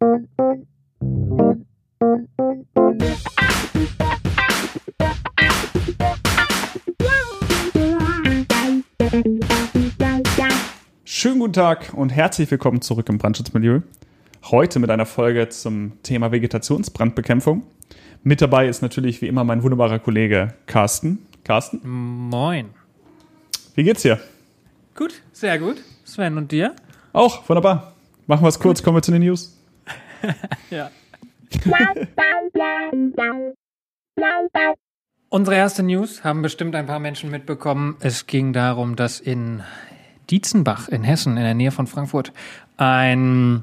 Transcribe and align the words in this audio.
Schönen 0.00 0.14
guten 11.38 11.52
Tag 11.52 11.92
und 11.92 12.08
herzlich 12.08 12.50
willkommen 12.50 12.80
zurück 12.80 13.10
im 13.10 13.18
Brandschutzmilieu. 13.18 13.82
Heute 14.50 14.78
mit 14.78 14.88
einer 14.88 15.04
Folge 15.04 15.50
zum 15.50 16.02
Thema 16.02 16.32
Vegetationsbrandbekämpfung. 16.32 17.64
Mit 18.22 18.40
dabei 18.40 18.68
ist 18.68 18.80
natürlich 18.80 19.20
wie 19.20 19.26
immer 19.26 19.44
mein 19.44 19.62
wunderbarer 19.62 19.98
Kollege 19.98 20.54
Carsten. 20.64 21.26
Carsten? 21.44 21.82
Moin. 22.30 22.70
Wie 23.74 23.82
geht's 23.82 24.00
dir? 24.00 24.18
Gut, 24.94 25.20
sehr 25.34 25.58
gut. 25.58 25.76
Sven 26.04 26.38
und 26.38 26.50
dir? 26.52 26.74
Auch, 27.12 27.46
wunderbar. 27.50 27.92
Machen 28.26 28.44
wir 28.44 28.48
es 28.48 28.58
kurz, 28.58 28.82
kommen 28.82 28.96
wir 28.96 29.02
zu 29.02 29.12
den 29.12 29.20
News. 29.20 29.59
ja. 30.70 30.90
Unsere 35.28 35.56
erste 35.56 35.82
News 35.82 36.24
haben 36.24 36.42
bestimmt 36.42 36.74
ein 36.74 36.86
paar 36.86 36.98
Menschen 36.98 37.30
mitbekommen. 37.30 37.96
Es 38.00 38.26
ging 38.26 38.52
darum, 38.52 38.96
dass 38.96 39.20
in 39.20 39.62
Dietzenbach 40.30 40.88
in 40.88 41.02
Hessen, 41.02 41.36
in 41.36 41.42
der 41.42 41.54
Nähe 41.54 41.70
von 41.70 41.86
Frankfurt, 41.86 42.32
ein 42.76 43.62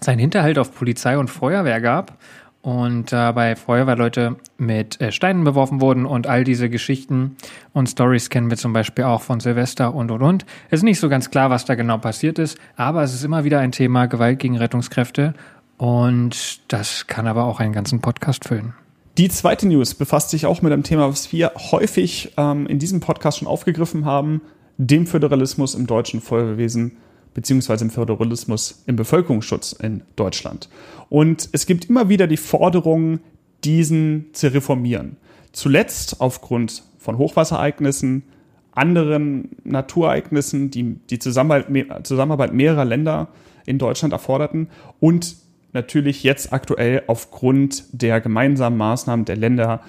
sein 0.00 0.18
Hinterhalt 0.18 0.58
auf 0.58 0.74
Polizei 0.74 1.18
und 1.18 1.28
Feuerwehr 1.28 1.80
gab 1.80 2.18
und 2.62 3.12
dabei 3.12 3.56
Feuerwehrleute 3.56 4.36
mit 4.56 5.00
äh, 5.00 5.12
Steinen 5.12 5.44
beworfen 5.44 5.80
wurden 5.80 6.06
und 6.06 6.26
all 6.26 6.44
diese 6.44 6.68
Geschichten 6.68 7.36
und 7.72 7.88
Stories 7.88 8.30
kennen 8.30 8.50
wir 8.50 8.56
zum 8.56 8.72
Beispiel 8.72 9.04
auch 9.04 9.22
von 9.22 9.40
Silvester 9.40 9.94
und 9.94 10.10
und 10.10 10.22
und. 10.22 10.46
Es 10.68 10.80
ist 10.80 10.84
nicht 10.84 11.00
so 11.00 11.08
ganz 11.08 11.30
klar, 11.30 11.50
was 11.50 11.64
da 11.64 11.74
genau 11.74 11.98
passiert 11.98 12.38
ist, 12.38 12.58
aber 12.76 13.02
es 13.02 13.14
ist 13.14 13.24
immer 13.24 13.44
wieder 13.44 13.60
ein 13.60 13.72
Thema 13.72 14.06
Gewalt 14.06 14.38
gegen 14.38 14.56
Rettungskräfte 14.56 15.34
und 15.78 16.60
das 16.68 17.06
kann 17.06 17.26
aber 17.26 17.44
auch 17.44 17.60
einen 17.60 17.72
ganzen 17.72 18.00
Podcast 18.00 18.44
füllen. 18.44 18.74
Die 19.16 19.28
zweite 19.28 19.66
News 19.66 19.94
befasst 19.94 20.30
sich 20.30 20.46
auch 20.46 20.62
mit 20.62 20.72
einem 20.72 20.82
Thema, 20.82 21.08
was 21.08 21.32
wir 21.32 21.52
häufig 21.70 22.34
ähm, 22.36 22.66
in 22.66 22.78
diesem 22.78 23.00
Podcast 23.00 23.38
schon 23.38 23.48
aufgegriffen 23.48 24.04
haben, 24.04 24.42
dem 24.76 25.06
Föderalismus 25.06 25.74
im 25.74 25.86
deutschen 25.86 26.20
Feuerwehrwesen 26.20 26.98
beziehungsweise 27.34 27.84
im 27.84 27.90
Föderalismus 27.90 28.82
im 28.86 28.96
Bevölkerungsschutz 28.96 29.72
in 29.72 30.02
Deutschland. 30.16 30.68
Und 31.08 31.48
es 31.52 31.66
gibt 31.66 31.86
immer 31.86 32.08
wieder 32.08 32.26
die 32.26 32.36
Forderung, 32.36 33.20
diesen 33.64 34.26
zu 34.32 34.52
reformieren. 34.52 35.16
Zuletzt 35.52 36.20
aufgrund 36.20 36.82
von 36.98 37.18
Hochwasserereignissen, 37.18 38.24
anderen 38.72 39.50
Naturereignissen, 39.64 40.70
die 40.70 40.96
die 41.10 41.18
Zusammenarbeit, 41.18 42.06
Zusammenarbeit 42.06 42.52
mehrerer 42.52 42.84
Länder 42.84 43.28
in 43.66 43.78
Deutschland 43.78 44.12
erforderten 44.12 44.68
und 45.00 45.36
natürlich 45.72 46.22
jetzt 46.22 46.52
aktuell 46.52 47.02
aufgrund 47.06 47.84
der 47.92 48.20
gemeinsamen 48.20 48.76
Maßnahmen 48.76 49.24
der 49.24 49.36
Länder 49.36 49.82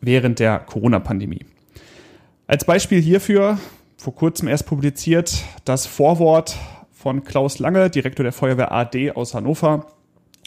während 0.00 0.38
der 0.38 0.58
Corona-Pandemie. 0.58 1.44
Als 2.46 2.64
Beispiel 2.64 3.00
hierfür 3.00 3.58
vor 3.96 4.14
kurzem 4.14 4.48
erst 4.48 4.66
publiziert 4.66 5.44
das 5.64 5.86
Vorwort 5.86 6.56
von 6.92 7.24
Klaus 7.24 7.58
Lange, 7.58 7.88
Direktor 7.90 8.22
der 8.22 8.32
Feuerwehr 8.32 8.72
AD 8.72 9.12
aus 9.12 9.34
Hannover, 9.34 9.86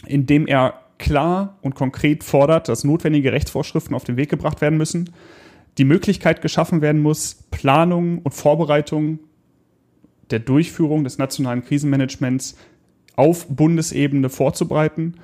in 0.06 0.26
dem 0.26 0.46
er 0.46 0.74
klar 0.98 1.58
und 1.62 1.74
konkret 1.74 2.24
fordert, 2.24 2.68
dass 2.68 2.84
notwendige 2.84 3.32
Rechtsvorschriften 3.32 3.94
auf 3.94 4.04
den 4.04 4.16
Weg 4.16 4.28
gebracht 4.28 4.60
werden 4.60 4.78
müssen, 4.78 5.10
die 5.76 5.84
Möglichkeit 5.84 6.42
geschaffen 6.42 6.80
werden 6.80 7.00
muss, 7.00 7.44
Planung 7.50 8.18
und 8.18 8.32
Vorbereitung 8.32 9.20
der 10.30 10.40
Durchführung 10.40 11.04
des 11.04 11.18
nationalen 11.18 11.64
Krisenmanagements 11.64 12.56
auf 13.18 13.46
Bundesebene 13.48 14.28
vorzubereiten 14.28 15.14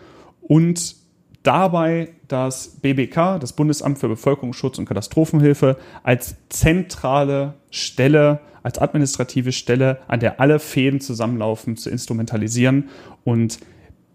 und 0.42 0.96
dabei 1.44 2.10
das 2.26 2.80
BBK, 2.80 3.38
das 3.38 3.52
Bundesamt 3.52 3.98
für 3.98 4.08
Bevölkerungsschutz 4.08 4.78
und 4.78 4.86
Katastrophenhilfe, 4.86 5.76
als 6.02 6.36
zentrale 6.48 7.54
Stelle, 7.70 8.40
als 8.64 8.78
administrative 8.78 9.52
Stelle, 9.52 10.00
an 10.08 10.18
der 10.20 10.40
alle 10.40 10.58
Fäden 10.58 11.00
zusammenlaufen, 11.00 11.76
zu 11.76 11.88
instrumentalisieren. 11.88 12.88
Und 13.22 13.60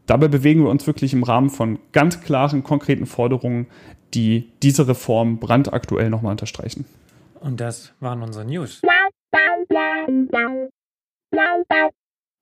dabei 0.08 0.28
bewegen 0.28 0.64
wir 0.64 0.70
uns 0.70 0.86
wirklich 0.86 1.14
im 1.14 1.24
Rahmen 1.24 1.50
von 1.50 1.80
ganz 1.94 2.20
klaren, 2.20 2.64
konkreten 2.64 3.06
Forderungen, 3.06 3.68
die 4.14 4.52
diese 4.62 4.88
Reform 4.88 5.40
brandaktuell 5.40 6.10
nochmal 6.10 6.32
unterstreichen. 6.32 6.86
Und 7.40 7.62
das 7.62 7.94
waren 8.02 8.22
unsere 8.24 8.44
News. 8.44 8.82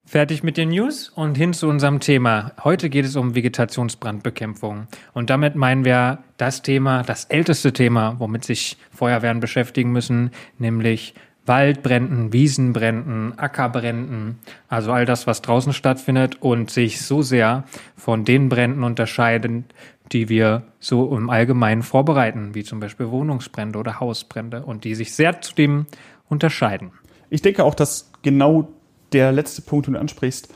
Fertig 0.07 0.41
mit 0.41 0.55
den 0.55 0.69
News 0.69 1.09
und 1.09 1.35
hin 1.35 1.51
zu 1.51 1.67
unserem 1.67 1.99
Thema. 1.99 2.53
Heute 2.63 2.89
geht 2.89 3.03
es 3.03 3.17
um 3.17 3.35
Vegetationsbrandbekämpfung. 3.35 4.87
Und 5.13 5.29
damit 5.29 5.55
meinen 5.55 5.83
wir 5.83 6.19
das 6.37 6.61
Thema, 6.61 7.03
das 7.03 7.25
älteste 7.25 7.73
Thema, 7.73 8.15
womit 8.17 8.45
sich 8.45 8.77
Feuerwehren 8.89 9.41
beschäftigen 9.41 9.91
müssen, 9.91 10.31
nämlich 10.59 11.13
Waldbränden, 11.45 12.31
Wiesenbränden, 12.31 13.37
Ackerbränden, 13.37 14.39
also 14.69 14.93
all 14.93 15.05
das, 15.05 15.27
was 15.27 15.41
draußen 15.41 15.73
stattfindet 15.73 16.41
und 16.41 16.71
sich 16.71 17.01
so 17.01 17.21
sehr 17.21 17.65
von 17.97 18.23
den 18.23 18.47
Bränden 18.47 18.85
unterscheiden, 18.85 19.65
die 20.13 20.29
wir 20.29 20.63
so 20.79 21.17
im 21.17 21.29
Allgemeinen 21.29 21.83
vorbereiten, 21.83 22.55
wie 22.55 22.63
zum 22.63 22.79
Beispiel 22.79 23.11
Wohnungsbrände 23.11 23.77
oder 23.77 23.99
Hausbrände 23.99 24.63
und 24.63 24.85
die 24.85 24.95
sich 24.95 25.13
sehr 25.13 25.41
zu 25.41 25.53
dem 25.53 25.85
unterscheiden. 26.29 26.91
Ich 27.29 27.41
denke 27.41 27.65
auch, 27.65 27.75
dass 27.75 28.09
genau 28.21 28.69
der 29.13 29.31
letzte 29.31 29.61
Punkt, 29.61 29.87
den 29.87 29.93
du 29.93 29.99
ansprichst, 29.99 30.49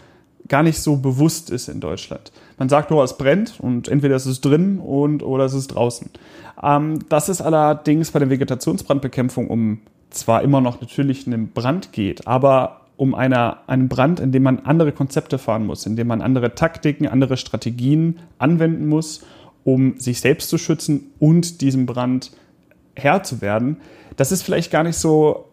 gar 0.48 0.64
nicht 0.64 0.80
so 0.80 0.98
bewusst 0.98 1.50
ist 1.50 1.70
in 1.70 1.80
Deutschland. 1.80 2.32
Man 2.58 2.70
sagt, 2.70 2.92
oh, 2.92 3.02
es 3.02 3.18
brennt 3.18 3.60
und 3.60 3.88
entweder 3.88 4.16
ist 4.16 4.26
es 4.26 4.42
drin 4.42 4.80
und 4.80 5.24
oder 5.24 5.46
es 5.46 5.54
ist 5.54 5.68
draußen. 5.68 6.10
Ähm, 6.62 7.00
das 7.10 7.30
ist 7.30 7.42
allerdings 7.42 8.12
bei 8.12 8.20
der 8.20 8.30
Vegetationsbrandbekämpfung 8.30 9.48
um 9.48 9.80
zwar 10.10 10.42
immer 10.42 10.62
noch 10.62 10.82
natürlich 10.82 11.26
einen 11.26 11.52
Brand 11.52 11.94
geht, 11.94 12.28
aber 12.28 12.82
um 12.98 13.16
einer, 13.16 13.60
einen 13.68 13.88
Brand, 13.88 14.20
in 14.20 14.32
dem 14.32 14.44
man 14.44 14.60
andere 14.60 14.92
Konzepte 14.92 15.40
fahren 15.40 15.66
muss, 15.66 15.86
in 15.86 15.96
dem 15.96 16.08
man 16.08 16.22
andere 16.22 16.54
Taktiken, 16.54 17.08
andere 17.08 17.38
Strategien 17.38 18.20
anwenden 18.38 18.88
muss, 18.88 19.24
um 19.64 20.00
sich 20.00 20.20
selbst 20.20 20.50
zu 20.50 20.58
schützen 20.58 21.12
und 21.18 21.62
diesem 21.62 21.86
Brand 21.86 22.32
Herr 22.96 23.24
zu 23.24 23.42
werden. 23.42 23.78
Das 24.18 24.32
ist 24.32 24.44
vielleicht 24.44 24.70
gar 24.70 24.84
nicht 24.84 24.98
so 24.98 25.46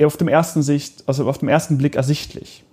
auf 0.00 0.16
dem 0.16 0.28
ersten 0.28 0.62
Sicht, 0.62 1.04
also 1.06 1.28
auf 1.28 1.38
dem 1.38 1.48
ersten 1.48 1.78
Blick 1.78 1.96
ersichtlich. 1.96 2.64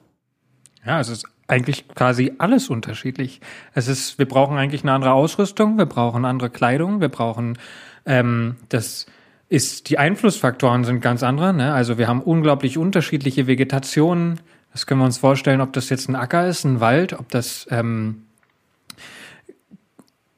Ja, 0.85 0.99
es 0.99 1.09
ist 1.09 1.25
eigentlich 1.47 1.87
quasi 1.89 2.33
alles 2.37 2.69
unterschiedlich. 2.69 3.41
Es 3.73 3.87
ist, 3.87 4.17
wir 4.19 4.27
brauchen 4.27 4.57
eigentlich 4.57 4.83
eine 4.83 4.93
andere 4.93 5.13
Ausrüstung, 5.13 5.77
wir 5.77 5.85
brauchen 5.85 6.25
andere 6.25 6.49
Kleidung, 6.49 7.01
wir 7.01 7.09
brauchen 7.09 7.57
ähm, 8.05 8.55
das 8.69 9.05
ist 9.49 9.89
die 9.89 9.97
Einflussfaktoren 9.97 10.83
sind 10.83 11.01
ganz 11.01 11.23
andere. 11.23 11.53
Ne? 11.53 11.73
Also 11.73 11.97
wir 11.97 12.07
haben 12.07 12.21
unglaublich 12.21 12.77
unterschiedliche 12.77 13.47
Vegetationen. 13.47 14.39
Das 14.71 14.85
können 14.85 15.01
wir 15.01 15.05
uns 15.05 15.17
vorstellen, 15.17 15.61
ob 15.61 15.73
das 15.73 15.89
jetzt 15.89 16.07
ein 16.07 16.15
Acker 16.15 16.47
ist, 16.47 16.63
ein 16.63 16.79
Wald, 16.79 17.13
ob 17.13 17.29
das 17.29 17.67
ähm, 17.71 18.23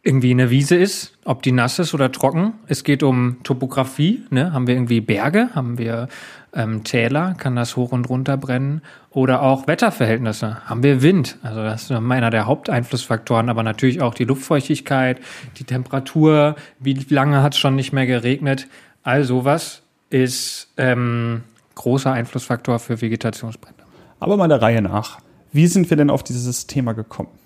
irgendwie 0.03 0.31
eine 0.31 0.49
Wiese 0.49 0.75
ist, 0.75 1.17
ob 1.25 1.43
die 1.43 1.51
nass 1.51 1.77
ist 1.77 1.93
oder 1.93 2.11
trocken. 2.11 2.53
Es 2.67 2.83
geht 2.83 3.03
um 3.03 3.43
Topografie. 3.43 4.23
Ne? 4.29 4.53
Haben 4.53 4.65
wir 4.67 4.75
irgendwie 4.75 5.01
Berge? 5.01 5.49
Haben 5.53 5.77
wir 5.77 6.07
ähm, 6.53 6.83
Täler? 6.83 7.35
Kann 7.37 7.55
das 7.55 7.75
hoch 7.75 7.91
und 7.91 8.09
runter 8.09 8.37
brennen? 8.37 8.81
Oder 9.09 9.41
auch 9.41 9.67
Wetterverhältnisse. 9.67 10.57
Haben 10.65 10.83
wir 10.83 11.01
Wind? 11.01 11.37
Also 11.43 11.63
das 11.63 11.83
ist 11.83 11.91
einer 11.91 12.29
der 12.29 12.45
Haupteinflussfaktoren, 12.45 13.49
aber 13.49 13.63
natürlich 13.63 14.01
auch 14.01 14.13
die 14.13 14.23
Luftfeuchtigkeit, 14.25 15.19
die 15.57 15.63
Temperatur, 15.63 16.55
wie 16.79 16.93
lange 17.09 17.43
hat 17.43 17.53
es 17.53 17.59
schon 17.59 17.75
nicht 17.75 17.93
mehr 17.93 18.05
geregnet. 18.05 18.67
All 19.03 19.23
sowas 19.23 19.81
ist 20.09 20.69
ähm, 20.77 21.43
großer 21.75 22.11
Einflussfaktor 22.11 22.79
für 22.79 23.01
Vegetationsbrände. 23.01 23.83
Aber 24.19 24.37
mal 24.37 24.47
der 24.47 24.61
Reihe 24.61 24.81
nach. 24.81 25.19
Wie 25.51 25.67
sind 25.67 25.89
wir 25.89 25.97
denn 25.97 26.09
auf 26.09 26.23
dieses 26.23 26.67
Thema 26.67 26.93
gekommen? 26.93 27.40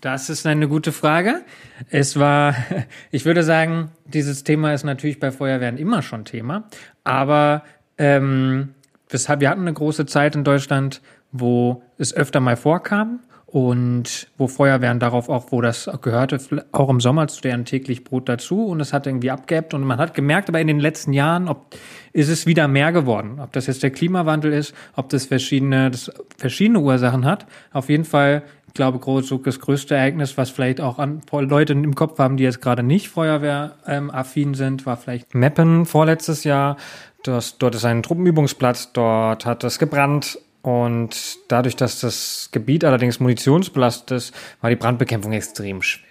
Das 0.00 0.30
ist 0.30 0.46
eine 0.46 0.66
gute 0.66 0.92
Frage. 0.92 1.42
Es 1.90 2.18
war, 2.18 2.54
ich 3.10 3.24
würde 3.24 3.42
sagen, 3.42 3.90
dieses 4.06 4.44
Thema 4.44 4.72
ist 4.72 4.84
natürlich 4.84 5.20
bei 5.20 5.30
Feuerwehren 5.30 5.76
immer 5.76 6.02
schon 6.02 6.24
Thema, 6.24 6.64
aber 7.04 7.62
ähm, 7.98 8.74
wir 9.08 9.50
hatten 9.50 9.60
eine 9.62 9.72
große 9.72 10.06
Zeit 10.06 10.36
in 10.36 10.44
Deutschland, 10.44 11.02
wo 11.32 11.82
es 11.98 12.14
öfter 12.14 12.40
mal 12.40 12.56
vorkam 12.56 13.20
und 13.52 14.28
wo 14.38 14.46
Feuerwehren 14.46 15.00
darauf 15.00 15.28
auch, 15.28 15.50
wo 15.50 15.60
das 15.60 15.90
gehörte, 16.02 16.38
auch 16.70 16.88
im 16.88 17.00
Sommer 17.00 17.26
zu 17.26 17.40
deren 17.40 17.64
täglich 17.64 18.04
Brot 18.04 18.28
dazu 18.28 18.66
und 18.66 18.80
es 18.80 18.92
hat 18.92 19.06
irgendwie 19.06 19.30
abgeebbt 19.30 19.74
und 19.74 19.82
man 19.82 19.98
hat 19.98 20.14
gemerkt, 20.14 20.48
aber 20.48 20.60
in 20.60 20.68
den 20.68 20.78
letzten 20.78 21.12
Jahren, 21.12 21.48
ob 21.48 21.74
ist 22.12 22.28
es 22.28 22.46
wieder 22.46 22.68
mehr 22.68 22.92
geworden, 22.92 23.40
ob 23.40 23.52
das 23.52 23.66
jetzt 23.66 23.82
der 23.82 23.90
Klimawandel 23.90 24.52
ist, 24.52 24.74
ob 24.94 25.08
das 25.08 25.26
verschiedene, 25.26 25.90
das 25.90 26.12
verschiedene 26.36 26.80
Ursachen 26.80 27.24
hat. 27.24 27.46
Auf 27.72 27.88
jeden 27.88 28.04
Fall, 28.04 28.42
ich 28.68 28.74
glaube, 28.74 29.00
das 29.44 29.60
größte 29.60 29.94
Ereignis, 29.96 30.36
was 30.36 30.50
vielleicht 30.50 30.80
auch 30.80 30.98
an 30.98 31.22
Leute 31.32 31.72
im 31.72 31.94
Kopf 31.94 32.18
haben, 32.18 32.36
die 32.36 32.44
jetzt 32.44 32.62
gerade 32.62 32.82
nicht 32.82 33.08
Feuerwehraffin 33.08 34.48
ähm, 34.48 34.54
sind, 34.54 34.86
war 34.86 34.96
vielleicht 34.96 35.34
Meppen 35.34 35.86
vorletztes 35.86 36.44
Jahr. 36.44 36.76
Das, 37.24 37.58
dort 37.58 37.74
ist 37.74 37.84
ein 37.84 38.02
Truppenübungsplatz, 38.02 38.92
dort 38.92 39.44
hat 39.44 39.64
es 39.64 39.78
gebrannt 39.78 40.38
Und 40.62 41.38
dadurch, 41.48 41.76
dass 41.76 42.00
das 42.00 42.50
Gebiet 42.52 42.84
allerdings 42.84 43.20
munitionsbelastet 43.20 44.10
ist, 44.10 44.34
war 44.60 44.70
die 44.70 44.76
Brandbekämpfung 44.76 45.32
extrem 45.32 45.82
schwer. 45.82 46.06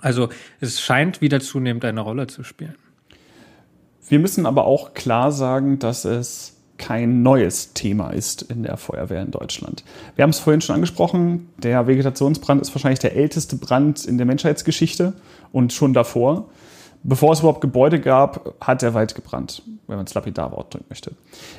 Also 0.00 0.30
es 0.60 0.80
scheint 0.80 1.20
wieder 1.20 1.40
zunehmend 1.40 1.84
eine 1.84 2.00
Rolle 2.00 2.26
zu 2.26 2.42
spielen. 2.42 2.76
Wir 4.08 4.18
müssen 4.18 4.46
aber 4.46 4.64
auch 4.64 4.94
klar 4.94 5.30
sagen, 5.30 5.78
dass 5.78 6.04
es 6.04 6.56
kein 6.78 7.22
neues 7.22 7.74
Thema 7.74 8.10
ist 8.10 8.40
in 8.42 8.62
der 8.62 8.78
Feuerwehr 8.78 9.20
in 9.20 9.30
Deutschland. 9.30 9.84
Wir 10.16 10.22
haben 10.22 10.30
es 10.30 10.38
vorhin 10.38 10.62
schon 10.62 10.74
angesprochen, 10.74 11.50
der 11.58 11.86
Vegetationsbrand 11.86 12.62
ist 12.62 12.74
wahrscheinlich 12.74 13.00
der 13.00 13.14
älteste 13.14 13.56
Brand 13.56 14.06
in 14.06 14.16
der 14.16 14.26
Menschheitsgeschichte 14.26 15.12
und 15.52 15.74
schon 15.74 15.92
davor. 15.92 16.48
Bevor 17.02 17.32
es 17.32 17.40
überhaupt 17.40 17.60
Gebäude 17.60 18.00
gab, 18.00 18.54
hat 18.60 18.80
der 18.80 18.94
Wald 18.94 19.14
gebrannt, 19.14 19.62
wenn 19.86 19.96
man 19.96 20.06
es 20.06 20.14
lapidar 20.14 20.52
ausdrücken 20.52 20.86
möchte. 20.88 21.12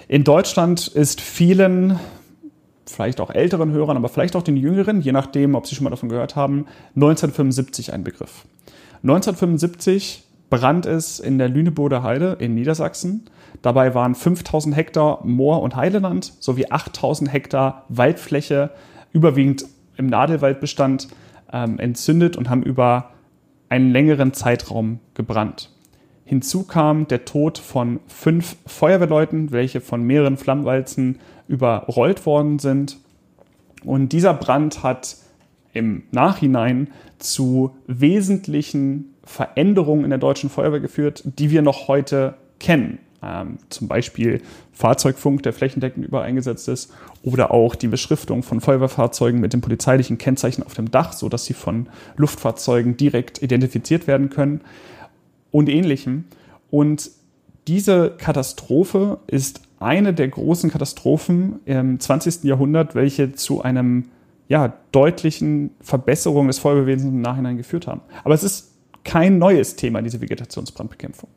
In 0.08 0.24
Deutschland 0.24 0.88
ist 0.88 1.22
vielen 1.22 2.00
vielleicht 2.92 3.20
auch 3.20 3.30
älteren 3.30 3.72
Hörern, 3.72 3.98
aber 3.98 4.10
vielleicht 4.10 4.36
auch 4.36 4.44
den 4.44 4.58
jüngeren, 4.58 5.02
je 5.02 5.12
nachdem, 5.12 5.56
ob 5.56 5.68
Sie 5.68 5.76
schon 5.76 5.84
mal 5.84 5.90
davon 5.90 6.10
gehört 6.10 6.36
haben, 6.36 6.66
1975 6.96 7.94
ein 7.94 8.04
Begriff. 8.04 8.46
1975 9.04 10.24
brannt 10.50 10.86
es 10.86 11.20
in 11.20 11.38
der 11.38 11.50
Lüneburger 11.50 12.04
Heide 12.04 12.38
in 12.40 12.54
Niedersachsen. 12.54 13.26
Dabei 13.62 13.96
waren 13.96 14.16
5000 14.16 14.76
Hektar 14.76 15.26
Moor- 15.26 15.62
und 15.62 15.76
Heideland 15.76 16.34
sowie 16.40 16.70
8000 16.70 17.32
Hektar 17.32 17.86
Waldfläche, 17.90 18.72
überwiegend 19.14 19.66
im 19.98 20.08
Nadelwaldbestand, 20.08 21.08
ähm, 21.52 21.80
entzündet 21.80 22.38
und 22.38 22.50
haben 22.50 22.64
über 22.64 23.12
einen 23.70 23.92
längeren 23.92 24.34
Zeitraum 24.34 25.00
gebrannt. 25.14 25.70
Hinzu 26.26 26.64
kam 26.64 27.08
der 27.08 27.26
Tod 27.26 27.58
von 27.58 28.00
fünf 28.08 28.56
Feuerwehrleuten, 28.66 29.52
welche 29.52 29.82
von 29.82 30.04
mehreren 30.04 30.38
Flammwalzen 30.38 31.20
überrollt 31.48 32.26
worden 32.26 32.60
sind. 32.60 32.98
Und 33.84 34.14
dieser 34.14 34.34
Brand 34.34 34.84
hat 34.84 35.18
im 35.74 36.04
Nachhinein 36.12 36.90
zu 37.18 37.76
wesentlichen 37.88 39.14
Veränderungen 39.24 40.04
in 40.04 40.10
der 40.10 40.20
deutschen 40.20 40.50
Feuerwehr 40.50 40.80
geführt, 40.80 41.24
die 41.26 41.50
wir 41.52 41.62
noch 41.62 41.88
heute 41.88 42.36
kennen. 42.60 43.00
Ähm, 43.24 43.60
zum 43.70 43.88
Beispiel 43.88 44.42
Fahrzeugfunk, 44.74 45.44
der 45.44 45.54
flächendeckend 45.54 46.06
überall 46.06 46.26
eingesetzt 46.26 46.68
ist, 46.68 46.92
oder 47.24 47.52
auch 47.52 47.76
die 47.76 47.88
Beschriftung 47.88 48.42
von 48.42 48.62
Feuerwehrfahrzeugen 48.62 49.40
mit 49.40 49.54
dem 49.54 49.62
polizeilichen 49.62 50.18
Kennzeichen 50.18 50.64
auf 50.64 50.74
dem 50.74 50.90
Dach, 50.90 51.14
sodass 51.14 51.46
sie 51.46 51.54
von 51.54 51.88
Luftfahrzeugen 52.18 52.98
direkt 52.98 53.42
identifiziert 53.44 54.08
werden 54.08 54.30
können 54.30 54.62
und 55.52 55.70
ähnlichem. 55.70 56.26
Und 56.70 57.12
diese 57.68 58.12
Katastrophe 58.18 59.20
ist 59.28 59.62
eine 59.80 60.14
der 60.14 60.28
großen 60.28 60.70
Katastrophen 60.72 61.60
im 61.66 62.00
20. 62.00 62.44
Jahrhundert, 62.44 62.96
welche 62.96 63.34
zu 63.34 63.62
einem 63.62 64.06
ja, 64.48 64.74
deutlichen 64.92 65.72
Verbesserung 65.80 66.48
des 66.48 66.60
Feuerwehrwesens 66.60 67.12
im 67.12 67.22
Nachhinein 67.22 67.58
geführt 67.58 67.88
haben. 67.88 68.02
Aber 68.24 68.34
es 68.34 68.44
ist 68.44 68.72
kein 69.04 69.38
neues 69.38 69.76
Thema, 69.76 70.02
diese 70.02 70.22
Vegetationsbrandbekämpfung. 70.22 71.30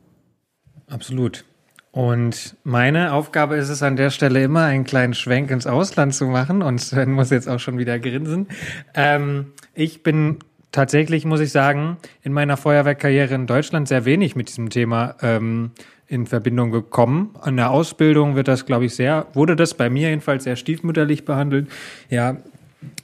Absolut. 0.88 1.44
Und 1.92 2.56
meine 2.64 3.12
Aufgabe 3.12 3.54
ist 3.54 3.68
es 3.68 3.84
an 3.84 3.94
der 3.94 4.10
Stelle 4.10 4.42
immer, 4.42 4.64
einen 4.64 4.82
kleinen 4.82 5.14
Schwenk 5.14 5.52
ins 5.52 5.66
Ausland 5.68 6.12
zu 6.12 6.26
machen. 6.26 6.60
Und 6.60 6.80
Sven 6.80 7.12
muss 7.12 7.30
jetzt 7.30 7.48
auch 7.48 7.60
schon 7.60 7.78
wieder 7.78 8.00
grinsen. 8.00 8.48
Ähm, 8.94 9.52
ich 9.74 10.02
bin 10.02 10.40
tatsächlich, 10.74 11.24
muss 11.24 11.40
ich 11.40 11.52
sagen, 11.52 11.96
in 12.22 12.32
meiner 12.32 12.56
Feuerwehrkarriere 12.56 13.34
in 13.34 13.46
Deutschland 13.46 13.88
sehr 13.88 14.04
wenig 14.04 14.34
mit 14.36 14.48
diesem 14.48 14.70
Thema 14.70 15.14
ähm, 15.22 15.70
in 16.08 16.26
Verbindung 16.26 16.70
gekommen. 16.70 17.30
An 17.40 17.56
der 17.56 17.70
Ausbildung 17.70 18.34
wird 18.34 18.48
das, 18.48 18.66
glaube 18.66 18.84
ich, 18.84 18.94
sehr, 18.94 19.26
wurde 19.34 19.56
das 19.56 19.74
bei 19.74 19.88
mir 19.88 20.10
jedenfalls 20.10 20.44
sehr 20.44 20.56
stiefmütterlich 20.56 21.24
behandelt. 21.24 21.68
Ja, 22.10 22.36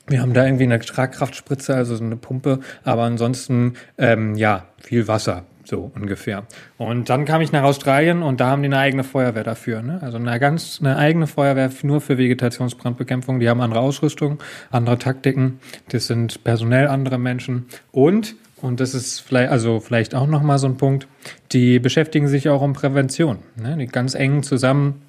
wir 0.08 0.20
haben 0.20 0.34
da 0.34 0.44
irgendwie 0.44 0.64
eine 0.64 0.81
Tragkraftspritze, 0.81 1.75
also 1.75 1.94
so 1.96 2.05
eine 2.05 2.17
Pumpe, 2.17 2.61
aber 2.82 3.05
ansonsten, 3.05 3.75
ähm, 3.96 4.34
ja, 4.34 4.66
viel 4.82 5.06
Wasser, 5.06 5.44
so 5.70 5.90
ungefähr. 5.94 6.44
Und 6.76 7.08
dann 7.08 7.25
kam 7.25 7.40
ich 7.40 7.52
nach 7.52 7.62
Australien 7.62 8.22
und 8.22 8.40
da 8.40 8.49
haben 8.49 8.62
die 8.62 8.69
eine 8.69 8.78
eigene 8.78 9.05
Feuerwehr 9.05 9.44
dafür. 9.44 9.82
Ne? 9.82 10.00
Also 10.02 10.19
eine 10.19 10.38
ganz 10.38 10.78
eine 10.81 10.96
eigene 10.96 11.26
Feuerwehr 11.26 11.70
nur 11.82 12.02
für 12.02 12.19
Vegetationsbrandbekämpfung. 12.19 13.40
Die 13.40 13.49
haben 13.49 13.62
andere 13.62 13.81
Ausrüstung, 13.81 14.38
andere 14.70 14.99
Taktiken. 14.99 15.61
Das 15.88 16.06
sind 16.06 16.44
personell 16.44 16.88
andere 16.88 17.19
Menschen 17.19 17.67
und 17.93 18.34
und 18.62 18.78
das 18.81 18.93
ist 18.93 19.20
vielleicht, 19.20 19.50
also 19.50 19.81
vielleicht 19.81 20.14
auch 20.14 20.26
nochmal 20.26 20.58
so 20.58 20.67
ein 20.67 20.76
Punkt, 20.76 21.08
die 21.52 21.78
beschäftigen 21.78 22.28
sich 22.28 22.50
auch 22.50 22.61
um 22.61 22.75
Prävention. 22.75 23.38
Ne? 23.56 23.75
Die 23.78 23.87
ganz 23.87 24.14
eng 24.14 24.43
zusammen 24.43 25.00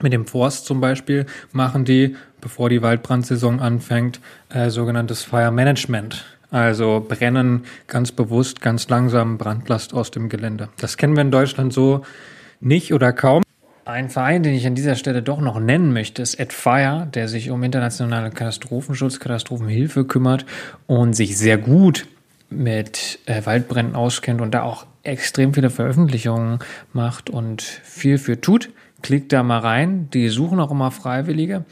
mit 0.00 0.12
dem 0.12 0.26
Forst 0.26 0.66
zum 0.66 0.80
Beispiel 0.80 1.26
machen 1.52 1.84
die, 1.84 2.16
bevor 2.40 2.68
die 2.68 2.82
Waldbrandsaison 2.82 3.60
anfängt, 3.60 4.20
äh, 4.50 4.70
sogenanntes 4.70 5.22
Fire 5.22 5.50
Management. 5.50 6.24
Also 6.50 7.04
brennen 7.06 7.64
ganz 7.86 8.12
bewusst, 8.12 8.60
ganz 8.60 8.88
langsam 8.88 9.38
Brandlast 9.38 9.94
aus 9.94 10.10
dem 10.10 10.28
Gelände. 10.28 10.68
Das 10.78 10.96
kennen 10.96 11.14
wir 11.16 11.22
in 11.22 11.30
Deutschland 11.30 11.72
so 11.72 12.02
nicht 12.60 12.92
oder 12.92 13.12
kaum. 13.12 13.42
Ein 13.84 14.10
Verein, 14.10 14.42
den 14.42 14.54
ich 14.54 14.66
an 14.66 14.74
dieser 14.74 14.96
Stelle 14.96 15.22
doch 15.22 15.40
noch 15.40 15.60
nennen 15.60 15.92
möchte, 15.92 16.20
ist 16.20 16.40
AdFire, 16.40 17.08
der 17.14 17.28
sich 17.28 17.50
um 17.50 17.62
internationale 17.62 18.30
Katastrophenschutz, 18.30 19.20
Katastrophenhilfe 19.20 20.04
kümmert 20.04 20.44
und 20.88 21.14
sich 21.14 21.38
sehr 21.38 21.56
gut 21.56 22.06
mit 22.50 23.20
äh, 23.26 23.46
Waldbränden 23.46 23.94
auskennt 23.94 24.40
und 24.40 24.52
da 24.54 24.62
auch 24.62 24.86
extrem 25.04 25.54
viele 25.54 25.70
Veröffentlichungen 25.70 26.58
macht 26.92 27.30
und 27.30 27.62
viel 27.62 28.18
für 28.18 28.40
tut. 28.40 28.70
Klickt 29.02 29.32
da 29.32 29.42
mal 29.42 29.60
rein. 29.60 30.10
Die 30.10 30.28
suchen 30.30 30.58
auch 30.58 30.72
immer 30.72 30.90
Freiwillige. 30.90 31.64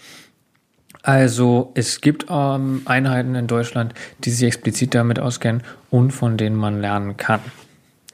Also 1.05 1.71
es 1.75 2.01
gibt 2.01 2.27
ähm, 2.31 2.81
Einheiten 2.87 3.35
in 3.35 3.47
Deutschland, 3.47 3.93
die 4.21 4.31
sich 4.31 4.47
explizit 4.47 4.95
damit 4.95 5.21
auskennen 5.21 5.63
und 5.91 6.13
von 6.13 6.39
denen 6.39 6.57
man 6.57 6.81
lernen 6.81 7.19
kann. 7.19 7.41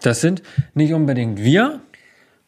Das 0.03 0.21
sind 0.21 0.43
nicht 0.75 0.93
unbedingt 0.93 1.39
wir. 1.39 1.79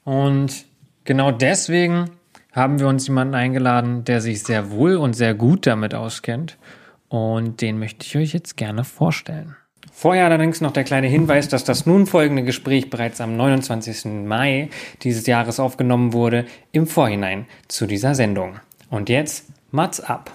Und 0.03 0.65
genau 1.05 1.31
deswegen 1.31 2.11
haben 2.50 2.81
wir 2.81 2.89
uns 2.89 3.06
jemanden 3.06 3.37
eingeladen, 3.37 4.03
der 4.03 4.21
sich 4.21 4.43
sehr 4.43 4.73
wohl 4.73 4.97
und 4.97 5.15
sehr 5.15 5.35
gut 5.35 5.65
damit 5.65 5.94
auskennt. 5.94 6.59
Und 7.09 7.61
den 7.61 7.79
möchte 7.79 8.05
ich 8.05 8.17
euch 8.17 8.33
jetzt 8.33 8.56
gerne 8.56 8.83
vorstellen. 8.83 9.55
Vorher 9.93 10.25
allerdings 10.25 10.61
noch 10.61 10.73
der 10.73 10.83
kleine 10.83 11.06
Hinweis, 11.06 11.47
dass 11.47 11.62
das 11.62 11.87
nun 11.87 12.09
folgende 12.09 12.43
Gespräch 12.43 12.91
bereits 12.91 13.21
am 13.21 13.37
29. 13.37 14.06
Mai 14.27 14.71
dieses 15.03 15.25
Jahres 15.29 15.61
aufgenommen 15.61 16.12
wurde, 16.12 16.47
im 16.73 16.89
Vorhinein 16.89 17.47
zu 17.69 17.87
dieser 17.87 18.17
Sendung. 18.17 18.56
Und 18.91 19.09
jetzt 19.09 19.44
Mats 19.75 20.01
ab. 20.01 20.31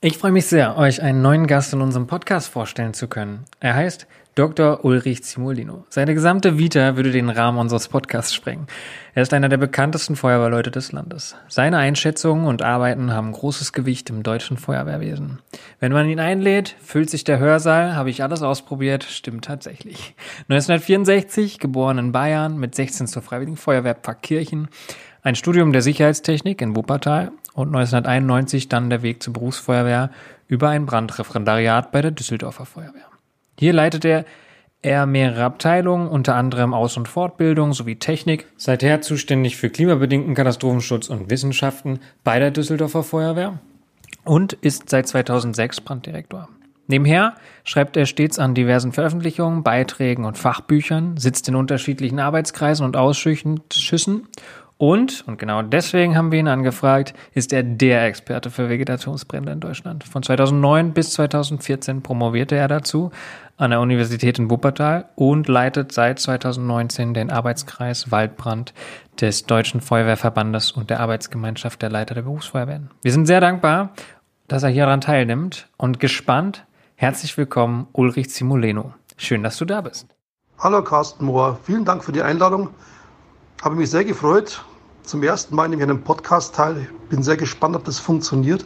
Ich 0.00 0.16
freue 0.16 0.32
mich 0.32 0.46
sehr, 0.46 0.78
euch 0.78 1.02
einen 1.02 1.20
neuen 1.20 1.46
Gast 1.46 1.74
in 1.74 1.82
unserem 1.82 2.06
Podcast 2.06 2.48
vorstellen 2.48 2.94
zu 2.94 3.08
können. 3.08 3.44
Er 3.60 3.74
heißt 3.74 4.06
Dr. 4.34 4.86
Ulrich 4.86 5.22
Zimolino. 5.22 5.84
Seine 5.90 6.14
gesamte 6.14 6.58
Vita 6.58 6.96
würde 6.96 7.10
den 7.10 7.28
Rahmen 7.28 7.58
unseres 7.58 7.88
Podcasts 7.88 8.32
sprengen. 8.32 8.66
Er 9.12 9.22
ist 9.22 9.34
einer 9.34 9.50
der 9.50 9.58
bekanntesten 9.58 10.16
Feuerwehrleute 10.16 10.70
des 10.70 10.92
Landes. 10.92 11.36
Seine 11.48 11.76
Einschätzungen 11.76 12.46
und 12.46 12.62
Arbeiten 12.62 13.12
haben 13.12 13.32
großes 13.32 13.74
Gewicht 13.74 14.08
im 14.08 14.22
deutschen 14.22 14.56
Feuerwehrwesen. 14.56 15.40
Wenn 15.78 15.92
man 15.92 16.08
ihn 16.08 16.18
einlädt, 16.18 16.74
füllt 16.82 17.10
sich 17.10 17.24
der 17.24 17.38
Hörsaal, 17.38 17.94
habe 17.94 18.08
ich 18.08 18.22
alles 18.22 18.42
ausprobiert, 18.42 19.04
stimmt 19.04 19.44
tatsächlich. 19.44 20.16
1964, 20.48 21.58
geboren 21.58 21.98
in 21.98 22.12
Bayern, 22.12 22.56
mit 22.56 22.74
16 22.74 23.08
zur 23.08 23.20
Freiwilligen 23.20 23.58
Feuerwehr 23.58 23.94
Pfarrkirchen, 23.94 24.68
ein 25.24 25.34
Studium 25.34 25.72
der 25.72 25.82
Sicherheitstechnik 25.82 26.60
in 26.60 26.76
Wuppertal 26.76 27.32
und 27.54 27.68
1991 27.68 28.68
dann 28.68 28.90
der 28.90 29.02
Weg 29.02 29.22
zur 29.22 29.32
Berufsfeuerwehr 29.32 30.10
über 30.46 30.68
ein 30.68 30.84
Brandreferendariat 30.84 31.90
bei 31.90 32.02
der 32.02 32.10
Düsseldorfer 32.10 32.66
Feuerwehr. 32.66 33.08
Hier 33.58 33.72
leitete 33.72 34.26
er 34.82 35.06
mehrere 35.06 35.44
Abteilungen, 35.44 36.08
unter 36.08 36.34
anderem 36.34 36.74
Aus- 36.74 36.98
und 36.98 37.08
Fortbildung 37.08 37.72
sowie 37.72 37.96
Technik, 37.96 38.46
seither 38.58 39.00
zuständig 39.00 39.56
für 39.56 39.70
klimabedingten 39.70 40.34
Katastrophenschutz 40.34 41.08
und 41.08 41.30
Wissenschaften 41.30 42.00
bei 42.22 42.38
der 42.38 42.50
Düsseldorfer 42.50 43.02
Feuerwehr 43.02 43.58
und 44.24 44.52
ist 44.52 44.90
seit 44.90 45.08
2006 45.08 45.80
Branddirektor. 45.80 46.50
Nebenher 46.86 47.36
schreibt 47.64 47.96
er 47.96 48.04
stets 48.04 48.38
an 48.38 48.54
diversen 48.54 48.92
Veröffentlichungen, 48.92 49.62
Beiträgen 49.62 50.26
und 50.26 50.36
Fachbüchern, 50.36 51.16
sitzt 51.16 51.48
in 51.48 51.54
unterschiedlichen 51.54 52.20
Arbeitskreisen 52.20 52.84
und 52.84 52.98
Ausschüssen 52.98 53.60
und, 54.76 55.26
und 55.28 55.38
genau 55.38 55.62
deswegen 55.62 56.16
haben 56.16 56.32
wir 56.32 56.40
ihn 56.40 56.48
angefragt, 56.48 57.14
ist 57.32 57.52
er 57.52 57.62
der 57.62 58.06
Experte 58.06 58.50
für 58.50 58.68
Vegetationsbrände 58.68 59.52
in 59.52 59.60
Deutschland. 59.60 60.04
Von 60.04 60.22
2009 60.22 60.92
bis 60.92 61.12
2014 61.12 62.02
promovierte 62.02 62.56
er 62.56 62.66
dazu 62.66 63.10
an 63.56 63.70
der 63.70 63.80
Universität 63.80 64.38
in 64.40 64.50
Wuppertal 64.50 65.08
und 65.14 65.46
leitet 65.46 65.92
seit 65.92 66.18
2019 66.18 67.14
den 67.14 67.30
Arbeitskreis 67.30 68.10
Waldbrand 68.10 68.74
des 69.20 69.46
Deutschen 69.46 69.80
Feuerwehrverbandes 69.80 70.72
und 70.72 70.90
der 70.90 70.98
Arbeitsgemeinschaft 70.98 71.80
der 71.80 71.90
Leiter 71.90 72.14
der 72.14 72.22
Berufsfeuerwehren. 72.22 72.90
Wir 73.02 73.12
sind 73.12 73.26
sehr 73.26 73.40
dankbar, 73.40 73.90
dass 74.48 74.64
er 74.64 74.70
hier 74.70 74.86
daran 74.86 75.00
teilnimmt 75.00 75.68
und 75.76 76.00
gespannt. 76.00 76.66
Herzlich 76.96 77.36
willkommen, 77.38 77.86
Ulrich 77.92 78.30
Zimoleno. 78.30 78.92
Schön, 79.16 79.44
dass 79.44 79.56
du 79.56 79.64
da 79.64 79.80
bist. 79.82 80.08
Hallo 80.58 80.82
Carsten 80.82 81.26
Mohr, 81.26 81.58
vielen 81.62 81.84
Dank 81.84 82.02
für 82.02 82.12
die 82.12 82.22
Einladung. 82.22 82.70
Habe 83.62 83.76
mich 83.76 83.90
sehr 83.90 84.04
gefreut. 84.04 84.64
Zum 85.02 85.22
ersten 85.22 85.54
Mal 85.54 85.68
nehme 85.68 85.82
ich 85.82 85.88
einen 85.88 86.02
Podcast 86.02 86.54
teil. 86.54 86.88
Bin 87.10 87.22
sehr 87.22 87.36
gespannt, 87.36 87.76
ob 87.76 87.84
das 87.84 87.98
funktioniert. 87.98 88.64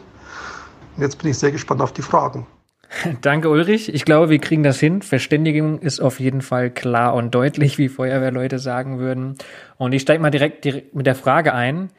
jetzt 0.97 1.17
bin 1.17 1.31
ich 1.31 1.37
sehr 1.37 1.51
gespannt 1.51 1.81
auf 1.81 1.91
die 1.91 2.01
Fragen. 2.01 2.47
Danke, 3.21 3.49
Ulrich. 3.49 3.93
Ich 3.93 4.05
glaube, 4.05 4.29
wir 4.29 4.39
kriegen 4.39 4.63
das 4.63 4.79
hin. 4.79 5.01
Verständigung 5.01 5.79
ist 5.79 5.99
auf 5.99 6.19
jeden 6.19 6.41
Fall 6.41 6.69
klar 6.71 7.13
und 7.13 7.35
deutlich, 7.35 7.77
wie 7.77 7.89
Feuerwehrleute 7.89 8.59
sagen 8.59 8.99
würden. 8.99 9.35
Und 9.77 9.93
ich 9.93 10.01
steige 10.01 10.21
mal 10.21 10.31
direkt, 10.31 10.65
direkt 10.65 10.95
mit 10.95 11.05
der 11.05 11.15
Frage 11.15 11.53
ein. 11.53 11.89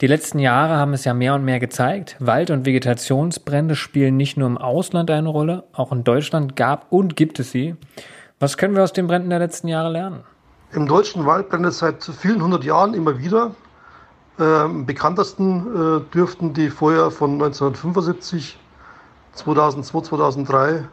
Die 0.00 0.06
letzten 0.06 0.38
Jahre 0.38 0.76
haben 0.76 0.94
es 0.94 1.04
ja 1.04 1.12
mehr 1.12 1.34
und 1.34 1.44
mehr 1.44 1.60
gezeigt. 1.60 2.16
Wald- 2.20 2.50
und 2.50 2.64
Vegetationsbrände 2.64 3.76
spielen 3.76 4.16
nicht 4.16 4.38
nur 4.38 4.48
im 4.48 4.56
Ausland 4.56 5.10
eine 5.10 5.28
Rolle, 5.28 5.64
auch 5.74 5.92
in 5.92 6.04
Deutschland 6.04 6.56
gab 6.56 6.90
und 6.90 7.16
gibt 7.16 7.38
es 7.38 7.50
sie. 7.50 7.76
Was 8.38 8.56
können 8.56 8.74
wir 8.74 8.82
aus 8.82 8.94
den 8.94 9.06
Bränden 9.06 9.28
der 9.28 9.40
letzten 9.40 9.68
Jahre 9.68 9.92
lernen? 9.92 10.24
Im 10.72 10.86
deutschen 10.86 11.26
Wald 11.26 11.48
brennt 11.48 11.66
es 11.66 11.78
seit 11.78 12.04
vielen 12.04 12.42
hundert 12.42 12.64
Jahren 12.64 12.94
immer 12.94 13.18
wieder. 13.18 13.52
Am 14.38 14.86
bekanntesten 14.86 15.66
äh, 15.66 16.14
dürften 16.14 16.54
die 16.54 16.70
Feuer 16.70 17.10
von 17.10 17.32
1975 17.32 18.58
2002, 19.34 20.00
2003 20.08 20.84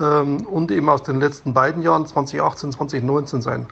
ähm, 0.00 0.46
und 0.46 0.70
eben 0.70 0.88
aus 0.88 1.02
den 1.02 1.18
letzten 1.18 1.54
beiden 1.54 1.82
Jahren 1.82 2.06
2018, 2.06 2.72
2019 2.72 3.42
sein. 3.42 3.66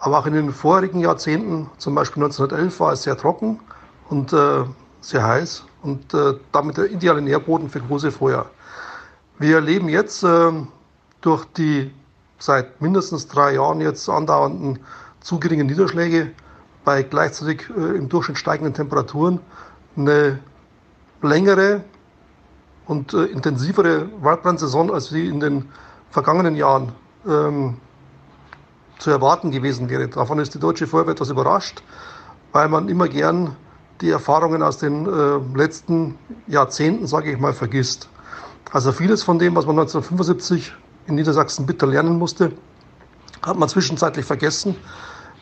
Aber 0.00 0.18
auch 0.18 0.26
in 0.26 0.34
den 0.34 0.52
vorigen 0.52 1.00
Jahrzehnten, 1.00 1.70
zum 1.78 1.94
Beispiel 1.94 2.22
1911, 2.22 2.80
war 2.80 2.92
es 2.92 3.04
sehr 3.04 3.16
trocken 3.16 3.60
und 4.10 4.32
äh, 4.32 4.64
sehr 5.00 5.24
heiß 5.24 5.64
und 5.82 6.12
äh, 6.12 6.34
damit 6.52 6.76
der 6.76 6.90
ideale 6.90 7.22
Nährboden 7.22 7.70
für 7.70 7.80
große 7.80 8.10
Feuer. 8.10 8.46
Wir 9.38 9.56
erleben 9.56 9.88
jetzt 9.88 10.24
äh, 10.24 10.52
durch 11.20 11.44
die 11.56 11.90
seit 12.38 12.80
mindestens 12.80 13.28
drei 13.28 13.54
Jahren 13.54 13.80
jetzt 13.80 14.08
andauernden 14.08 14.78
zu 15.20 15.38
geringen 15.38 15.66
Niederschläge 15.66 16.32
bei 16.84 17.02
gleichzeitig 17.02 17.68
äh, 17.76 17.96
im 17.96 18.08
Durchschnitt 18.08 18.38
steigenden 18.38 18.74
Temperaturen 18.74 19.40
eine 19.96 20.38
längere 21.22 21.84
und 22.86 23.12
äh, 23.12 23.24
intensivere 23.24 24.08
Waldbrandsaison, 24.22 24.90
als 24.90 25.12
wie 25.12 25.28
in 25.28 25.40
den 25.40 25.68
vergangenen 26.10 26.56
Jahren 26.56 26.92
ähm, 27.26 27.76
zu 28.98 29.10
erwarten 29.10 29.50
gewesen 29.50 29.90
wäre. 29.90 30.08
Davon 30.08 30.38
ist 30.38 30.54
die 30.54 30.58
deutsche 30.58 30.86
Feuerwehr 30.86 31.12
etwas 31.12 31.30
überrascht, 31.30 31.82
weil 32.52 32.68
man 32.68 32.88
immer 32.88 33.08
gern 33.08 33.54
die 34.00 34.10
Erfahrungen 34.10 34.62
aus 34.62 34.78
den 34.78 35.06
äh, 35.06 35.58
letzten 35.58 36.18
Jahrzehnten, 36.46 37.06
sage 37.06 37.32
ich 37.32 37.38
mal, 37.38 37.52
vergisst. 37.52 38.08
Also 38.72 38.92
vieles 38.92 39.22
von 39.22 39.38
dem, 39.38 39.56
was 39.56 39.66
man 39.66 39.78
1975 39.78 40.72
in 41.08 41.14
Niedersachsen 41.14 41.66
bitter 41.66 41.86
lernen 41.86 42.18
musste, 42.18 42.52
hat 43.42 43.58
man 43.58 43.68
zwischenzeitlich 43.68 44.26
vergessen. 44.26 44.76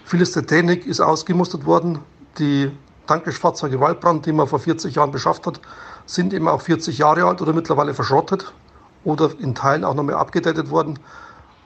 Vieles 0.04 0.32
der 0.32 0.46
Technik 0.46 0.86
ist 0.86 1.00
ausgemustert 1.00 1.66
worden. 1.66 1.98
Die 2.38 2.70
Tankgeschfahrzeuge 3.06 3.80
Waldbrand, 3.80 4.26
die 4.26 4.32
man 4.32 4.46
vor 4.46 4.60
40 4.60 4.94
Jahren 4.94 5.10
beschafft 5.10 5.46
hat, 5.46 5.60
sind 6.06 6.32
eben 6.32 6.48
auch 6.48 6.60
40 6.60 6.98
Jahre 6.98 7.24
alt 7.24 7.42
oder 7.42 7.52
mittlerweile 7.52 7.94
verschrottet 7.94 8.52
oder 9.04 9.30
in 9.38 9.54
Teilen 9.54 9.84
auch 9.84 9.94
noch 9.94 10.04
mehr 10.04 10.18
abgedatet 10.18 10.70
worden. 10.70 10.98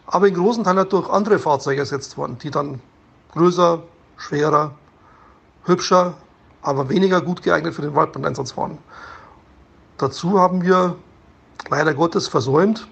Aber 0.07 0.27
in 0.27 0.35
großen 0.35 0.65
Teilen 0.65 0.89
durch 0.89 1.09
andere 1.11 1.39
Fahrzeuge 1.39 1.81
ersetzt 1.81 2.17
worden, 2.17 2.39
die 2.39 2.51
dann 2.51 2.81
größer, 3.33 3.83
schwerer, 4.17 4.73
hübscher, 5.65 6.15
aber 6.63 6.89
weniger 6.89 7.21
gut 7.21 7.43
geeignet 7.43 7.75
für 7.75 7.83
den 7.83 7.95
Waldbrandeinsatz 7.95 8.57
waren. 8.57 8.79
Dazu 9.99 10.41
haben 10.41 10.63
wir 10.63 10.97
leider 11.69 11.95
Gottes 11.95 12.29
versäumt, 12.29 12.89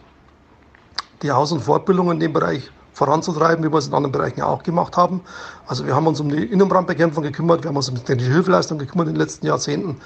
die 1.23 1.31
Aus- 1.31 1.53
und 1.53 1.61
Fortbildung 1.61 2.11
in 2.11 2.21
dem 2.21 2.33
Bereich 2.33 2.71
voranzutreiben, 2.93 3.65
wie 3.65 3.73
wir 3.73 3.79
es 3.79 3.87
in 3.87 3.95
anderen 3.95 4.13
Bereichen 4.13 4.43
auch 4.43 4.63
gemacht 4.63 4.97
haben. 4.97 5.21
Also 5.67 5.87
wir 5.87 5.95
haben 5.95 6.07
uns 6.07 6.19
um 6.19 6.29
die 6.29 6.45
Innenbrandbekämpfung 6.45 7.23
gekümmert, 7.23 7.63
wir 7.63 7.69
haben 7.69 7.77
uns 7.77 7.89
um 7.89 7.95
die 7.95 8.25
Hilfeleistung 8.25 8.79
gekümmert 8.79 9.07
in 9.07 9.15
den 9.15 9.21
letzten 9.21 9.47
Jahrzehnten. 9.47 9.97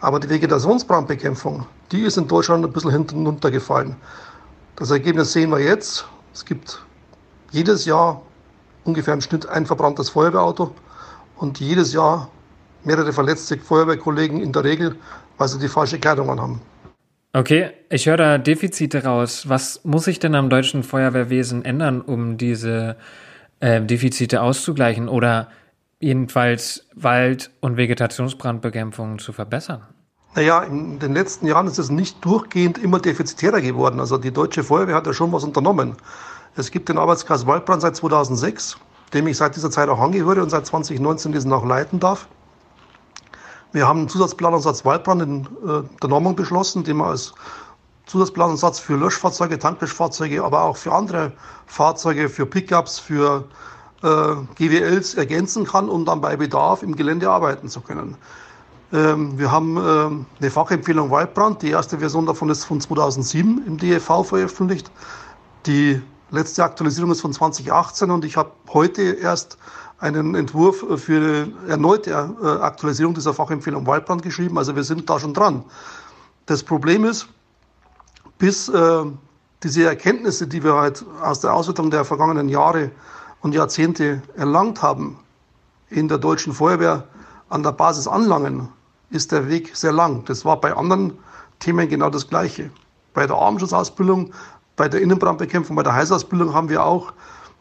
Aber 0.00 0.18
die 0.18 0.28
Vegetationsbrandbekämpfung, 0.28 1.66
die 1.92 2.02
ist 2.02 2.18
in 2.18 2.26
Deutschland 2.26 2.64
ein 2.64 2.72
bisschen 2.72 2.90
hinten 2.90 3.24
runtergefallen. 3.24 3.96
Das 4.76 4.90
Ergebnis 4.90 5.32
sehen 5.32 5.50
wir 5.50 5.60
jetzt. 5.60 6.06
Es 6.34 6.44
gibt 6.44 6.82
jedes 7.52 7.84
Jahr 7.84 8.22
ungefähr 8.84 9.14
im 9.14 9.20
Schnitt 9.20 9.46
ein 9.46 9.66
verbranntes 9.66 10.08
Feuerwehrauto 10.08 10.72
und 11.36 11.60
jedes 11.60 11.92
Jahr 11.92 12.28
mehrere 12.82 13.12
verletzte 13.12 13.58
Feuerwehrkollegen 13.58 14.40
in 14.40 14.52
der 14.52 14.64
Regel, 14.64 14.96
weil 15.38 15.48
sie 15.48 15.58
die 15.58 15.68
falsche 15.68 15.98
Kleidung 15.98 16.30
anhaben. 16.30 16.60
Okay, 17.32 17.70
ich 17.90 18.06
höre 18.06 18.16
da 18.16 18.38
Defizite 18.38 19.04
raus. 19.04 19.48
Was 19.48 19.84
muss 19.84 20.04
sich 20.04 20.18
denn 20.18 20.34
am 20.34 20.50
deutschen 20.50 20.82
Feuerwehrwesen 20.82 21.64
ändern, 21.64 22.00
um 22.00 22.36
diese 22.36 22.96
äh, 23.60 23.80
Defizite 23.80 24.42
auszugleichen 24.42 25.08
oder 25.08 25.48
jedenfalls 26.00 26.88
Wald- 26.96 27.52
und 27.60 27.76
Vegetationsbrandbekämpfung 27.76 29.20
zu 29.20 29.32
verbessern? 29.32 29.82
Naja, 30.34 30.62
in 30.64 30.98
den 30.98 31.14
letzten 31.14 31.46
Jahren 31.46 31.68
ist 31.68 31.78
es 31.78 31.90
nicht 31.90 32.24
durchgehend 32.24 32.78
immer 32.78 32.98
defizitärer 32.98 33.60
geworden. 33.60 34.00
Also 34.00 34.18
die 34.18 34.32
deutsche 34.32 34.64
Feuerwehr 34.64 34.96
hat 34.96 35.06
ja 35.06 35.12
schon 35.12 35.30
was 35.32 35.44
unternommen. 35.44 35.96
Es 36.56 36.72
gibt 36.72 36.88
den 36.88 36.98
Arbeitskreis 36.98 37.46
Waldbrand 37.46 37.82
seit 37.82 37.94
2006, 37.94 38.76
dem 39.14 39.28
ich 39.28 39.36
seit 39.36 39.54
dieser 39.54 39.70
Zeit 39.70 39.88
auch 39.88 40.00
angehöre 40.00 40.42
und 40.42 40.50
seit 40.50 40.66
2019 40.66 41.30
diesen 41.30 41.52
auch 41.52 41.64
leiten 41.64 42.00
darf. 42.00 42.26
Wir 43.72 43.86
haben 43.86 44.00
einen 44.00 44.08
Zusatzplanansatz 44.08 44.84
Waldbrand 44.84 45.22
in 45.22 45.44
äh, 45.44 45.82
der 46.02 46.08
Normung 46.08 46.34
beschlossen, 46.34 46.82
den 46.84 46.96
man 46.96 47.10
als 47.10 47.32
Zusatzplanansatz 48.06 48.80
für 48.80 48.96
Löschfahrzeuge, 48.96 49.58
Tanklöschfahrzeuge, 49.58 50.42
aber 50.42 50.62
auch 50.62 50.76
für 50.76 50.92
andere 50.92 51.32
Fahrzeuge, 51.66 52.28
für 52.28 52.46
Pickups, 52.46 52.98
für 52.98 53.44
äh, 54.02 54.34
GWLs 54.56 55.14
ergänzen 55.14 55.64
kann, 55.64 55.88
um 55.88 56.04
dann 56.04 56.20
bei 56.20 56.36
Bedarf 56.36 56.82
im 56.82 56.96
Gelände 56.96 57.30
arbeiten 57.30 57.68
zu 57.68 57.80
können. 57.80 58.16
Ähm, 58.92 59.38
wir 59.38 59.52
haben 59.52 59.76
äh, 59.76 59.80
eine 60.40 60.50
Fachempfehlung 60.50 61.10
Waldbrand. 61.10 61.62
Die 61.62 61.70
erste 61.70 61.98
Version 61.98 62.26
davon 62.26 62.50
ist 62.50 62.64
von 62.64 62.80
2007 62.80 63.62
im 63.66 63.76
DEV 63.78 64.24
veröffentlicht. 64.24 64.90
Die 65.66 66.02
letzte 66.30 66.64
Aktualisierung 66.64 67.12
ist 67.12 67.20
von 67.20 67.32
2018 67.32 68.10
und 68.10 68.24
ich 68.24 68.36
habe 68.36 68.50
heute 68.72 69.02
erst 69.02 69.58
einen 70.00 70.34
Entwurf 70.34 70.84
für 70.96 71.48
erneute 71.68 72.10
äh, 72.10 72.46
Aktualisierung 72.46 73.14
dieser 73.14 73.34
Fachempfehlung 73.34 73.86
Waldbrand 73.86 74.22
geschrieben. 74.22 74.56
Also 74.58 74.74
wir 74.74 74.82
sind 74.82 75.08
da 75.08 75.20
schon 75.20 75.34
dran. 75.34 75.64
Das 76.46 76.62
Problem 76.62 77.04
ist, 77.04 77.28
bis 78.38 78.68
äh, 78.68 79.04
diese 79.62 79.84
Erkenntnisse, 79.84 80.46
die 80.46 80.64
wir 80.64 80.74
halt 80.74 81.04
aus 81.22 81.40
der 81.40 81.52
Auswertung 81.52 81.90
der 81.90 82.04
vergangenen 82.04 82.48
Jahre 82.48 82.90
und 83.42 83.54
Jahrzehnte 83.54 84.22
erlangt 84.36 84.82
haben, 84.82 85.18
in 85.90 86.08
der 86.08 86.18
deutschen 86.18 86.54
Feuerwehr 86.54 87.04
an 87.50 87.62
der 87.62 87.72
Basis 87.72 88.06
anlangen, 88.06 88.68
ist 89.10 89.32
der 89.32 89.48
Weg 89.48 89.76
sehr 89.76 89.92
lang. 89.92 90.24
Das 90.24 90.44
war 90.44 90.60
bei 90.60 90.74
anderen 90.74 91.18
Themen 91.58 91.88
genau 91.88 92.08
das 92.08 92.28
Gleiche. 92.28 92.70
Bei 93.12 93.26
der 93.26 93.36
Armenschutzausbildung, 93.36 94.32
bei 94.76 94.88
der 94.88 95.02
Innenbrandbekämpfung, 95.02 95.76
bei 95.76 95.82
der 95.82 95.94
Heißausbildung 95.94 96.54
haben 96.54 96.68
wir 96.68 96.84
auch 96.84 97.12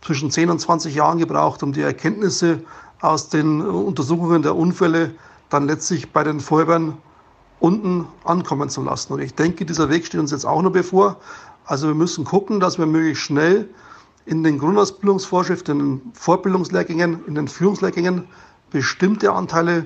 zwischen 0.02 0.32
10 0.32 0.50
und 0.50 0.60
20 0.60 0.96
Jahren 0.96 1.18
gebraucht, 1.18 1.64
um 1.64 1.74
die 1.74 1.82
Erkenntnisse 1.82 2.64
aus 3.02 3.30
den 3.30 3.62
Untersuchungen 3.62 4.42
der 4.42 4.56
Unfälle 4.56 5.16
dann 5.50 5.68
letztlich 5.68 6.12
bei 6.12 6.24
den 6.24 6.40
Feuerwehren 6.40 6.98
unten 7.60 8.08
ankommen 8.24 8.70
zu 8.70 8.84
lassen. 8.84 9.14
Und 9.14 9.20
ich 9.20 9.36
denke, 9.36 9.66
dieser 9.66 9.90
Weg 9.90 10.06
steht 10.06 10.20
uns 10.20 10.32
jetzt 10.32 10.46
auch 10.46 10.62
noch 10.62 10.72
bevor. 10.72 11.18
Also 11.66 11.88
wir 11.88 11.96
müssen 11.96 12.24
gucken, 12.26 12.60
dass 12.60 12.78
wir 12.78 12.86
möglichst 12.86 13.24
schnell 13.24 13.70
in 14.26 14.44
den 14.44 14.60
Grundausbildungsvorschriften, 14.60 15.80
in 15.80 16.00
den 16.00 16.14
Fortbildungslehrgängen, 16.14 17.26
in 17.26 17.36
den 17.36 17.48
Führungslehrgängen 17.48 18.28
bestimmte 18.72 19.34
Anteile 19.34 19.86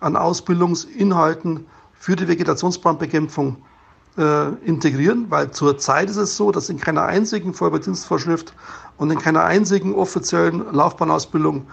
an 0.00 0.16
Ausbildungsinhalten 0.16 1.66
für 1.94 2.16
die 2.16 2.28
Vegetationsbrandbekämpfung 2.28 3.56
äh, 4.16 4.48
integrieren, 4.64 5.26
weil 5.30 5.50
zurzeit 5.50 6.08
ist 6.08 6.16
es 6.16 6.36
so, 6.36 6.52
dass 6.52 6.68
in 6.68 6.78
keiner 6.78 7.02
einzigen 7.02 7.54
Feuerwehrdienstvorschrift 7.54 8.52
und 8.96 9.10
in 9.10 9.18
keiner 9.18 9.44
einzigen 9.44 9.94
offiziellen 9.94 10.72
Laufbahnausbildung 10.72 11.66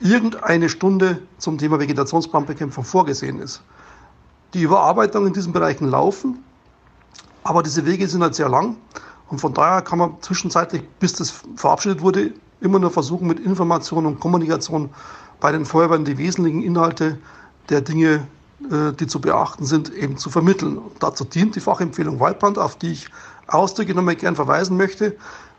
irgendeine 0.00 0.68
Stunde 0.68 1.22
zum 1.38 1.58
Thema 1.58 1.78
Vegetationsbrandbekämpfung 1.78 2.84
vorgesehen 2.84 3.38
ist. 3.40 3.62
Die 4.54 4.62
Überarbeitungen 4.62 5.28
in 5.28 5.34
diesen 5.34 5.52
Bereichen 5.52 5.88
laufen, 5.88 6.42
aber 7.42 7.62
diese 7.62 7.84
Wege 7.86 8.08
sind 8.08 8.22
halt 8.22 8.34
sehr 8.34 8.48
lang 8.48 8.76
und 9.28 9.40
von 9.40 9.52
daher 9.52 9.82
kann 9.82 9.98
man 9.98 10.14
zwischenzeitlich, 10.20 10.82
bis 11.00 11.14
das 11.14 11.42
verabschiedet 11.56 12.00
wurde, 12.00 12.32
immer 12.60 12.78
nur 12.78 12.90
versuchen, 12.90 13.26
mit 13.26 13.40
Information 13.40 14.06
und 14.06 14.20
Kommunikation 14.20 14.90
bei 15.40 15.52
den 15.52 15.66
Feuerwehren 15.66 16.04
die 16.04 16.16
wesentlichen 16.16 16.62
Inhalte 16.62 17.18
der 17.68 17.80
Dinge, 17.80 18.26
die 18.70 19.06
zu 19.06 19.20
beachten 19.20 19.66
sind, 19.66 19.92
eben 19.92 20.16
zu 20.16 20.30
vermitteln. 20.30 20.78
Und 20.78 21.02
dazu 21.02 21.24
dient 21.24 21.56
die 21.56 21.60
Fachempfehlung 21.60 22.20
Waldbrand, 22.20 22.58
auf 22.58 22.76
die 22.76 22.92
ich 22.92 23.08
ausdrücklich 23.46 23.96
nochmal 23.96 24.16
gern 24.16 24.36
verweisen 24.36 24.76
möchte. 24.76 25.16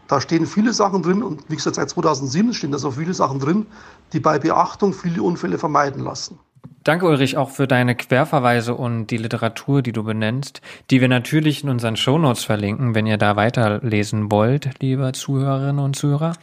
Da 0.08 0.22
stehen 0.22 0.46
viele 0.46 0.74
Sachen 0.74 1.02
drin 1.02 1.24
und 1.24 1.44
wie 1.50 1.56
gesagt, 1.56 1.78
seit 1.78 1.90
2007 1.90 2.54
stehen 2.54 2.72
da 2.72 2.78
so 2.78 2.92
viele 2.92 3.14
Sachen 3.14 3.40
drin, 3.40 3.66
die 4.14 4.20
bei 4.20 4.38
Beachtung 4.38 4.94
viele 4.94 5.24
Unfälle 5.24 5.58
vermeiden 5.58 6.04
lassen. 6.04 6.40
Danke, 6.84 7.08
Ulrich, 7.08 7.36
auch 7.36 7.50
für 7.50 7.68
deine 7.68 7.96
Querverweise 7.96 8.76
und 8.76 9.08
die 9.08 9.18
Literatur, 9.18 9.82
die 9.82 9.92
du 9.92 10.04
benennst, 10.04 10.62
die 10.92 11.02
wir 11.02 11.08
natürlich 11.08 11.64
in 11.64 11.70
unseren 11.70 11.96
Shownotes 11.96 12.44
verlinken, 12.44 12.94
wenn 12.94 13.08
ihr 13.08 13.18
da 13.18 13.36
weiterlesen 13.36 14.32
wollt, 14.32 14.70
liebe 14.82 15.12
Zuhörerinnen 15.12 15.84
und 15.84 15.96
Zuhörer. 15.96 16.34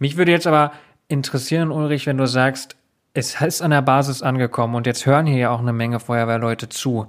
Mich 0.00 0.16
würde 0.16 0.32
jetzt 0.32 0.48
aber 0.48 0.72
interessieren, 1.06 1.70
Ulrich, 1.70 2.06
wenn 2.06 2.18
du 2.18 2.26
sagst, 2.26 2.74
es 3.18 3.40
ist 3.40 3.62
an 3.62 3.72
der 3.72 3.82
Basis 3.82 4.22
angekommen 4.22 4.76
und 4.76 4.86
jetzt 4.86 5.04
hören 5.04 5.26
hier 5.26 5.38
ja 5.38 5.50
auch 5.50 5.58
eine 5.58 5.72
Menge 5.72 5.98
Feuerwehrleute 5.98 6.68
zu. 6.68 7.08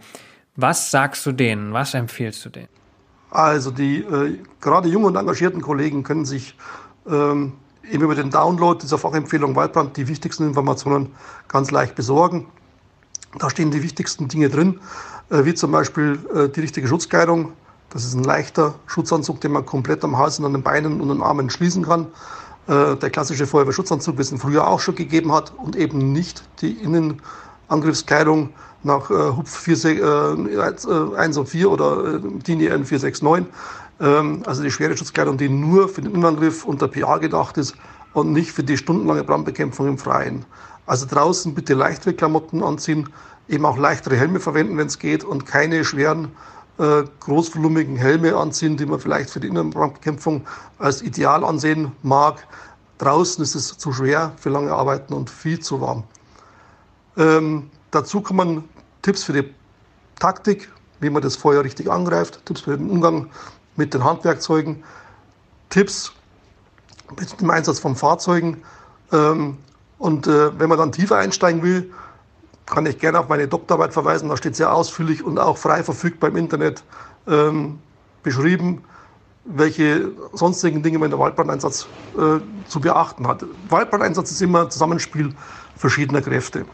Was 0.56 0.90
sagst 0.90 1.24
du 1.26 1.32
denen? 1.32 1.72
Was 1.72 1.94
empfiehlst 1.94 2.44
du 2.46 2.50
denen? 2.50 2.70
Also 3.30 3.70
die 3.70 4.00
äh, 4.00 4.40
gerade 4.60 4.90
jungen 4.90 5.06
und 5.06 5.16
engagierten 5.16 5.62
Kollegen 5.62 6.02
können 6.02 6.26
sich 6.26 6.58
ähm, 7.08 7.54
eben 7.90 8.04
über 8.04 8.16
den 8.16 8.32
Download 8.32 8.80
dieser 8.82 8.98
Fachempfehlung 8.98 9.56
Waldbrand 9.56 9.98
die 9.98 10.08
wichtigsten 10.08 10.48
Informationen 10.48 11.14
ganz 11.48 11.70
leicht 11.70 11.94
besorgen. 11.94 12.48
Da 13.38 13.52
stehen 13.52 13.70
die 13.70 13.84
wichtigsten 13.84 14.28
Dinge 14.28 14.50
drin, 14.50 14.80
äh, 15.30 15.46
wie 15.46 15.54
zum 15.54 15.72
Beispiel 15.72 16.18
äh, 16.34 16.50
die 16.50 16.62
richtige 16.62 16.88
Schutzkleidung. 16.88 17.54
Das 17.92 18.04
ist 18.04 18.16
ein 18.16 18.24
leichter 18.24 18.74
Schutzanzug, 18.88 19.42
den 19.42 19.52
man 19.52 19.64
komplett 19.64 20.04
am 20.04 20.18
Hals 20.18 20.40
und 20.40 20.46
an 20.46 20.54
den 20.54 20.64
Beinen 20.64 21.02
und 21.02 21.10
den 21.10 21.22
Armen 21.22 21.52
schließen 21.52 21.86
kann. 21.86 22.08
Äh, 22.70 22.98
der 22.98 23.10
klassische 23.10 23.48
Feuerwehrschutzanzug, 23.48 24.18
wie 24.18 24.22
es 24.22 24.32
ihn 24.32 24.38
früher 24.38 24.68
auch 24.68 24.80
schon 24.80 24.94
gegeben 24.94 25.34
hat 25.34 25.52
und 25.58 25.76
eben 25.76 26.12
nicht 26.12 26.44
die 26.62 26.74
Innenangriffskleidung 26.74 28.52
nach 28.84 29.10
äh, 29.10 29.32
Hupf 29.36 29.58
4, 29.58 29.86
äh, 29.86 31.16
1 31.18 31.38
und 31.38 31.50
4 31.50 31.72
oder 31.72 32.16
äh, 32.16 32.20
DIN 32.20 32.62
EN 32.62 32.86
469. 32.86 33.48
Ähm, 34.00 34.44
also 34.46 34.62
die 34.62 34.70
schwere 34.70 34.96
Schutzkleidung, 34.96 35.38
die 35.38 35.50
nur 35.50 35.90
für 35.90 36.02
den 36.02 36.12
Innenangriff 36.12 36.64
unter 36.64 36.88
PA 36.88 37.18
gedacht 37.18 37.58
ist 37.58 37.74
und 38.14 38.34
nicht 38.34 38.52
für 38.52 38.64
die 38.64 38.78
stundenlange 38.78 39.24
Brandbekämpfung 39.24 39.88
im 39.88 39.98
Freien. 39.98 40.46
Also 40.86 41.08
draußen 41.08 41.56
bitte 41.56 41.74
leichtere 41.74 42.14
Klamotten 42.14 42.62
anziehen, 42.62 43.10
eben 43.48 43.66
auch 43.66 43.80
leichtere 43.80 44.16
Helme 44.16 44.40
verwenden, 44.40 44.78
wenn 44.78 44.88
es 44.88 45.00
geht 45.00 45.24
und 45.24 45.48
keine 45.48 45.84
schweren, 45.84 46.28
äh, 46.80 47.04
großvolumigen 47.20 47.98
Helme 47.98 48.36
anziehen, 48.36 48.78
die 48.78 48.86
man 48.86 49.00
vielleicht 49.00 49.30
für 49.30 49.40
die 49.40 49.48
Innenbrandbekämpfung 49.48 50.48
als 50.78 51.02
ideal 51.02 51.44
ansehen 51.44 51.92
mag. 52.04 52.48
Draußen 52.98 53.44
ist 53.44 53.56
es 53.56 53.78
zu 53.78 53.92
schwer 53.92 54.32
für 54.38 54.50
lange 54.50 54.72
Arbeiten 54.72 55.14
und 55.14 55.30
viel 55.30 55.60
zu 55.60 55.82
warm. 55.82 56.04
Ähm, 57.18 57.70
dazu 57.92 58.22
kommen 58.22 58.64
Tipps 59.02 59.24
für 59.24 59.34
die 59.34 59.54
Taktik, 60.20 60.72
wie 61.02 61.10
man 61.10 61.22
das 61.22 61.36
Feuer 61.36 61.64
richtig 61.64 61.92
angreift, 61.92 62.42
Tipps 62.46 62.62
für 62.62 62.78
den 62.78 62.90
Umgang 62.90 63.30
mit 63.76 63.94
den 63.94 64.04
Handwerkzeugen, 64.04 64.84
Tipps 65.70 66.14
mit 67.18 67.40
dem 67.40 67.50
Einsatz 67.50 67.80
von 67.80 67.96
Fahrzeugen. 67.96 68.62
Ähm, 69.12 69.58
und 69.98 70.28
äh, 70.28 70.58
wenn 70.58 70.70
man 70.70 70.78
dann 70.78 70.92
tiefer 70.92 71.18
einsteigen 71.18 71.62
will, 71.62 71.92
kann 72.70 72.86
ich 72.86 73.00
gerne 73.00 73.20
auf 73.20 73.28
meine 73.28 73.48
Doktorarbeit 73.48 73.94
verweisen. 73.94 74.30
Da 74.30 74.38
steht 74.38 74.56
sehr 74.56 74.74
ausführlich 74.74 75.24
und 75.24 75.40
auch 75.40 75.58
frei 75.58 75.84
verfügbar 75.84 76.30
im 76.30 76.38
Internet 76.38 76.84
ähm, 77.28 77.80
beschrieben, 78.24 78.84
welche 79.46 80.12
sonstigen 80.34 80.84
Dinge 80.84 81.00
man 81.00 81.10
der 81.10 81.20
Waldbrandeinsatz 81.20 81.88
äh, 82.16 82.40
zu 82.68 82.80
beachten 82.80 83.28
hat. 83.28 83.46
Waldbrandeinsatz 83.70 84.32
ist 84.32 84.42
immer 84.42 84.64
ein 84.64 84.72
Zusammenspiel 84.72 85.34
verschiedener 85.76 86.22
Kräfte. 86.22 86.66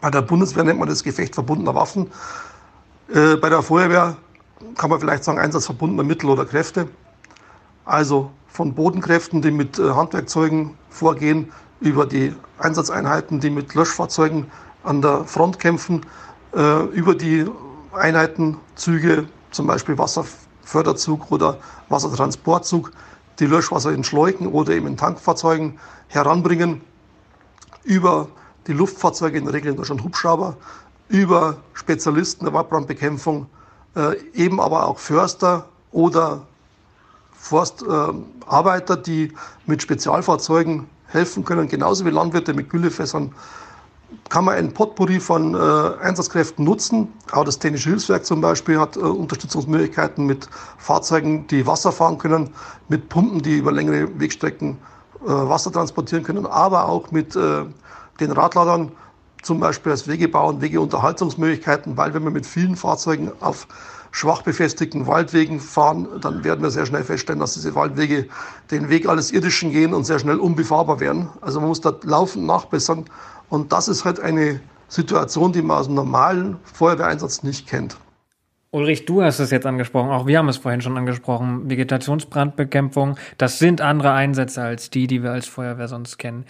Bei 0.00 0.10
der 0.10 0.22
Bundeswehr 0.22 0.62
nennt 0.62 0.78
man 0.78 0.88
das 0.88 1.02
Gefecht 1.02 1.34
verbundener 1.34 1.74
Waffen. 1.74 2.10
Äh, 3.12 3.36
bei 3.36 3.48
der 3.48 3.62
Feuerwehr 3.62 4.16
kann 4.76 4.90
man 4.90 5.00
vielleicht 5.00 5.24
sagen 5.24 5.38
Einsatz 5.38 5.66
verbundener 5.66 6.04
Mittel 6.04 6.30
oder 6.30 6.44
Kräfte. 6.44 6.88
Also 7.84 8.30
von 8.48 8.74
Bodenkräften, 8.74 9.42
die 9.42 9.50
mit 9.50 9.78
äh, 9.78 9.90
Handwerkzeugen 9.90 10.76
vorgehen, 10.90 11.52
über 11.80 12.06
die 12.06 12.34
Einsatzeinheiten, 12.58 13.40
die 13.40 13.50
mit 13.50 13.74
Löschfahrzeugen 13.74 14.46
an 14.86 15.02
der 15.02 15.24
Front 15.24 15.58
kämpfen, 15.58 16.06
äh, 16.54 16.84
über 16.86 17.14
die 17.14 17.44
Einheitenzüge, 17.92 19.28
zum 19.50 19.66
Beispiel 19.66 19.98
Wasserförderzug 19.98 21.30
oder 21.30 21.58
Wassertransportzug, 21.88 22.92
die 23.38 23.46
Löschwasser 23.46 23.92
in 23.92 24.04
Schleuken 24.04 24.46
oder 24.46 24.72
eben 24.72 24.86
in 24.86 24.96
Tankfahrzeugen 24.96 25.78
heranbringen, 26.08 26.80
über 27.84 28.28
die 28.66 28.72
Luftfahrzeuge, 28.72 29.38
in 29.38 29.44
der 29.44 29.54
Regel 29.54 29.70
in 29.72 29.76
Deutschland 29.76 30.02
Hubschrauber, 30.02 30.56
über 31.08 31.58
Spezialisten 31.74 32.44
der 32.44 32.54
Waldbrandbekämpfung, 32.54 33.46
äh, 33.94 34.16
eben 34.34 34.60
aber 34.60 34.86
auch 34.86 34.98
Förster 34.98 35.66
oder 35.92 36.42
Forstarbeiter, 37.32 38.96
die 38.96 39.32
mit 39.66 39.82
Spezialfahrzeugen 39.82 40.88
helfen 41.06 41.44
können, 41.44 41.68
genauso 41.68 42.04
wie 42.04 42.10
Landwirte 42.10 42.54
mit 42.54 42.70
Güllefässern, 42.70 43.32
kann 44.28 44.44
man 44.44 44.54
ein 44.54 44.72
Potpourri 44.72 45.20
von 45.20 45.54
äh, 45.54 45.58
Einsatzkräften 46.02 46.64
nutzen. 46.64 47.12
Auch 47.32 47.44
das 47.44 47.58
Technische 47.58 47.90
Hilfswerk 47.90 48.24
zum 48.24 48.40
Beispiel 48.40 48.78
hat 48.78 48.96
äh, 48.96 49.00
Unterstützungsmöglichkeiten 49.00 50.26
mit 50.26 50.48
Fahrzeugen, 50.78 51.46
die 51.48 51.66
Wasser 51.66 51.92
fahren 51.92 52.18
können, 52.18 52.50
mit 52.88 53.08
Pumpen, 53.08 53.42
die 53.42 53.58
über 53.58 53.72
längere 53.72 54.18
Wegstrecken 54.18 54.78
äh, 55.24 55.28
Wasser 55.28 55.72
transportieren 55.72 56.22
können, 56.22 56.46
aber 56.46 56.88
auch 56.88 57.10
mit 57.10 57.34
äh, 57.36 57.64
den 58.20 58.30
Radladern, 58.32 58.92
zum 59.42 59.60
Beispiel 59.60 59.92
als 59.92 60.08
Wegebau 60.08 60.48
und 60.48 60.60
Wegeunterhaltungsmöglichkeiten, 60.60 61.96
weil 61.96 62.14
wenn 62.14 62.24
wir 62.24 62.32
mit 62.32 62.46
vielen 62.46 62.74
Fahrzeugen 62.74 63.30
auf 63.40 63.68
schwach 64.10 64.42
befestigten 64.42 65.06
Waldwegen 65.06 65.60
fahren, 65.60 66.08
dann 66.20 66.42
werden 66.42 66.62
wir 66.62 66.70
sehr 66.70 66.86
schnell 66.86 67.04
feststellen, 67.04 67.38
dass 67.38 67.54
diese 67.54 67.74
Waldwege 67.74 68.28
den 68.70 68.88
Weg 68.88 69.06
alles 69.06 69.30
Irdischen 69.30 69.70
gehen 69.72 69.92
und 69.92 70.04
sehr 70.04 70.18
schnell 70.18 70.38
unbefahrbar 70.38 71.00
werden. 71.00 71.28
Also 71.42 71.60
man 71.60 71.68
muss 71.68 71.80
da 71.82 71.94
laufend 72.02 72.46
nachbessern. 72.46 73.04
Und 73.48 73.72
das 73.72 73.88
ist 73.88 74.04
halt 74.04 74.20
eine 74.20 74.60
Situation, 74.88 75.52
die 75.52 75.62
man 75.62 75.78
aus 75.78 75.86
einem 75.86 75.96
normalen 75.96 76.56
Feuerwehreinsatz 76.64 77.42
nicht 77.42 77.66
kennt. 77.66 77.96
Ulrich, 78.72 79.06
du 79.06 79.22
hast 79.22 79.38
es 79.38 79.50
jetzt 79.50 79.64
angesprochen, 79.64 80.10
auch 80.10 80.26
wir 80.26 80.38
haben 80.38 80.48
es 80.48 80.58
vorhin 80.58 80.82
schon 80.82 80.98
angesprochen, 80.98 81.70
Vegetationsbrandbekämpfung, 81.70 83.16
das 83.38 83.58
sind 83.58 83.80
andere 83.80 84.12
Einsätze 84.12 84.62
als 84.62 84.90
die, 84.90 85.06
die 85.06 85.22
wir 85.22 85.30
als 85.30 85.46
Feuerwehr 85.46 85.88
sonst 85.88 86.18
kennen. 86.18 86.44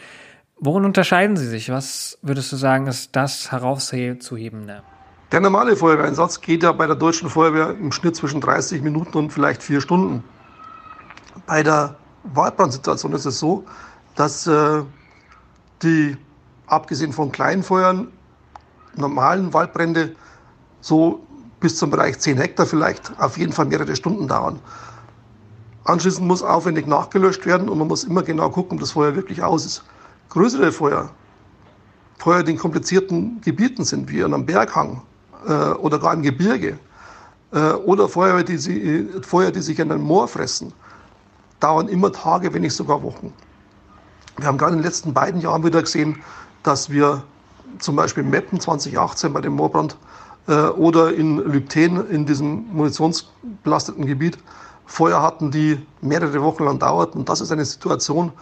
Worin 0.58 0.84
unterscheiden 0.84 1.36
sie 1.36 1.46
sich? 1.46 1.70
Was 1.70 2.18
würdest 2.22 2.50
du 2.50 2.56
sagen, 2.56 2.86
ist 2.86 3.14
das 3.14 3.52
herauszuhebende? 3.52 4.82
Der 5.30 5.40
normale 5.40 5.76
Feuerwehreinsatz 5.76 6.40
geht 6.40 6.62
ja 6.62 6.72
bei 6.72 6.86
der 6.86 6.96
deutschen 6.96 7.28
Feuerwehr 7.28 7.70
im 7.70 7.92
Schnitt 7.92 8.16
zwischen 8.16 8.40
30 8.40 8.80
Minuten 8.80 9.18
und 9.18 9.32
vielleicht 9.32 9.62
vier 9.62 9.80
Stunden. 9.80 10.24
Bei 11.46 11.62
der 11.62 11.96
Waldbrandsituation 12.24 13.12
ist 13.12 13.26
es 13.26 13.38
so, 13.38 13.64
dass 14.14 14.46
äh, 14.46 14.82
die, 15.82 16.16
abgesehen 16.66 17.12
von 17.12 17.32
kleinen 17.32 17.62
Feuern, 17.62 18.08
normalen 18.96 19.52
Waldbrände 19.52 20.14
so 20.80 21.20
bis 21.60 21.76
zum 21.76 21.90
Bereich 21.90 22.18
10 22.18 22.38
Hektar 22.38 22.66
vielleicht 22.66 23.12
auf 23.18 23.38
jeden 23.38 23.52
Fall 23.52 23.66
mehrere 23.66 23.96
Stunden 23.96 24.28
dauern. 24.28 24.58
Anschließend 25.84 26.26
muss 26.26 26.42
aufwendig 26.42 26.86
nachgelöscht 26.86 27.46
werden 27.46 27.68
und 27.68 27.78
man 27.78 27.88
muss 27.88 28.04
immer 28.04 28.22
genau 28.22 28.50
gucken, 28.50 28.76
ob 28.76 28.80
das 28.80 28.92
Feuer 28.92 29.14
wirklich 29.14 29.42
aus 29.42 29.64
ist. 29.64 29.84
Größere 30.30 30.72
Feuer, 30.72 31.10
Feuer, 32.18 32.42
die 32.42 32.52
in 32.52 32.58
komplizierten 32.58 33.40
Gebieten 33.40 33.84
sind, 33.84 34.10
wie 34.10 34.22
an 34.24 34.34
einem 34.34 34.46
Berghang, 34.46 35.02
äh, 35.46 35.52
oder 35.52 35.98
gar 35.98 36.14
im 36.14 36.22
Gebirge 36.22 36.78
äh, 37.52 37.72
oder 37.72 38.08
Feuer 38.08 38.42
die, 38.42 38.58
sie, 38.58 39.08
Feuer, 39.22 39.50
die 39.50 39.60
sich 39.60 39.78
in 39.78 39.92
einem 39.92 40.02
Moor 40.02 40.28
fressen, 40.28 40.72
dauern 41.60 41.88
immer 41.88 42.12
Tage, 42.12 42.52
wenn 42.52 42.62
nicht 42.62 42.74
sogar 42.74 43.02
Wochen. 43.02 43.32
Wir 44.36 44.46
haben 44.46 44.58
gerade 44.58 44.72
in 44.72 44.78
den 44.78 44.84
letzten 44.84 45.14
beiden 45.14 45.40
Jahren 45.40 45.64
wieder 45.64 45.80
gesehen, 45.82 46.22
dass 46.66 46.90
wir 46.90 47.22
zum 47.78 47.96
Beispiel 47.96 48.24
in 48.24 48.30
Meppen 48.30 48.60
2018 48.60 49.32
bei 49.32 49.40
dem 49.40 49.54
Moorbrand 49.54 49.96
äh, 50.48 50.52
oder 50.52 51.14
in 51.14 51.38
Lübten 51.38 52.08
in 52.10 52.26
diesem 52.26 52.66
munitionsbelasteten 52.72 54.06
Gebiet 54.06 54.38
Feuer 54.86 55.20
hatten, 55.20 55.50
die 55.50 55.78
mehrere 56.00 56.42
Wochen 56.42 56.64
lang 56.64 56.78
dauerten. 56.78 57.20
Und 57.20 57.28
das 57.28 57.40
ist 57.40 57.50
eine 57.50 57.64
Situation, 57.64 58.32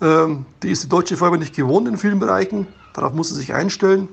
ähm, 0.00 0.46
die 0.62 0.70
ist 0.70 0.84
die 0.84 0.88
deutsche 0.88 1.16
Feuerwehr 1.16 1.38
nicht 1.38 1.54
gewohnt 1.54 1.88
in 1.88 1.96
vielen 1.96 2.18
Bereichen. 2.18 2.66
Darauf 2.94 3.12
muss 3.12 3.28
sie 3.28 3.34
sich 3.34 3.52
einstellen. 3.52 4.08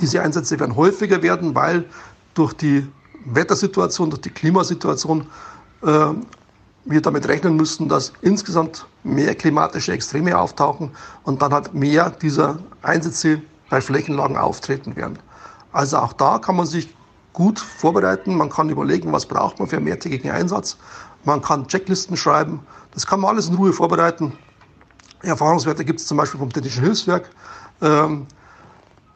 Diese 0.00 0.22
Einsätze 0.22 0.58
werden 0.60 0.76
häufiger 0.76 1.22
werden, 1.22 1.54
weil 1.54 1.84
durch 2.34 2.52
die 2.52 2.86
Wettersituation, 3.24 4.10
durch 4.10 4.22
die 4.22 4.30
Klimasituation 4.30 5.26
äh, 5.82 6.06
wir 6.88 7.00
damit 7.00 7.28
rechnen 7.28 7.56
müssen, 7.56 7.88
dass 7.88 8.12
insgesamt 8.22 8.86
mehr 9.04 9.34
klimatische 9.34 9.92
Extreme 9.92 10.38
auftauchen 10.38 10.90
und 11.24 11.42
dann 11.42 11.52
halt 11.52 11.74
mehr 11.74 12.10
dieser 12.10 12.58
Einsätze 12.82 13.42
bei 13.70 13.80
Flächenlagen 13.80 14.36
auftreten 14.36 14.96
werden. 14.96 15.18
Also 15.72 15.98
auch 15.98 16.12
da 16.14 16.38
kann 16.38 16.56
man 16.56 16.66
sich 16.66 16.94
gut 17.32 17.58
vorbereiten. 17.58 18.36
Man 18.36 18.48
kann 18.48 18.70
überlegen, 18.70 19.12
was 19.12 19.26
braucht 19.26 19.58
man 19.58 19.68
für 19.68 19.76
einen 19.76 19.84
mehrtägigen 19.84 20.30
Einsatz. 20.30 20.76
Man 21.24 21.42
kann 21.42 21.66
Checklisten 21.68 22.16
schreiben. 22.16 22.60
Das 22.92 23.06
kann 23.06 23.20
man 23.20 23.30
alles 23.30 23.48
in 23.48 23.54
Ruhe 23.54 23.72
vorbereiten. 23.72 24.32
Erfahrungswerte 25.22 25.84
gibt 25.84 26.00
es 26.00 26.06
zum 26.06 26.16
Beispiel 26.16 26.40
vom 26.40 26.52
Technischen 26.52 26.82
Hilfswerk. 26.84 27.30
Ähm, 27.82 28.26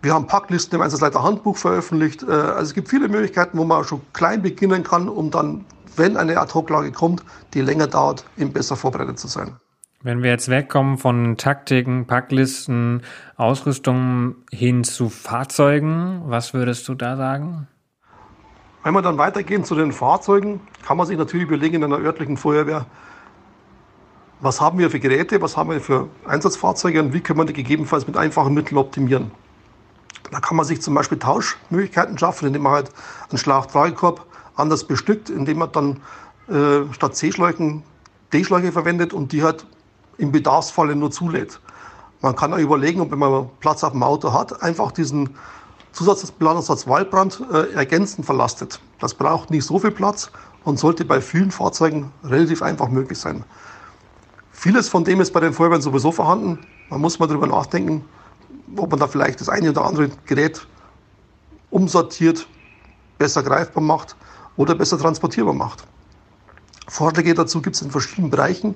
wir 0.03 0.15
haben 0.15 0.27
Packlisten 0.27 0.77
im 0.77 0.83
Einsatzleiter 0.83 1.23
Handbuch 1.23 1.57
veröffentlicht. 1.57 2.25
Äh, 2.25 2.33
also 2.33 2.63
es 2.63 2.75
gibt 2.75 2.89
viele 2.89 3.09
Möglichkeiten, 3.09 3.57
wo 3.57 3.65
man 3.65 3.85
schon 3.85 4.01
klein 4.13 4.43
beginnen 4.43 4.83
kann, 4.83 5.09
um 5.09 5.31
dann, 5.31 5.65
wenn 5.97 6.17
eine 6.17 6.39
Ad-Hoc-Lage 6.39 6.93
kommt, 6.93 7.23
die 7.55 7.61
länger 7.61 7.87
dauert, 7.87 8.25
eben 8.37 8.53
besser 8.53 8.77
vorbereitet 8.77 9.19
zu 9.19 9.29
sein. 9.29 9.57
Wenn 10.05 10.23
wir 10.23 10.31
jetzt 10.31 10.49
wegkommen 10.49 10.99
von 10.99 11.37
Taktiken, 11.37 12.07
Packlisten, 12.07 13.03
Ausrüstung 13.37 14.35
hin 14.51 14.83
zu 14.83 15.09
Fahrzeugen, 15.09 16.23
was 16.27 16.55
würdest 16.55 16.89
du 16.89 16.95
da 16.95 17.17
sagen? 17.17 17.69
Wenn 18.83 18.95
wir 18.95 19.03
dann 19.03 19.17
weitergehen 19.17 19.65
zu 19.65 19.77
den 19.77 19.93
Fahrzeugen, 19.93 20.61
kann 20.85 20.97
man 20.97 21.07
sich 21.07 21.17
natürlich 21.17 21.47
überlegen 21.47 21.77
in 21.77 21.85
einer 21.85 22.01
örtlichen 22.03 22.37
Feuerwehr, 22.37 22.87
was 24.41 24.61
haben 24.61 24.79
wir 24.79 24.91
für 24.91 24.99
Geräte, 24.99 25.41
was 25.41 25.57
haben 25.57 25.71
wir 25.71 25.81
für 25.81 26.09
Einsatzfahrzeuge 26.27 27.01
und 27.01 27.13
wie 27.13 27.21
können 27.21 27.39
wir 27.39 27.45
die 27.45 27.53
gegebenenfalls 27.53 28.09
mit 28.09 28.17
einfachen 28.17 28.55
Mitteln 28.55 28.79
optimieren. 28.79 29.31
Da 30.33 30.41
kann 30.41 30.57
man 30.57 30.67
sich 30.67 30.83
zum 30.83 30.95
Beispiel 30.95 31.21
Tauschmöglichkeiten 31.21 32.19
schaffen, 32.19 32.49
indem 32.49 32.63
man 32.63 32.73
halt 32.73 32.91
einen 33.31 33.39
Schlauchtragekorb 33.39 34.27
anders 34.57 34.85
bestückt, 34.85 35.31
indem 35.31 35.59
man 35.59 35.73
dann 35.73 36.01
äh, 36.49 36.93
statt 36.93 37.17
C-Schläuchen 37.17 37.83
D-Schläuche 38.33 38.73
verwendet 38.73 39.13
und 39.13 39.33
die 39.33 39.43
halt 39.43 39.67
im 40.19 40.33
Bedarfsfalle 40.33 40.97
nur 40.97 41.11
zulädt. 41.11 41.61
Man 42.21 42.37
kann 42.37 42.53
auch 42.53 42.59
überlegen, 42.59 43.01
ob 43.01 43.11
wenn 43.11 43.19
man 43.19 43.51
Platz 43.61 43.85
auf 43.85 43.93
dem 43.93 44.03
Auto 44.03 44.33
hat, 44.33 44.63
einfach 44.63 44.93
diesen 44.93 45.31
Zusatzplanungssatz 45.93 46.87
Waldbrand 46.87 47.43
äh, 47.53 47.73
ergänzend 47.73 48.25
verlastet. 48.25 48.81
Das 49.01 49.15
braucht 49.15 49.51
nicht 49.51 49.65
so 49.65 49.79
viel 49.79 49.91
Platz 49.91 50.31
und 50.65 50.79
sollte 50.79 51.05
bei 51.05 51.21
vielen 51.21 51.51
Fahrzeugen 51.51 52.13
relativ 52.25 52.63
einfach 52.63 52.89
möglich 52.89 53.19
sein. 53.19 53.45
Vieles 54.53 54.89
von 54.89 55.05
dem 55.05 55.21
ist 55.21 55.33
bei 55.33 55.41
den 55.41 55.53
Feuerwehren 55.53 55.83
sowieso 55.83 56.13
vorhanden. 56.13 56.59
Man 56.89 57.01
muss 57.01 57.19
mal 57.19 57.27
darüber 57.27 57.47
nachdenken, 57.47 58.05
ob 58.77 58.91
man 58.91 59.01
da 59.01 59.09
vielleicht 59.09 59.41
das 59.41 59.49
eine 59.49 59.71
oder 59.71 59.85
andere 59.85 60.09
Gerät 60.25 60.67
umsortiert, 61.71 62.47
besser 63.19 63.43
greifbar 63.43 63.83
macht 63.83 64.17
oder 64.57 64.75
besser 64.75 64.99
transportierbar 64.99 65.55
macht. 65.55 65.85
Vorschläge 66.89 67.35
dazu 67.35 67.63
gibt 67.63 67.77
es 67.77 67.83
in 67.83 67.91
verschiedenen 67.91 68.31
Bereichen. 68.31 68.75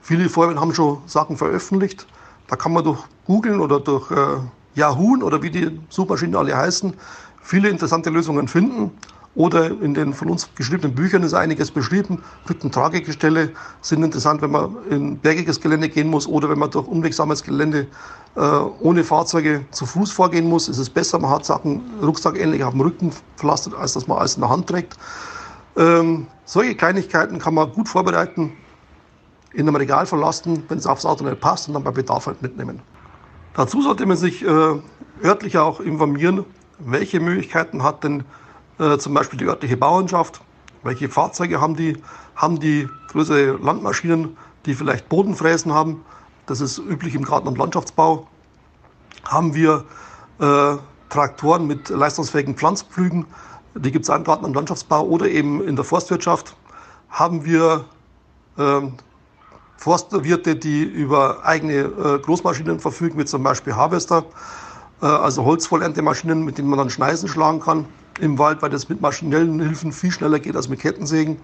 Viele 0.00 0.28
Feuerwehren 0.28 0.60
haben 0.60 0.74
schon 0.74 0.98
Sachen 1.06 1.36
veröffentlicht. 1.36 2.06
Da 2.48 2.56
kann 2.56 2.72
man 2.72 2.84
durch 2.84 3.00
Googlen 3.26 3.60
oder 3.60 3.80
durch 3.80 4.10
äh, 4.10 4.36
Yahoo 4.76 5.16
oder 5.22 5.42
wie 5.42 5.50
die 5.50 5.80
Suchmaschinen 5.88 6.36
alle 6.36 6.56
heißen, 6.56 6.94
viele 7.42 7.68
interessante 7.70 8.10
Lösungen 8.10 8.46
finden. 8.46 8.92
Oder 9.36 9.66
in 9.66 9.92
den 9.92 10.14
von 10.14 10.30
uns 10.30 10.48
geschriebenen 10.54 10.94
Büchern 10.94 11.22
ist 11.22 11.34
einiges 11.34 11.70
beschrieben. 11.70 12.22
Tragegestelle 12.72 13.52
sind 13.82 14.02
interessant, 14.02 14.40
wenn 14.40 14.50
man 14.50 14.76
in 14.88 15.18
bergiges 15.18 15.60
Gelände 15.60 15.90
gehen 15.90 16.08
muss 16.08 16.26
oder 16.26 16.48
wenn 16.48 16.58
man 16.58 16.70
durch 16.70 16.88
unwegsames 16.88 17.42
Gelände 17.42 17.86
äh, 18.34 18.40
ohne 18.40 19.04
Fahrzeuge 19.04 19.66
zu 19.72 19.84
Fuß 19.84 20.10
vorgehen 20.10 20.48
muss. 20.48 20.70
Ist 20.70 20.78
es 20.78 20.88
besser, 20.88 21.18
man 21.18 21.30
hat 21.30 21.44
Sachen 21.44 21.82
rucksackähnlich 22.02 22.64
auf 22.64 22.72
dem 22.72 22.80
Rücken 22.80 23.12
verlastet, 23.36 23.74
als 23.74 23.92
dass 23.92 24.06
man 24.06 24.16
alles 24.16 24.36
in 24.36 24.40
der 24.40 24.48
Hand 24.48 24.68
trägt. 24.68 24.96
Ähm, 25.76 26.26
solche 26.46 26.74
Kleinigkeiten 26.74 27.38
kann 27.38 27.52
man 27.52 27.70
gut 27.72 27.90
vorbereiten, 27.90 28.52
in 29.52 29.68
einem 29.68 29.76
Regal 29.76 30.06
verlassen, 30.06 30.62
wenn 30.68 30.78
es 30.78 30.86
aufs 30.86 31.04
Auto 31.04 31.24
nicht 31.24 31.40
passt 31.40 31.68
und 31.68 31.74
dann 31.74 31.84
bei 31.84 31.90
Bedarf 31.90 32.26
halt 32.26 32.40
mitnehmen. 32.40 32.80
Dazu 33.52 33.82
sollte 33.82 34.06
man 34.06 34.16
sich 34.16 34.42
äh, 34.42 34.80
örtlich 35.22 35.58
auch 35.58 35.80
informieren, 35.80 36.46
welche 36.78 37.20
Möglichkeiten 37.20 37.82
hat 37.82 38.02
denn 38.02 38.24
äh, 38.78 38.98
zum 38.98 39.14
Beispiel 39.14 39.38
die 39.38 39.46
örtliche 39.46 39.76
Bauernschaft. 39.76 40.40
Welche 40.82 41.08
Fahrzeuge 41.08 41.60
haben 41.60 41.76
die? 41.76 41.96
Haben 42.34 42.60
die 42.60 42.88
größere 43.08 43.56
Landmaschinen, 43.62 44.36
die 44.66 44.74
vielleicht 44.74 45.08
Bodenfräsen 45.08 45.72
haben? 45.72 46.04
Das 46.46 46.60
ist 46.60 46.78
üblich 46.78 47.14
im 47.14 47.24
Garten- 47.24 47.48
und 47.48 47.58
Landschaftsbau. 47.58 48.26
Haben 49.24 49.54
wir 49.54 49.84
äh, 50.38 50.76
Traktoren 51.08 51.66
mit 51.66 51.88
leistungsfähigen 51.88 52.54
Pflanzpflügen? 52.54 53.26
Die 53.74 53.90
gibt 53.90 54.04
es 54.04 54.08
im 54.08 54.24
Garten- 54.24 54.44
und 54.44 54.54
Landschaftsbau 54.54 55.02
oder 55.02 55.26
eben 55.26 55.66
in 55.66 55.76
der 55.76 55.84
Forstwirtschaft. 55.84 56.56
Haben 57.10 57.44
wir 57.44 57.84
äh, 58.58 58.80
Forstwirte, 59.76 60.56
die 60.56 60.82
über 60.82 61.44
eigene 61.44 61.74
äh, 61.74 62.18
Großmaschinen 62.18 62.80
verfügen, 62.80 63.18
wie 63.18 63.24
zum 63.24 63.42
Beispiel 63.42 63.74
Harvester, 63.74 64.24
äh, 65.02 65.06
also 65.06 65.44
Holzvollerntemaschinen, 65.44 66.44
mit 66.44 66.58
denen 66.58 66.68
man 66.68 66.78
dann 66.78 66.90
Schneisen 66.90 67.28
schlagen 67.28 67.60
kann 67.60 67.86
im 68.20 68.38
Wald, 68.38 68.62
weil 68.62 68.70
das 68.70 68.88
mit 68.88 69.00
maschinellen 69.00 69.60
Hilfen 69.60 69.92
viel 69.92 70.10
schneller 70.10 70.38
geht 70.38 70.56
als 70.56 70.68
mit 70.68 70.80
Kettensägen. 70.80 71.38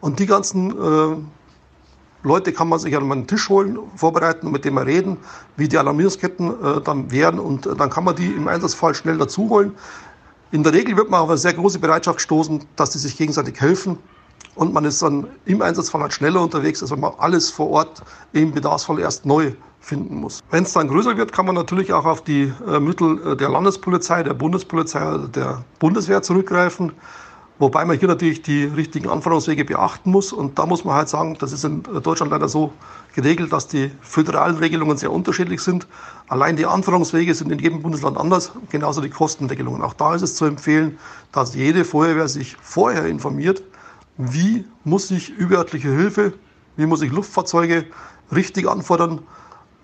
Und 0.00 0.18
die 0.18 0.26
ganzen 0.26 0.70
äh, 0.70 1.16
Leute 2.22 2.52
kann 2.52 2.68
man 2.68 2.78
sich 2.78 2.96
an 2.96 3.10
einen 3.10 3.26
Tisch 3.26 3.48
holen, 3.48 3.78
vorbereiten 3.96 4.46
und 4.46 4.52
mit 4.52 4.64
denen 4.64 4.78
reden, 4.78 5.18
wie 5.56 5.68
die 5.68 5.76
Alarmierungsketten 5.76 6.50
äh, 6.50 6.80
dann 6.80 7.10
wären. 7.10 7.38
Und 7.38 7.66
äh, 7.66 7.74
dann 7.74 7.90
kann 7.90 8.04
man 8.04 8.16
die 8.16 8.28
im 8.28 8.48
Einsatzfall 8.48 8.94
schnell 8.94 9.18
dazu 9.18 9.48
holen. 9.50 9.74
In 10.50 10.62
der 10.62 10.72
Regel 10.72 10.96
wird 10.96 11.10
man 11.10 11.20
auf 11.20 11.28
eine 11.28 11.38
sehr 11.38 11.52
große 11.52 11.78
Bereitschaft 11.78 12.20
stoßen, 12.20 12.64
dass 12.76 12.90
die 12.90 12.98
sich 12.98 13.16
gegenseitig 13.16 13.60
helfen. 13.60 13.98
Und 14.54 14.72
man 14.72 14.84
ist 14.84 15.02
dann 15.02 15.26
im 15.46 15.60
Einsatzfall 15.60 16.00
halt 16.00 16.12
schneller 16.12 16.40
unterwegs, 16.40 16.80
als 16.80 16.90
wenn 16.90 17.00
man 17.00 17.12
alles 17.18 17.50
vor 17.50 17.70
Ort 17.70 18.02
im 18.32 18.52
Bedarfsfall 18.52 19.00
erst 19.00 19.26
neu 19.26 19.52
finden 19.84 20.16
muss. 20.16 20.42
Wenn 20.50 20.64
es 20.64 20.72
dann 20.72 20.88
größer 20.88 21.16
wird, 21.16 21.32
kann 21.32 21.46
man 21.46 21.54
natürlich 21.54 21.92
auch 21.92 22.06
auf 22.06 22.24
die 22.24 22.52
äh, 22.66 22.80
Mittel 22.80 23.20
äh, 23.32 23.36
der 23.36 23.50
Landespolizei, 23.50 24.22
der 24.22 24.34
Bundespolizei, 24.34 25.18
der 25.34 25.62
Bundeswehr 25.78 26.22
zurückgreifen. 26.22 26.92
Wobei 27.60 27.84
man 27.84 27.96
hier 27.96 28.08
natürlich 28.08 28.42
die 28.42 28.64
richtigen 28.64 29.08
Anforderungswege 29.08 29.64
beachten 29.64 30.10
muss. 30.10 30.32
Und 30.32 30.58
da 30.58 30.66
muss 30.66 30.84
man 30.84 30.96
halt 30.96 31.08
sagen, 31.08 31.36
das 31.38 31.52
ist 31.52 31.64
in 31.64 31.84
Deutschland 31.84 32.32
leider 32.32 32.48
so 32.48 32.72
geregelt, 33.14 33.52
dass 33.52 33.68
die 33.68 33.92
föderalen 34.00 34.56
Regelungen 34.56 34.96
sehr 34.96 35.12
unterschiedlich 35.12 35.60
sind. 35.60 35.86
Allein 36.26 36.56
die 36.56 36.66
Anforderungswege 36.66 37.32
sind 37.32 37.52
in 37.52 37.60
jedem 37.60 37.80
Bundesland 37.80 38.18
anders, 38.18 38.52
genauso 38.70 39.00
die 39.00 39.10
Kostenregelungen. 39.10 39.82
Auch 39.82 39.94
da 39.94 40.16
ist 40.16 40.22
es 40.22 40.34
zu 40.34 40.46
empfehlen, 40.46 40.98
dass 41.30 41.54
jede 41.54 41.84
Feuerwehr 41.84 42.26
sich 42.26 42.56
vorher 42.60 43.06
informiert, 43.06 43.62
wie 44.16 44.64
muss 44.82 45.12
ich 45.12 45.30
überörtliche 45.30 45.90
Hilfe, 45.90 46.32
wie 46.76 46.86
muss 46.86 47.02
ich 47.02 47.12
Luftfahrzeuge 47.12 47.86
richtig 48.32 48.68
anfordern 48.68 49.20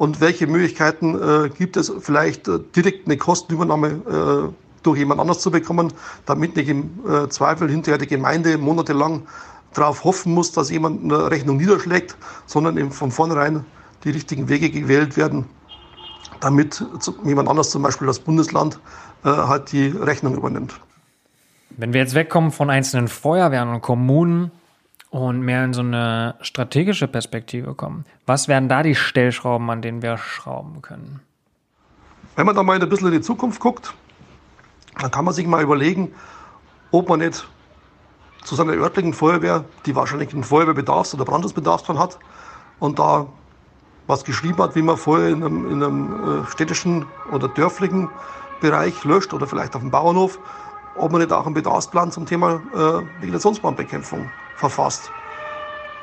und 0.00 0.22
welche 0.22 0.46
Möglichkeiten 0.46 1.14
äh, 1.14 1.50
gibt 1.50 1.76
es, 1.76 1.92
vielleicht 2.00 2.48
äh, 2.48 2.58
direkt 2.74 3.06
eine 3.06 3.18
Kostenübernahme 3.18 3.88
äh, 4.48 4.52
durch 4.82 4.98
jemand 4.98 5.20
anders 5.20 5.40
zu 5.40 5.50
bekommen, 5.50 5.92
damit 6.24 6.56
nicht 6.56 6.70
im 6.70 7.00
äh, 7.06 7.28
Zweifel 7.28 7.68
hinterher 7.68 7.98
die 7.98 8.06
Gemeinde 8.06 8.56
monatelang 8.56 9.26
darauf 9.74 10.02
hoffen 10.04 10.32
muss, 10.32 10.52
dass 10.52 10.70
jemand 10.70 11.04
eine 11.04 11.30
Rechnung 11.30 11.58
niederschlägt, 11.58 12.16
sondern 12.46 12.78
eben 12.78 12.92
von 12.92 13.10
vornherein 13.10 13.66
die 14.02 14.08
richtigen 14.08 14.48
Wege 14.48 14.70
gewählt 14.70 15.18
werden, 15.18 15.44
damit 16.40 16.82
jemand 17.22 17.50
anders, 17.50 17.68
zum 17.68 17.82
Beispiel 17.82 18.06
das 18.06 18.20
Bundesland, 18.20 18.80
äh, 19.22 19.28
halt 19.28 19.70
die 19.70 19.88
Rechnung 19.88 20.34
übernimmt. 20.34 20.80
Wenn 21.76 21.92
wir 21.92 22.00
jetzt 22.00 22.14
wegkommen 22.14 22.52
von 22.52 22.70
einzelnen 22.70 23.08
Feuerwehren 23.08 23.68
und 23.68 23.82
Kommunen, 23.82 24.50
und 25.10 25.40
mehr 25.40 25.64
in 25.64 25.72
so 25.72 25.80
eine 25.82 26.36
strategische 26.40 27.08
Perspektive 27.08 27.74
kommen. 27.74 28.04
Was 28.26 28.48
wären 28.48 28.68
da 28.68 28.82
die 28.82 28.94
Stellschrauben, 28.94 29.68
an 29.70 29.82
denen 29.82 30.02
wir 30.02 30.16
schrauben 30.16 30.82
können? 30.82 31.20
Wenn 32.36 32.46
man 32.46 32.54
da 32.54 32.62
mal 32.62 32.80
ein 32.80 32.88
bisschen 32.88 33.08
in 33.08 33.14
die 33.14 33.20
Zukunft 33.20 33.60
guckt, 33.60 33.92
dann 35.00 35.10
kann 35.10 35.24
man 35.24 35.34
sich 35.34 35.46
mal 35.46 35.62
überlegen, 35.62 36.12
ob 36.92 37.08
man 37.08 37.18
nicht 37.18 37.46
zu 38.44 38.54
seiner 38.54 38.72
örtlichen 38.72 39.12
Feuerwehr, 39.12 39.64
die 39.84 39.94
wahrscheinlich 39.94 40.32
einen 40.32 40.44
Feuerwehrbedarfs- 40.44 41.14
oder 41.14 41.24
Brandschutzbedarfsplan 41.24 41.98
hat, 41.98 42.18
und 42.78 42.98
da 42.98 43.26
was 44.06 44.24
geschrieben 44.24 44.58
hat, 44.58 44.74
wie 44.74 44.82
man 44.82 44.96
Feuer 44.96 45.28
in 45.28 45.44
einem, 45.44 45.70
in 45.70 45.82
einem 45.82 46.42
äh, 46.42 46.46
städtischen 46.46 47.06
oder 47.30 47.48
dörflichen 47.48 48.08
Bereich 48.60 49.04
löscht 49.04 49.34
oder 49.34 49.46
vielleicht 49.46 49.76
auf 49.76 49.82
dem 49.82 49.90
Bauernhof, 49.90 50.38
ob 50.96 51.12
man 51.12 51.20
nicht 51.20 51.32
auch 51.32 51.46
einen 51.46 51.54
Bedarfsplan 51.54 52.10
zum 52.10 52.26
Thema 52.26 52.62
äh, 52.74 53.22
Vegetationsbrandbekämpfung 53.22 54.30
verfasst. 54.60 55.10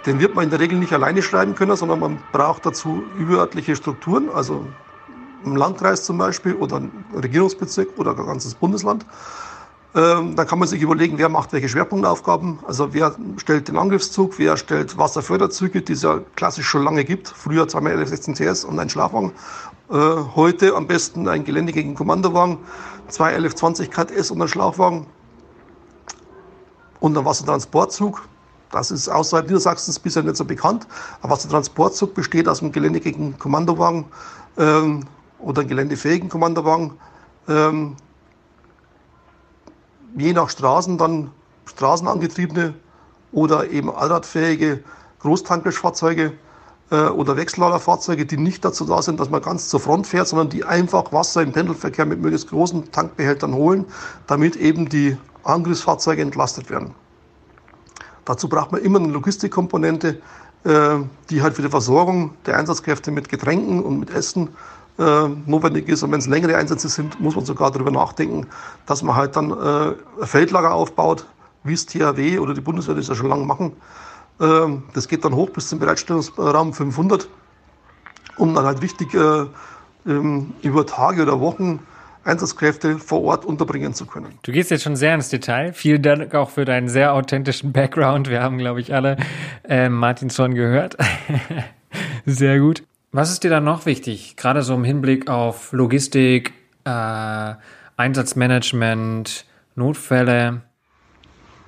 Den 0.06 0.20
wird 0.20 0.36
man 0.36 0.46
in 0.46 0.50
der 0.50 0.60
Regel 0.60 0.78
nicht 0.78 0.94
alleine 0.94 1.22
schreiben 1.22 1.56
können, 1.56 1.76
sondern 1.76 2.00
man 2.00 2.20
braucht 2.32 2.66
dazu 2.66 3.04
überörtliche 3.18 3.76
Strukturen, 3.76 4.30
also 4.34 4.66
im 5.46 5.56
Landkreis 5.56 6.04
zum 6.04 6.18
Beispiel 6.18 6.56
oder 6.56 6.78
ein 6.78 6.92
Regierungsbezirk 7.16 7.98
oder 7.98 8.12
ein 8.12 8.26
ganzes 8.26 8.56
Bundesland. 8.56 9.06
Ähm, 9.96 10.36
da 10.36 10.46
kann 10.46 10.60
man 10.60 10.68
sich 10.68 10.82
überlegen, 10.82 11.18
wer 11.18 11.30
macht 11.30 11.54
welche 11.54 11.70
Schwerpunktaufgaben. 11.70 12.60
Also 12.68 12.94
wer 12.94 13.16
stellt 13.38 13.68
den 13.68 13.78
Angriffszug, 13.78 14.38
wer 14.38 14.58
stellt 14.58 14.98
Wasserförderzüge, 14.98 15.82
die 15.82 15.94
es 15.94 16.04
ja 16.04 16.20
klassisch 16.36 16.68
schon 16.68 16.84
lange 16.84 17.04
gibt. 17.04 17.30
Früher 17.30 17.68
zweimal 17.68 17.94
1116 17.94 18.36
TS 18.36 18.66
und 18.66 18.80
ein 18.80 18.90
Schlafwagen. 18.90 19.32
Äh, 19.90 19.96
heute 20.36 20.76
am 20.76 20.88
besten 20.88 21.28
ein 21.28 21.46
Gelände 21.46 21.72
gegen 21.72 21.96
Kommandowagen, 21.96 22.60
zwei 23.08 23.30
1120 23.30 23.90
KS 23.90 24.32
und 24.32 24.42
ein 24.42 24.48
Schlauchwagen 24.48 25.08
und 27.00 27.18
ein 27.18 27.26
Wassertransportzug. 27.26 28.28
Das 28.72 28.92
ist 28.92 29.10
außerhalb 29.10 29.48
Niedersachsens 29.48 30.00
bisher 30.00 30.24
nicht 30.24 30.38
so 30.38 30.46
bekannt. 30.46 30.88
Aber 31.22 31.34
was 31.34 31.42
der 31.42 31.52
Transportzug 31.52 32.14
besteht 32.14 32.48
aus 32.48 32.62
einem 32.62 32.72
Gelände 32.72 33.00
gegen 33.00 33.38
Kommandowagen 33.38 34.06
ähm, 34.58 35.06
oder 35.40 35.62
einem 35.62 35.70
geländefähigen 35.70 36.30
Kommandowagen. 36.30 36.94
Ähm, 37.48 37.96
je 40.18 40.34
nach 40.34 40.50
Straßen 40.50 40.98
dann 40.98 41.32
straßenangetriebene 41.66 42.74
oder 43.32 43.70
eben 43.70 43.90
allradfähige 43.94 44.84
Großtankerfahrzeuge 45.20 46.34
äh, 46.90 47.08
oder 47.08 47.38
Wechselladerfahrzeuge, 47.38 48.26
die 48.26 48.38
nicht 48.38 48.64
dazu 48.64 48.86
da 48.86 49.02
sind, 49.02 49.20
dass 49.20 49.30
man 49.30 49.42
ganz 49.42 49.70
zur 49.70 49.80
Front 49.80 50.08
fährt, 50.08 50.28
sondern 50.28 50.50
die 50.50 50.64
einfach 50.64 51.12
Wasser 51.12 51.42
im 51.42 51.52
Pendelverkehr 51.52 52.06
mit 52.06 52.22
möglichst 52.22 52.50
großen 52.50 52.92
Tankbehältern 52.92 53.54
holen, 53.54 53.86
damit 54.28 54.56
eben 54.56 54.90
die 54.90 55.18
Angriffsfahrzeuge 55.44 56.22
entlastet 56.22 56.70
werden. 56.70 56.94
Dazu 58.28 58.50
braucht 58.50 58.74
man 58.74 58.82
immer 58.82 59.00
eine 59.00 59.08
Logistikkomponente, 59.08 60.20
äh, 60.66 60.98
die 61.30 61.42
halt 61.42 61.56
für 61.56 61.62
die 61.62 61.70
Versorgung 61.70 62.34
der 62.46 62.58
Einsatzkräfte 62.58 63.10
mit 63.10 63.30
Getränken 63.30 63.82
und 63.82 64.02
mit 64.02 64.10
Essen 64.10 64.50
äh, 65.00 65.30
notwendig 65.46 65.88
ist. 65.88 66.04
Und 66.04 66.12
wenn 66.12 66.20
es 66.20 66.28
längere 66.28 66.58
Einsätze 66.58 66.90
sind, 66.90 67.22
muss 67.22 67.38
man 67.38 67.46
sogar 67.46 67.72
darüber 67.72 67.90
nachdenken, 67.90 68.46
dass 68.86 69.02
man 69.02 69.16
halt 69.16 69.38
dann 69.38 69.52
äh, 69.52 70.26
Feldlager 70.26 70.74
aufbaut, 70.74 71.26
wie 71.64 71.72
es 71.72 71.86
THW 71.86 72.40
oder 72.40 72.54
die 72.54 72.60
Bundeswehr 72.60 72.96
das 72.96 73.08
ja 73.08 73.16
schon 73.16 73.30
lange 73.30 73.46
machen. 73.46 73.72
Ähm, 74.42 74.84
das 74.94 75.08
geht 75.08 75.24
dann 75.24 75.34
hoch 75.34 75.52
bis 75.52 75.70
zum 75.70 75.80
Bereitstellungsraum 75.80 76.74
500, 76.74 77.30
um 78.36 78.54
dann 78.54 78.66
halt 78.66 78.82
richtig 78.82 79.14
ähm, 79.14 80.54
über 80.62 80.86
Tage 80.86 81.22
oder 81.22 81.40
Wochen 81.40 81.80
Einsatzkräfte 82.28 83.00
vor 83.00 83.24
Ort 83.24 83.46
unterbringen 83.46 83.94
zu 83.94 84.06
können. 84.06 84.38
Du 84.44 84.52
gehst 84.52 84.70
jetzt 84.72 84.84
schon 84.84 84.96
sehr 84.96 85.16
ins 85.16 85.30
Detail. 85.30 85.74
Vielen 85.74 86.02
Dank 86.02 86.36
auch 86.36 86.50
für 86.50 86.66
deinen 86.66 86.90
sehr 86.90 87.14
authentischen 87.14 87.72
Background. 87.72 88.30
Wir 88.30 88.42
haben, 88.42 88.58
glaube 88.58 88.82
ich, 88.82 88.94
alle 88.94 89.18
äh, 89.68 89.90
Martin 89.90 90.30
Zorn 90.30 90.54
gehört. 90.54 90.98
sehr 92.26 92.60
gut. 92.60 92.84
Was 93.12 93.32
ist 93.32 93.44
dir 93.44 93.50
dann 93.50 93.64
noch 93.64 93.86
wichtig, 93.86 94.36
gerade 94.36 94.62
so 94.62 94.76
im 94.76 94.84
Hinblick 94.84 95.30
auf 95.30 95.72
Logistik, 95.72 96.54
äh, 96.84 97.54
Einsatzmanagement, 97.96 99.46
Notfälle? 99.76 100.62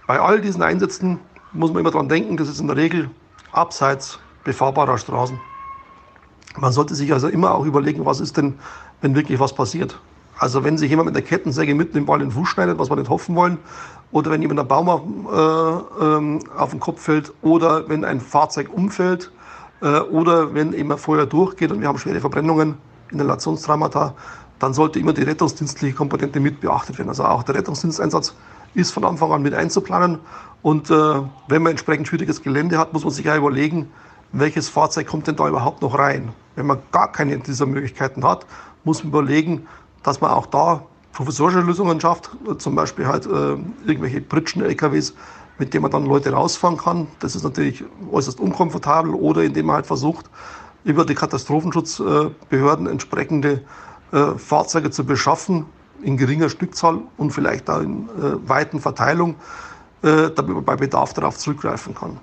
Bei 0.05 0.19
all 0.19 0.41
diesen 0.41 0.61
Einsätzen 0.61 1.19
muss 1.53 1.71
man 1.71 1.79
immer 1.79 1.91
daran 1.91 2.09
denken, 2.09 2.35
das 2.35 2.49
ist 2.49 2.59
in 2.59 2.67
der 2.67 2.75
Regel 2.75 3.09
abseits 3.51 4.19
befahrbarer 4.43 4.97
Straßen. 4.97 5.39
Man 6.57 6.73
sollte 6.73 6.95
sich 6.95 7.13
also 7.13 7.27
immer 7.27 7.55
auch 7.55 7.65
überlegen, 7.65 8.05
was 8.05 8.19
ist 8.19 8.37
denn, 8.37 8.59
wenn 9.01 9.15
wirklich 9.15 9.39
was 9.39 9.53
passiert. 9.53 9.99
Also 10.39 10.63
wenn 10.63 10.77
sich 10.77 10.89
jemand 10.89 11.07
mit 11.07 11.15
der 11.15 11.21
Kettensäge 11.21 11.75
mitten 11.75 11.97
im 11.97 12.05
Ball 12.05 12.19
den 12.19 12.31
Fuß 12.31 12.47
schneidet, 12.47 12.79
was 12.79 12.89
wir 12.89 12.95
nicht 12.95 13.09
hoffen 13.09 13.35
wollen, 13.35 13.57
oder 14.11 14.31
wenn 14.31 14.41
jemand 14.41 14.61
ein 14.61 14.67
Baum 14.67 14.89
auf, 14.89 15.01
äh, 15.01 16.03
ähm, 16.03 16.39
auf 16.57 16.71
den 16.71 16.79
Kopf 16.79 17.01
fällt, 17.01 17.33
oder 17.41 17.87
wenn 17.89 18.05
ein 18.05 18.21
Fahrzeug 18.21 18.69
umfällt, 18.73 19.31
äh, 19.81 19.99
oder 19.99 20.53
wenn 20.53 20.73
eben 20.73 20.91
ein 20.91 20.97
Feuer 20.97 21.25
durchgeht 21.25 21.71
und 21.71 21.81
wir 21.81 21.89
haben 21.89 21.97
schwere 21.99 22.21
Verbrennungen, 22.21 22.77
Inhalationstraumata, 23.11 24.15
dann 24.59 24.73
sollte 24.73 24.99
immer 24.99 25.13
die 25.13 25.23
rettungsdienstliche 25.23 25.95
Komponente 25.95 26.39
mit 26.39 26.61
beachtet 26.61 26.97
werden. 26.97 27.09
Also 27.09 27.25
auch 27.25 27.43
der 27.43 27.55
Rettungsdiensteinsatz 27.55 28.33
ist 28.73 28.91
von 28.91 29.03
Anfang 29.03 29.31
an 29.31 29.41
mit 29.41 29.53
einzuplanen. 29.53 30.19
Und 30.61 30.89
äh, 30.89 30.93
wenn 31.47 31.63
man 31.63 31.71
entsprechend 31.71 32.07
schwieriges 32.07 32.41
Gelände 32.41 32.77
hat, 32.77 32.93
muss 32.93 33.03
man 33.03 33.11
sich 33.11 33.25
ja 33.25 33.35
überlegen, 33.35 33.89
welches 34.31 34.69
Fahrzeug 34.69 35.07
kommt 35.07 35.27
denn 35.27 35.35
da 35.35 35.47
überhaupt 35.47 35.81
noch 35.81 35.97
rein. 35.97 36.33
Wenn 36.55 36.67
man 36.67 36.79
gar 36.91 37.11
keine 37.11 37.37
dieser 37.39 37.65
Möglichkeiten 37.65 38.23
hat, 38.23 38.45
muss 38.83 39.03
man 39.03 39.11
überlegen, 39.11 39.67
dass 40.03 40.21
man 40.21 40.31
auch 40.31 40.45
da 40.45 40.83
professorische 41.13 41.61
Lösungen 41.61 41.99
schafft, 41.99 42.29
zum 42.59 42.75
Beispiel 42.75 43.07
halt 43.07 43.25
äh, 43.25 43.57
irgendwelche 43.85 44.21
Pritschen-LKWs, 44.21 45.13
mit 45.57 45.73
denen 45.73 45.81
man 45.81 45.91
dann 45.91 46.05
Leute 46.05 46.31
rausfahren 46.31 46.77
kann. 46.77 47.07
Das 47.19 47.35
ist 47.35 47.43
natürlich 47.43 47.83
äußerst 48.11 48.39
unkomfortabel 48.39 49.13
oder 49.13 49.43
indem 49.43 49.65
man 49.65 49.77
halt 49.77 49.85
versucht, 49.85 50.29
über 50.85 51.05
die 51.05 51.15
Katastrophenschutzbehörden 51.15 52.87
entsprechende 52.87 53.61
äh, 54.11 54.37
Fahrzeuge 54.37 54.91
zu 54.91 55.03
beschaffen, 55.03 55.65
in 56.01 56.15
geringer 56.15 56.49
Stückzahl 56.49 56.99
und 57.17 57.31
vielleicht 57.31 57.69
auch 57.69 57.81
in 57.81 58.07
äh, 58.07 58.47
weiten 58.47 58.79
Verteilung, 58.79 59.35
äh, 60.01 60.29
damit 60.29 60.55
man 60.55 60.63
bei 60.63 60.77
Bedarf 60.77 61.13
darauf 61.13 61.37
zurückgreifen 61.37 61.93
kann. 61.93 62.17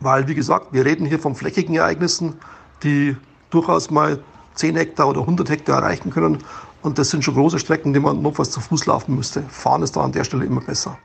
Weil, 0.00 0.26
wie 0.28 0.34
gesagt, 0.34 0.72
wir 0.72 0.84
reden 0.84 1.06
hier 1.06 1.18
von 1.18 1.34
flächigen 1.34 1.76
Ereignissen, 1.76 2.34
die 2.82 3.16
durchaus 3.50 3.90
mal 3.90 4.20
10 4.58 4.76
Hektar 4.76 5.08
oder 5.08 5.20
100 5.20 5.48
Hektar 5.48 5.82
erreichen 5.82 6.10
können. 6.10 6.38
Und 6.82 6.98
das 6.98 7.10
sind 7.10 7.24
schon 7.24 7.34
große 7.34 7.58
Strecken, 7.58 7.92
die 7.92 8.00
man 8.00 8.22
notfalls 8.22 8.50
zu 8.50 8.60
Fuß 8.60 8.86
laufen 8.86 9.16
müsste. 9.16 9.42
Fahren 9.42 9.82
ist 9.82 9.96
da 9.96 10.02
an 10.02 10.12
der 10.12 10.24
Stelle 10.24 10.44
immer 10.44 10.60
besser. 10.60 10.98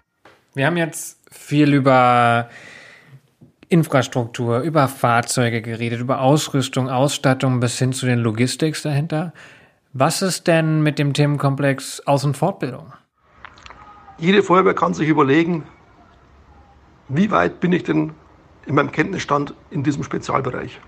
Wir 0.53 0.67
haben 0.67 0.77
jetzt 0.77 1.17
viel 1.31 1.73
über 1.73 2.49
Infrastruktur, 3.69 4.59
über 4.59 4.87
Fahrzeuge 4.87 5.61
geredet, 5.61 5.99
über 5.99 6.21
Ausrüstung, 6.21 6.89
Ausstattung 6.89 7.59
bis 7.59 7.79
hin 7.79 7.91
zu 7.91 8.05
den 8.05 8.19
Logistics 8.19 8.83
dahinter. 8.83 9.33
Was 9.93 10.21
ist 10.21 10.47
denn 10.47 10.83
mit 10.83 10.99
dem 10.99 11.13
Themenkomplex 11.13 12.01
Aus- 12.05 12.23
und 12.23 12.37
Fortbildung? 12.37 12.93
Jede 14.19 14.43
Feuerwehr 14.43 14.75
kann 14.75 14.93
sich 14.93 15.07
überlegen, 15.07 15.63
wie 17.09 17.31
weit 17.31 17.59
bin 17.59 17.71
ich 17.71 17.83
denn 17.83 18.13
in 18.65 18.75
meinem 18.75 18.91
Kenntnisstand 18.91 19.53
in 19.71 19.83
diesem 19.83 20.03
Spezialbereich. 20.03 20.79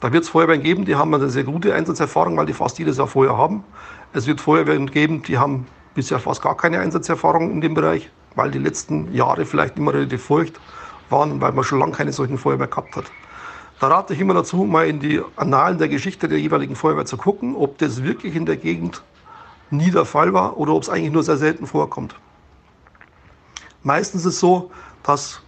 Da 0.00 0.12
wird 0.12 0.24
es 0.24 0.30
Feuerwehren 0.30 0.62
geben, 0.62 0.84
die 0.84 0.96
haben 0.96 1.14
eine 1.14 1.30
sehr 1.30 1.44
gute 1.44 1.74
Einsatzerfahrung, 1.74 2.36
weil 2.36 2.46
die 2.46 2.52
fast 2.52 2.78
jedes 2.78 2.98
Jahr 2.98 3.06
Feuer 3.06 3.36
haben. 3.36 3.64
Es 4.12 4.26
wird 4.26 4.40
Feuerwehren 4.40 4.90
geben, 4.90 5.22
die 5.22 5.38
haben 5.38 5.66
bisher 5.94 6.18
fast 6.18 6.42
gar 6.42 6.56
keine 6.56 6.80
Einsatzerfahrung 6.80 7.50
in 7.50 7.60
dem 7.62 7.74
Bereich, 7.74 8.10
weil 8.34 8.50
die 8.50 8.58
letzten 8.58 9.12
Jahre 9.14 9.46
vielleicht 9.46 9.78
immer 9.78 9.94
relativ 9.94 10.22
feucht 10.24 10.60
waren, 11.08 11.40
weil 11.40 11.52
man 11.52 11.64
schon 11.64 11.78
lange 11.78 11.92
keine 11.92 12.12
solchen 12.12 12.36
Feuerwehr 12.36 12.66
gehabt 12.66 12.96
hat. 12.96 13.04
Da 13.80 13.88
rate 13.88 14.14
ich 14.14 14.20
immer 14.20 14.34
dazu, 14.34 14.64
mal 14.64 14.86
in 14.86 15.00
die 15.00 15.20
Annalen 15.36 15.78
der 15.78 15.88
Geschichte 15.88 16.28
der 16.28 16.38
jeweiligen 16.38 16.76
Feuerwehr 16.76 17.06
zu 17.06 17.16
gucken, 17.16 17.56
ob 17.56 17.78
das 17.78 18.02
wirklich 18.02 18.34
in 18.36 18.46
der 18.46 18.56
Gegend 18.56 19.02
nie 19.70 19.90
der 19.90 20.04
Fall 20.04 20.32
war 20.32 20.58
oder 20.58 20.72
ob 20.72 20.82
es 20.82 20.88
eigentlich 20.88 21.12
nur 21.12 21.22
sehr 21.22 21.36
selten 21.36 21.66
vorkommt. 21.66 22.14
Meistens 23.82 24.22
ist 24.22 24.34
es 24.34 24.40
so, 24.40 24.70
dass 25.02 25.40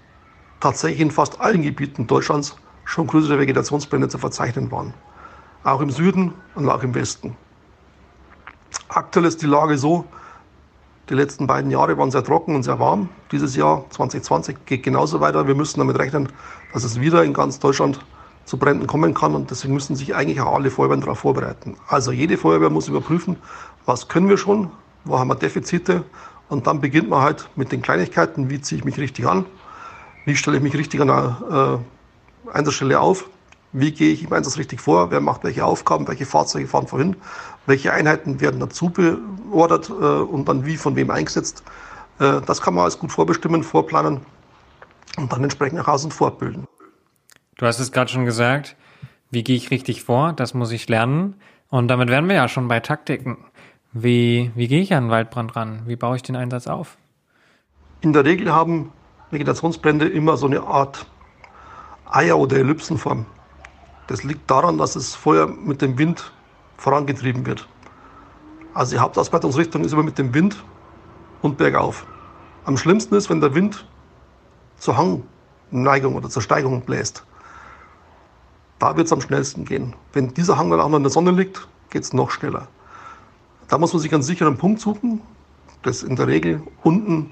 tatsächlich 0.60 1.00
in 1.00 1.10
fast 1.10 1.40
allen 1.40 1.62
Gebieten 1.62 2.06
Deutschlands 2.06 2.56
schon 2.88 3.06
größere 3.06 3.38
Vegetationsbrände 3.38 4.08
zu 4.08 4.16
verzeichnen 4.16 4.72
waren. 4.72 4.94
Auch 5.62 5.82
im 5.82 5.90
Süden 5.90 6.32
und 6.54 6.68
auch 6.70 6.82
im 6.82 6.94
Westen. 6.94 7.36
Aktuell 8.88 9.26
ist 9.26 9.42
die 9.42 9.46
Lage 9.46 9.76
so, 9.76 10.06
die 11.10 11.14
letzten 11.14 11.46
beiden 11.46 11.70
Jahre 11.70 11.98
waren 11.98 12.10
sehr 12.10 12.24
trocken 12.24 12.54
und 12.54 12.62
sehr 12.62 12.78
warm. 12.78 13.10
Dieses 13.30 13.56
Jahr 13.56 13.84
2020 13.90 14.64
geht 14.64 14.82
genauso 14.84 15.20
weiter. 15.20 15.46
Wir 15.46 15.54
müssen 15.54 15.80
damit 15.80 15.98
rechnen, 15.98 16.30
dass 16.72 16.82
es 16.82 16.98
wieder 16.98 17.24
in 17.24 17.34
ganz 17.34 17.58
Deutschland 17.58 18.00
zu 18.46 18.56
Bränden 18.56 18.86
kommen 18.86 19.12
kann 19.12 19.34
und 19.34 19.50
deswegen 19.50 19.74
müssen 19.74 19.94
sich 19.94 20.14
eigentlich 20.14 20.40
auch 20.40 20.54
alle 20.54 20.70
Feuerwehren 20.70 21.02
darauf 21.02 21.18
vorbereiten. 21.18 21.76
Also 21.88 22.10
jede 22.10 22.38
Feuerwehr 22.38 22.70
muss 22.70 22.88
überprüfen, 22.88 23.36
was 23.84 24.08
können 24.08 24.30
wir 24.30 24.38
schon, 24.38 24.70
wo 25.04 25.18
haben 25.18 25.28
wir 25.28 25.34
Defizite 25.34 26.04
und 26.48 26.66
dann 26.66 26.80
beginnt 26.80 27.10
man 27.10 27.20
halt 27.20 27.50
mit 27.54 27.70
den 27.70 27.82
Kleinigkeiten, 27.82 28.48
wie 28.48 28.62
ziehe 28.62 28.78
ich 28.78 28.84
mich 28.86 28.96
richtig 28.96 29.26
an, 29.26 29.44
wie 30.24 30.36
stelle 30.36 30.56
ich 30.56 30.62
mich 30.62 30.74
richtig 30.74 31.02
an 31.02 31.10
der 32.48 32.56
Einsatzstelle 32.56 33.00
auf, 33.00 33.28
wie 33.72 33.92
gehe 33.92 34.12
ich 34.12 34.24
im 34.24 34.32
Einsatz 34.32 34.58
richtig 34.58 34.80
vor, 34.80 35.10
wer 35.10 35.20
macht 35.20 35.44
welche 35.44 35.64
Aufgaben, 35.64 36.08
welche 36.08 36.26
Fahrzeuge 36.26 36.66
fahren 36.66 36.86
vorhin, 36.86 37.16
welche 37.66 37.92
Einheiten 37.92 38.40
werden 38.40 38.60
dazu 38.60 38.90
beordert 38.90 39.90
äh, 39.90 39.92
und 39.92 40.48
dann 40.48 40.64
wie 40.64 40.76
von 40.76 40.96
wem 40.96 41.10
eingesetzt. 41.10 41.62
Äh, 42.18 42.40
das 42.46 42.62
kann 42.62 42.74
man 42.74 42.84
alles 42.84 42.98
gut 42.98 43.12
vorbestimmen, 43.12 43.62
vorplanen 43.62 44.20
und 45.16 45.32
dann 45.32 45.42
entsprechend 45.42 45.78
nach 45.78 45.88
außen 45.88 46.10
fortbilden. 46.10 46.66
Du 47.56 47.66
hast 47.66 47.80
es 47.80 47.92
gerade 47.92 48.10
schon 48.10 48.24
gesagt. 48.24 48.76
Wie 49.30 49.44
gehe 49.44 49.56
ich 49.56 49.70
richtig 49.70 50.04
vor? 50.04 50.32
Das 50.32 50.54
muss 50.54 50.72
ich 50.72 50.88
lernen. 50.88 51.34
Und 51.68 51.88
damit 51.88 52.08
wären 52.08 52.28
wir 52.28 52.36
ja 52.36 52.48
schon 52.48 52.68
bei 52.68 52.80
Taktiken. 52.80 53.36
Wie, 53.92 54.50
wie 54.54 54.68
gehe 54.68 54.80
ich 54.80 54.92
an 54.92 55.04
einen 55.04 55.10
Waldbrand 55.10 55.54
ran? 55.56 55.82
Wie 55.86 55.96
baue 55.96 56.16
ich 56.16 56.22
den 56.22 56.36
Einsatz 56.36 56.66
auf? 56.66 56.96
In 58.00 58.12
der 58.12 58.24
Regel 58.24 58.52
haben 58.52 58.92
Vegetationsbrände 59.30 60.08
immer 60.08 60.36
so 60.36 60.46
eine 60.46 60.62
Art 60.62 61.06
Eier- 62.10 62.38
oder 62.38 62.56
Ellipsenform. 62.56 63.26
Das 64.06 64.24
liegt 64.24 64.50
daran, 64.50 64.78
dass 64.78 64.94
das 64.94 65.14
Feuer 65.14 65.46
mit 65.46 65.82
dem 65.82 65.98
Wind 65.98 66.32
vorangetrieben 66.76 67.44
wird. 67.44 67.68
Also 68.72 68.96
die 68.96 69.00
Hauptausbreitungsrichtung 69.00 69.84
ist 69.84 69.92
immer 69.92 70.02
mit 70.02 70.18
dem 70.18 70.32
Wind 70.32 70.62
und 71.42 71.58
bergauf. 71.58 72.06
Am 72.64 72.76
schlimmsten 72.76 73.14
ist, 73.14 73.28
wenn 73.28 73.40
der 73.40 73.54
Wind 73.54 73.86
zur 74.78 74.96
Hangneigung 74.96 76.14
oder 76.14 76.30
zur 76.30 76.42
Steigung 76.42 76.80
bläst. 76.82 77.24
Da 78.78 78.96
wird 78.96 79.06
es 79.06 79.12
am 79.12 79.20
schnellsten 79.20 79.64
gehen. 79.64 79.94
Wenn 80.12 80.32
dieser 80.32 80.56
Hang 80.56 80.70
dann 80.70 80.80
auch 80.80 80.88
noch 80.88 80.98
in 80.98 81.02
der 81.02 81.10
Sonne 81.10 81.32
liegt, 81.32 81.66
geht 81.90 82.04
es 82.04 82.12
noch 82.12 82.30
schneller. 82.30 82.68
Da 83.66 83.76
muss 83.76 83.92
man 83.92 84.00
sich 84.00 84.12
einen 84.14 84.22
sicheren 84.22 84.56
Punkt 84.56 84.80
suchen. 84.80 85.20
Das 85.82 85.98
ist 85.98 86.08
in 86.08 86.16
der 86.16 86.28
Regel 86.28 86.62
unten 86.82 87.30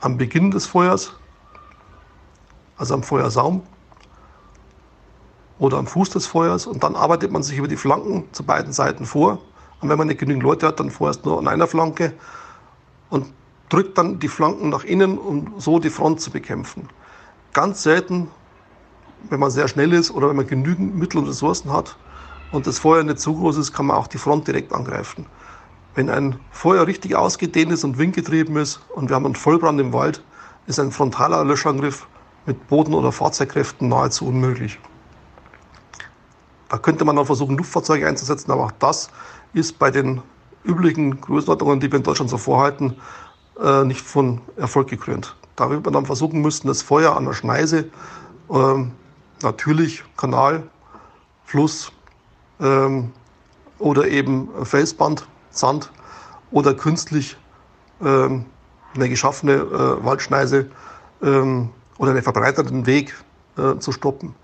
am 0.00 0.18
Beginn 0.18 0.50
des 0.50 0.66
Feuers, 0.66 1.14
also 2.76 2.94
am 2.94 3.02
Feuersaum 3.02 3.62
oder 5.62 5.78
am 5.78 5.86
Fuß 5.86 6.10
des 6.10 6.26
Feuers. 6.26 6.66
Und 6.66 6.82
dann 6.82 6.96
arbeitet 6.96 7.30
man 7.30 7.42
sich 7.42 7.56
über 7.56 7.68
die 7.68 7.76
Flanken 7.76 8.24
zu 8.32 8.44
beiden 8.44 8.72
Seiten 8.72 9.06
vor. 9.06 9.38
Und 9.80 9.88
wenn 9.88 9.98
man 9.98 10.08
nicht 10.08 10.20
genügend 10.20 10.42
Leute 10.42 10.66
hat, 10.66 10.80
dann 10.80 10.90
vorerst 10.90 11.24
nur 11.24 11.38
an 11.38 11.48
einer 11.48 11.66
Flanke 11.66 12.12
und 13.10 13.26
drückt 13.68 13.96
dann 13.96 14.18
die 14.18 14.28
Flanken 14.28 14.68
nach 14.68 14.84
innen, 14.84 15.18
um 15.18 15.54
so 15.58 15.78
die 15.78 15.90
Front 15.90 16.20
zu 16.20 16.30
bekämpfen. 16.30 16.88
Ganz 17.52 17.82
selten 17.82 18.28
wenn 19.28 19.40
man 19.40 19.50
sehr 19.50 19.68
schnell 19.68 19.92
ist 19.92 20.10
oder 20.10 20.28
wenn 20.28 20.36
man 20.36 20.46
genügend 20.46 20.96
Mittel 20.96 21.18
und 21.18 21.28
Ressourcen 21.28 21.72
hat 21.72 21.96
und 22.50 22.66
das 22.66 22.78
Feuer 22.78 23.02
nicht 23.02 23.20
zu 23.20 23.34
groß 23.34 23.56
ist, 23.56 23.72
kann 23.72 23.86
man 23.86 23.96
auch 23.96 24.06
die 24.06 24.18
Front 24.18 24.48
direkt 24.48 24.72
angreifen. 24.72 25.26
Wenn 25.94 26.08
ein 26.08 26.38
Feuer 26.50 26.86
richtig 26.86 27.14
ausgedehnt 27.14 27.72
ist 27.72 27.84
und 27.84 27.98
windgetrieben 27.98 28.56
ist 28.56 28.80
und 28.94 29.08
wir 29.10 29.16
haben 29.16 29.26
einen 29.26 29.34
Vollbrand 29.34 29.80
im 29.80 29.92
Wald, 29.92 30.22
ist 30.66 30.80
ein 30.80 30.90
frontaler 30.90 31.44
Löschangriff 31.44 32.06
mit 32.46 32.66
Boden- 32.68 32.94
oder 32.94 33.12
Fahrzeugkräften 33.12 33.88
nahezu 33.88 34.26
unmöglich. 34.26 34.78
Da 36.72 36.78
könnte 36.78 37.04
man 37.04 37.16
dann 37.16 37.26
versuchen, 37.26 37.58
Luftfahrzeuge 37.58 38.08
einzusetzen, 38.08 38.50
aber 38.50 38.64
auch 38.64 38.72
das 38.78 39.10
ist 39.52 39.78
bei 39.78 39.90
den 39.90 40.22
üblichen 40.64 41.20
Größenordnungen, 41.20 41.80
die 41.80 41.92
wir 41.92 41.98
in 41.98 42.02
Deutschland 42.02 42.30
so 42.30 42.38
vorhalten, 42.38 42.96
äh, 43.62 43.84
nicht 43.84 44.00
von 44.00 44.40
Erfolg 44.56 44.88
gekrönt. 44.88 45.36
Da 45.54 45.68
wird 45.68 45.84
man 45.84 45.92
dann 45.92 46.06
versuchen 46.06 46.40
müssen, 46.40 46.68
das 46.68 46.80
Feuer 46.80 47.14
an 47.14 47.26
der 47.26 47.34
Schneise 47.34 47.90
ähm, 48.50 48.92
natürlich 49.42 50.02
Kanal, 50.16 50.62
Fluss 51.44 51.92
ähm, 52.58 53.12
oder 53.78 54.08
eben 54.08 54.48
Felsband, 54.64 55.28
Sand 55.50 55.92
oder 56.52 56.72
künstlich 56.72 57.36
ähm, 58.02 58.46
eine 58.94 59.10
geschaffene 59.10 59.52
äh, 59.52 60.04
Waldschneise 60.06 60.70
ähm, 61.22 61.68
oder 61.98 62.12
einen 62.12 62.22
verbreiterten 62.22 62.86
Weg 62.86 63.14
äh, 63.58 63.78
zu 63.78 63.92
stoppen. 63.92 64.34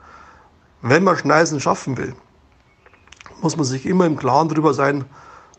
Wenn 0.80 1.02
man 1.02 1.16
Schneisen 1.16 1.60
schaffen 1.60 1.96
will, 1.96 2.14
muss 3.42 3.56
man 3.56 3.64
sich 3.64 3.84
immer 3.84 4.06
im 4.06 4.16
Klaren 4.16 4.48
darüber 4.48 4.74
sein, 4.74 5.04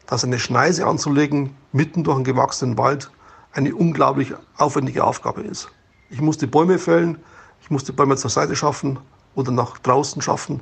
dass 0.08 0.24
eine 0.24 0.40
Schneise 0.40 0.88
anzulegen 0.88 1.56
mitten 1.74 2.06
durch 2.06 2.16
einen 2.16 2.24
gewachsenen 2.24 2.78
Wald 2.78 3.12
eine 3.52 3.76
unglaublich 3.76 4.34
aufwendige 4.58 5.04
Aufgabe 5.04 5.42
ist. 5.42 5.70
Ich 6.10 6.22
muss 6.22 6.38
die 6.38 6.48
Bäume 6.48 6.80
fällen, 6.80 7.20
ich 7.62 7.70
muss 7.70 7.84
die 7.84 7.92
Bäume 7.92 8.16
zur 8.16 8.30
Seite 8.30 8.56
schaffen 8.56 8.98
oder 9.36 9.52
nach 9.52 9.78
draußen 9.80 10.22
schaffen, 10.22 10.62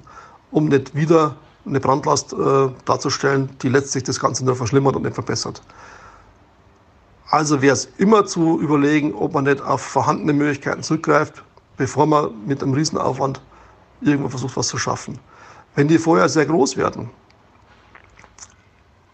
um 0.50 0.70
nicht 0.70 0.96
wieder 0.96 1.36
eine 1.64 1.80
Brandlast 1.80 2.34
äh, 2.34 2.70
darzustellen, 2.86 3.50
die 3.62 3.70
letztlich 3.70 4.06
das 4.06 4.20
Ganze 4.20 4.44
nur 4.44 4.56
verschlimmert 4.56 4.96
und 4.96 5.04
nicht 5.04 5.14
verbessert. 5.14 5.62
Also 7.30 7.62
wäre 7.62 7.74
es 7.74 7.90
immer 7.98 8.26
zu 8.26 8.60
überlegen, 8.60 9.14
ob 9.14 9.34
man 9.34 9.44
nicht 9.44 9.62
auf 9.62 9.82
vorhandene 9.82 10.34
Möglichkeiten 10.34 10.82
zurückgreift, 10.82 11.44
bevor 11.76 12.08
man 12.08 12.32
mit 12.48 12.64
einem 12.64 12.74
Riesenaufwand 12.74 13.40
irgendwo 14.02 14.30
versucht, 14.30 14.58
was 14.58 14.68
zu 14.68 14.78
schaffen. 14.78 15.20
Wenn 15.76 15.88
die 15.88 15.98
Feuer 15.98 16.28
sehr 16.30 16.46
groß 16.46 16.78
werden, 16.78 17.10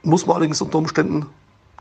muss 0.03 0.25
man 0.25 0.37
allerdings 0.37 0.61
unter 0.61 0.77
Umständen 0.77 1.25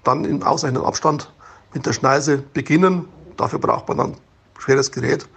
dann 0.04 0.24
in 0.24 0.42
ausreichendem 0.42 0.84
Abstand 0.84 1.32
mit 1.74 1.86
der 1.86 1.92
Schneise 1.92 2.38
beginnen. 2.38 3.08
Dafür 3.36 3.58
braucht 3.58 3.88
man 3.88 3.98
dann 3.98 4.16
schweres 4.58 4.90
Gerät, 4.90 5.28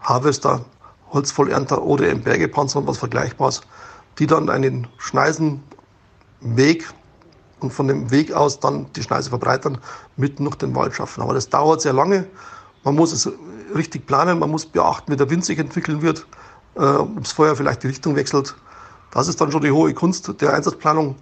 Harvester, 0.00 0.64
Holzvollernter 1.12 1.82
oder 1.82 2.08
eben 2.08 2.22
Bergepanzer 2.22 2.78
und 2.80 2.86
was 2.86 2.98
Vergleichbares, 2.98 3.62
die 4.18 4.26
dann 4.26 4.50
einen 4.50 4.86
Schneisenweg 4.98 5.62
und 7.60 7.72
von 7.72 7.88
dem 7.88 8.10
Weg 8.10 8.32
aus 8.32 8.60
dann 8.60 8.86
die 8.92 9.02
Schneise 9.02 9.30
verbreitern, 9.30 9.78
mitten 10.16 10.44
durch 10.44 10.56
den 10.56 10.74
Wald 10.76 10.94
schaffen. 10.94 11.22
Aber 11.22 11.34
das 11.34 11.48
dauert 11.48 11.80
sehr 11.80 11.92
lange. 11.92 12.26
Man 12.84 12.94
muss 12.94 13.12
es 13.12 13.30
richtig 13.74 14.06
planen, 14.06 14.38
man 14.38 14.50
muss 14.50 14.66
beachten, 14.66 15.12
wie 15.12 15.16
der 15.16 15.28
Wind 15.30 15.44
sich 15.44 15.58
entwickeln 15.58 16.02
wird, 16.02 16.26
äh, 16.78 16.82
ob 16.82 17.22
das 17.22 17.32
Feuer 17.32 17.56
vielleicht 17.56 17.82
die 17.82 17.88
Richtung 17.88 18.16
wechselt. 18.16 18.54
Das 19.10 19.28
ist 19.28 19.40
dann 19.40 19.50
schon 19.50 19.62
die 19.62 19.70
hohe 19.70 19.92
Kunst 19.94 20.40
der 20.40 20.54
Einsatzplanung. 20.54 21.16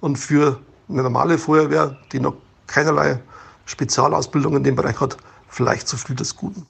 Und 0.00 0.16
für 0.16 0.58
eine 0.88 1.02
normale 1.02 1.38
Feuerwehr, 1.38 1.96
die 2.12 2.20
noch 2.20 2.34
keinerlei 2.66 3.20
Spezialausbildung 3.66 4.56
in 4.56 4.64
dem 4.64 4.76
Bereich 4.76 5.00
hat, 5.00 5.16
vielleicht 5.48 5.88
zu 5.88 5.96
viel 5.96 6.16
des 6.16 6.36
Guten. 6.36 6.66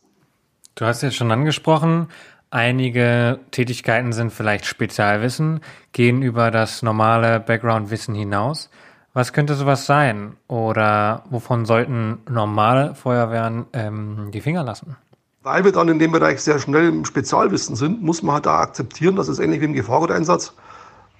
Du 0.74 0.84
hast 0.84 1.02
jetzt 1.02 1.16
schon 1.16 1.30
angesprochen, 1.30 2.08
einige 2.50 3.40
Tätigkeiten 3.50 4.12
sind 4.12 4.32
vielleicht 4.32 4.66
Spezialwissen, 4.66 5.60
gehen 5.92 6.22
über 6.22 6.50
das 6.50 6.82
normale 6.82 7.40
Background-Wissen 7.40 8.14
hinaus. 8.14 8.70
Was 9.12 9.32
könnte 9.32 9.54
sowas 9.54 9.86
sein? 9.86 10.36
Oder 10.48 11.22
wovon 11.30 11.66
sollten 11.66 12.18
normale 12.28 12.96
Feuerwehren 12.96 13.66
ähm, 13.72 14.30
die 14.32 14.40
Finger 14.40 14.64
lassen? 14.64 14.96
Weil 15.44 15.62
wir 15.62 15.72
dann 15.72 15.88
in 15.88 15.98
dem 15.98 16.10
Bereich 16.10 16.40
sehr 16.40 16.58
schnell 16.58 16.88
im 16.88 17.04
Spezialwissen 17.04 17.76
sind, 17.76 18.00
muss 18.00 18.22
man 18.22 18.36
halt 18.36 18.46
da 18.46 18.60
akzeptieren, 18.60 19.14
dass 19.14 19.28
es 19.28 19.38
ähnlich 19.38 19.60
wie 19.60 19.66
im 19.66 19.74
Gefahrguteinsatz, 19.74 20.54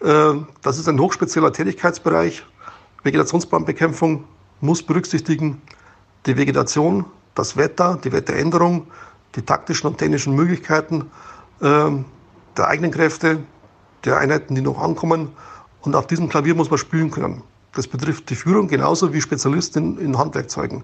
äh, 0.01 0.33
das 0.63 0.79
ist 0.79 0.89
ein 0.89 0.99
hochspezieller 0.99 1.53
Tätigkeitsbereich. 1.53 2.43
Vegetationsbrandbekämpfung 3.03 4.25
muss 4.63 4.83
berücksichtigen 4.83 5.61
die 6.25 6.39
Vegetation, 6.39 7.05
das 7.35 7.59
Wetter, 7.59 7.99
die 8.03 8.13
Wetteränderung, 8.13 8.87
die 9.35 9.43
taktischen 9.43 9.89
und 9.89 9.99
technischen 9.99 10.35
Möglichkeiten 10.35 11.11
äh, 11.61 11.91
der 12.57 12.67
eigenen 12.67 12.93
Kräfte, 12.93 13.41
der 14.07 14.17
Einheiten, 14.17 14.55
die 14.55 14.63
noch 14.63 14.81
ankommen. 14.81 15.33
Und 15.83 15.95
auf 15.95 16.07
diesem 16.07 16.31
Klavier 16.31 16.55
muss 16.55 16.71
man 16.71 16.79
spielen 16.79 17.11
können. 17.11 17.43
Das 17.75 17.87
betrifft 17.87 18.31
die 18.31 18.37
Führung 18.37 18.69
genauso 18.69 19.13
wie 19.13 19.21
Spezialisten 19.21 19.99
in, 19.99 20.17
Handwerkzeugen. 20.17 20.83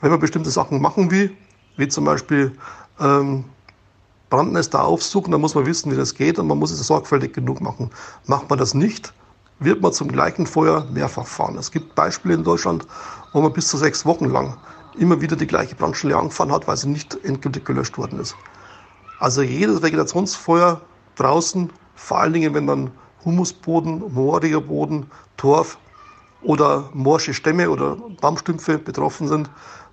Wenn 0.00 0.10
man 0.10 0.18
bestimmte 0.18 0.50
Sachen 0.50 0.82
machen 0.82 1.12
will, 1.12 1.36
wie 1.76 1.88
zum 1.88 2.04
Beispiel 2.04 2.52
ähm, 3.00 3.44
Brandnester 4.30 4.82
aufsuchen, 4.84 5.30
dann 5.30 5.40
muss 5.40 5.54
man 5.54 5.66
wissen, 5.66 5.92
wie 5.92 5.96
das 5.96 6.14
geht 6.14 6.38
und 6.38 6.46
man 6.46 6.58
muss 6.58 6.70
es 6.70 6.86
sorgfältig 6.86 7.34
genug 7.34 7.60
machen. 7.60 7.90
Macht 8.26 8.48
man 8.48 8.58
das 8.58 8.72
nicht, 8.74 9.12
wird 9.58 9.82
man 9.82 9.92
zum 9.92 10.08
gleichen 10.08 10.46
Feuer 10.46 10.86
mehrfach 10.92 11.26
fahren. 11.26 11.58
Es 11.58 11.70
gibt 11.70 11.94
Beispiele 11.94 12.34
in 12.34 12.44
Deutschland, 12.44 12.86
wo 13.32 13.40
man 13.40 13.52
bis 13.52 13.68
zu 13.68 13.76
sechs 13.76 14.06
Wochen 14.06 14.26
lang 14.26 14.56
immer 14.98 15.20
wieder 15.20 15.36
die 15.36 15.46
gleiche 15.46 15.74
Brandstelle 15.74 16.16
angefahren 16.16 16.52
hat, 16.52 16.66
weil 16.66 16.76
sie 16.76 16.88
nicht 16.88 17.18
endgültig 17.24 17.64
gelöscht 17.64 17.96
worden 17.98 18.20
ist. 18.20 18.34
Also 19.18 19.42
jedes 19.42 19.82
Vegetationsfeuer 19.82 20.80
draußen, 21.16 21.70
vor 21.94 22.18
allen 22.18 22.32
Dingen, 22.32 22.54
wenn 22.54 22.66
dann 22.66 22.90
Humusboden, 23.24 24.02
mooriger 24.12 24.60
Boden, 24.60 25.06
Torf 25.36 25.78
oder 26.42 26.88
morsche 26.92 27.34
Stämme 27.34 27.70
oder 27.70 27.96
Baumstümpfe 28.20 28.78
betroffen 28.78 29.28
sind, 29.28 29.48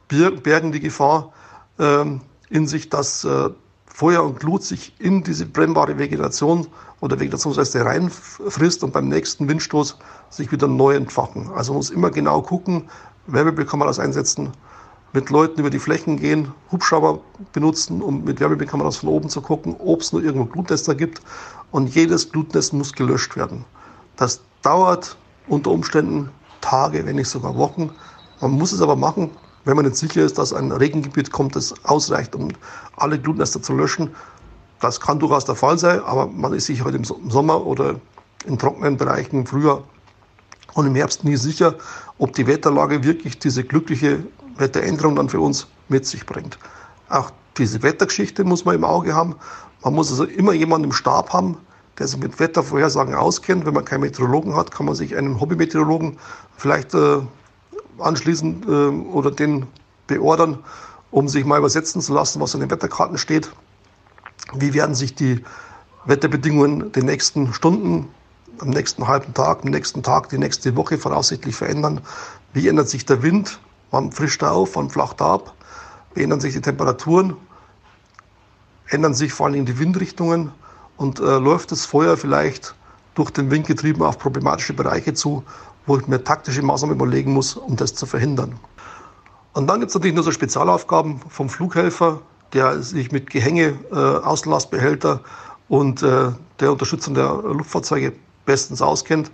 bergen 0.07 0.71
die 0.71 0.79
Gefahr 0.79 1.31
in 2.49 2.67
sich, 2.67 2.89
dass 2.89 3.23
äh, 3.23 3.49
Feuer 3.85 4.23
und 4.23 4.39
Glut 4.39 4.63
sich 4.63 4.93
in 4.99 5.23
diese 5.23 5.45
brennbare 5.45 5.97
Vegetation 5.97 6.67
oder 7.01 7.19
Vegetationsreste 7.19 7.83
reinfrisst 7.83 8.83
und 8.83 8.93
beim 8.93 9.09
nächsten 9.09 9.47
Windstoß 9.47 9.97
sich 10.29 10.51
wieder 10.51 10.67
neu 10.67 10.95
entfachen. 10.95 11.49
Also 11.55 11.73
man 11.73 11.77
muss 11.77 11.89
immer 11.89 12.09
genau 12.09 12.41
gucken, 12.41 12.89
Wärmebildkameras 13.27 13.99
einsetzen, 13.99 14.51
mit 15.13 15.29
Leuten 15.29 15.59
über 15.59 15.69
die 15.69 15.79
Flächen 15.79 16.17
gehen, 16.17 16.51
Hubschrauber 16.71 17.19
benutzen, 17.51 18.01
um 18.01 18.23
mit 18.23 18.39
Wärmebildkameras 18.39 18.97
von 18.97 19.09
oben 19.09 19.29
zu 19.29 19.41
gucken, 19.41 19.75
ob 19.79 20.01
es 20.01 20.13
nur 20.13 20.23
irgendwo 20.23 20.45
Glutnester 20.45 20.95
gibt. 20.95 21.21
Und 21.71 21.93
jedes 21.93 22.31
Glutnest 22.31 22.73
muss 22.73 22.93
gelöscht 22.93 23.35
werden. 23.35 23.65
Das 24.15 24.41
dauert 24.61 25.17
unter 25.47 25.71
Umständen 25.71 26.29
Tage, 26.61 27.05
wenn 27.05 27.15
nicht 27.15 27.29
sogar 27.29 27.55
Wochen. 27.57 27.91
Man 28.41 28.51
muss 28.51 28.71
es 28.71 28.81
aber 28.81 28.95
machen, 28.95 29.31
wenn 29.69 29.75
man 29.75 29.86
nicht 29.86 29.97
sicher 29.97 30.23
ist, 30.23 30.38
dass 30.38 30.51
ein 30.51 30.71
Regengebiet 30.71 31.32
kommt, 31.32 31.55
das 31.55 31.73
ausreicht, 31.86 32.36
um 32.36 32.49
alle 32.97 33.19
Glutnester 33.19 33.62
zu 33.62 33.73
löschen. 33.73 34.10
Das 34.79 34.99
kann 34.99 35.19
durchaus 35.19 35.45
der 35.45 35.55
Fall 35.55 35.77
sein, 35.77 36.01
aber 36.03 36.27
man 36.27 36.53
ist 36.53 36.65
sich 36.65 36.84
heute 36.84 36.97
im 36.97 37.03
Sommer 37.03 37.65
oder 37.65 37.95
in 38.45 38.58
trockenen 38.58 38.97
Bereichen 38.97 39.45
früher 39.45 39.84
und 40.73 40.88
im 40.88 40.95
Herbst 40.95 41.23
nie 41.23 41.36
sicher, 41.36 41.75
ob 42.17 42.34
die 42.34 42.47
Wetterlage 42.47 43.03
wirklich 43.03 43.38
diese 43.38 43.63
glückliche 43.63 44.23
Wetteränderung 44.58 45.15
dann 45.15 45.29
für 45.29 45.39
uns 45.39 45.67
mit 45.88 46.05
sich 46.05 46.25
bringt. 46.25 46.58
Auch 47.10 47.32
diese 47.58 47.84
Wettergeschichte 47.84 48.43
muss 48.43 48.65
man 48.65 48.75
im 48.75 48.84
Auge 48.84 49.13
haben. 49.13 49.36
Man 49.84 49.93
muss 49.93 50.10
also 50.10 50.23
immer 50.23 50.53
jemanden 50.53 50.86
im 50.86 50.93
Stab 50.93 51.32
haben, 51.32 51.58
der 51.97 52.08
sich 52.08 52.19
mit 52.19 52.39
Wettervorhersagen 52.39 53.13
auskennt. 53.13 53.65
Wenn 53.65 53.73
man 53.73 53.86
keinen 53.86 54.01
Meteorologen 54.01 54.55
hat, 54.55 54.71
kann 54.71 54.86
man 54.86 54.95
sich 54.95 55.15
einen 55.15 55.39
Hobbymeteorologen 55.39 56.17
vielleicht 56.58 56.93
äh, 56.93 57.19
anschließen 58.01 58.63
äh, 58.67 59.12
oder 59.12 59.31
den 59.31 59.67
beordern, 60.07 60.59
um 61.12 61.27
sich 61.27 61.45
mal 61.45 61.59
übersetzen 61.59 62.01
zu 62.01 62.13
lassen, 62.13 62.41
was 62.41 62.53
in 62.53 62.59
den 62.59 62.69
Wetterkarten 62.69 63.17
steht. 63.17 63.51
Wie 64.53 64.73
werden 64.73 64.95
sich 64.95 65.15
die 65.15 65.43
Wetterbedingungen 66.05 66.91
den 66.91 67.05
nächsten 67.05 67.53
Stunden, 67.53 68.07
am 68.59 68.69
nächsten 68.69 69.07
halben 69.07 69.33
Tag, 69.33 69.63
am 69.63 69.69
nächsten 69.69 70.03
Tag, 70.03 70.29
die 70.29 70.38
nächste 70.38 70.75
Woche 70.75 70.97
voraussichtlich 70.97 71.55
verändern? 71.55 72.01
Wie 72.53 72.67
ändert 72.67 72.89
sich 72.89 73.05
der 73.05 73.21
Wind? 73.21 73.59
Wann 73.91 74.12
frischt 74.12 74.41
er 74.41 74.51
auf? 74.53 74.75
Wann 74.75 74.89
flacht 74.89 75.21
er 75.21 75.27
ab? 75.27 75.53
Wie 76.13 76.23
ändern 76.23 76.39
sich 76.39 76.53
die 76.53 76.62
Temperaturen? 76.62 77.35
Ändern 78.88 79.13
sich 79.13 79.33
vor 79.33 79.47
allem 79.47 79.65
die 79.65 79.77
Windrichtungen? 79.79 80.51
Und 80.97 81.19
äh, 81.19 81.38
läuft 81.38 81.71
das 81.71 81.85
Feuer 81.85 82.17
vielleicht 82.17 82.75
durch 83.15 83.31
den 83.31 83.51
Wind 83.51 83.67
getrieben 83.67 84.01
auf 84.01 84.17
problematische 84.17 84.73
Bereiche 84.73 85.13
zu, 85.13 85.43
wo 85.89 85.97
ich 85.97 86.08
mir 86.08 86.23
taktische 86.23 86.62
Maßnahmen 86.62 86.95
überlegen 86.95 87.34
muss, 87.34 87.56
um 87.56 87.75
das 87.75 87.95
zu 87.95 88.06
verhindern. 88.06 88.54
Und 89.54 89.65
dann 89.67 89.80
gibt 89.80 89.89
es 89.89 89.95
natürlich 89.95 90.13
nur 90.13 90.23
so 90.23 90.32
Spezialaufgaben 90.32 91.19
vom 91.30 91.49
Flughelfer, 91.49 92.21
der 92.54 92.84
sich 92.84 93.12
mit 93.12 93.30
Gehänge, 93.32 93.73
äh, 93.91 93.95
Auslastbehälter 93.95 95.21
und 95.67 96.04
äh, 96.04 96.32
der 96.60 96.71
Unterstützung 96.71 97.15
der 97.15 97.34
Luftfahrzeuge 97.34 98.13
bestens 98.45 98.84
auskennt, 98.84 99.32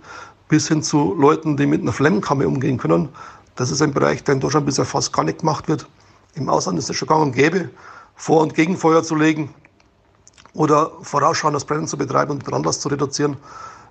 bis 0.48 0.68
hin 0.68 0.82
zu 0.82 1.14
Leuten, 1.14 1.58
die 1.58 1.66
mit 1.66 1.82
einer 1.82 1.92
Flammenkamme 1.92 2.48
umgehen 2.48 2.78
können. 2.78 3.10
Das 3.56 3.70
ist 3.70 3.82
ein 3.82 3.92
Bereich, 3.92 4.24
der 4.24 4.34
in 4.34 4.40
Deutschland 4.40 4.64
bisher 4.64 4.86
fast 4.86 5.12
gar 5.12 5.24
nicht 5.24 5.40
gemacht 5.40 5.68
wird. 5.68 5.86
Im 6.34 6.48
Ausland 6.48 6.78
ist 6.78 6.88
es 6.88 6.96
schon 6.96 7.08
gang 7.08 7.22
und 7.22 7.32
gäbe, 7.32 7.68
Vor- 8.14 8.40
und 8.40 8.54
Gegenfeuer 8.54 9.02
zu 9.02 9.14
legen 9.14 9.50
oder 10.54 10.90
vorausschauendes 11.02 11.66
Brennen 11.66 11.86
zu 11.86 11.98
betreiben 11.98 12.32
und 12.32 12.44
Brandlast 12.44 12.80
zu 12.80 12.88
reduzieren. 12.88 13.36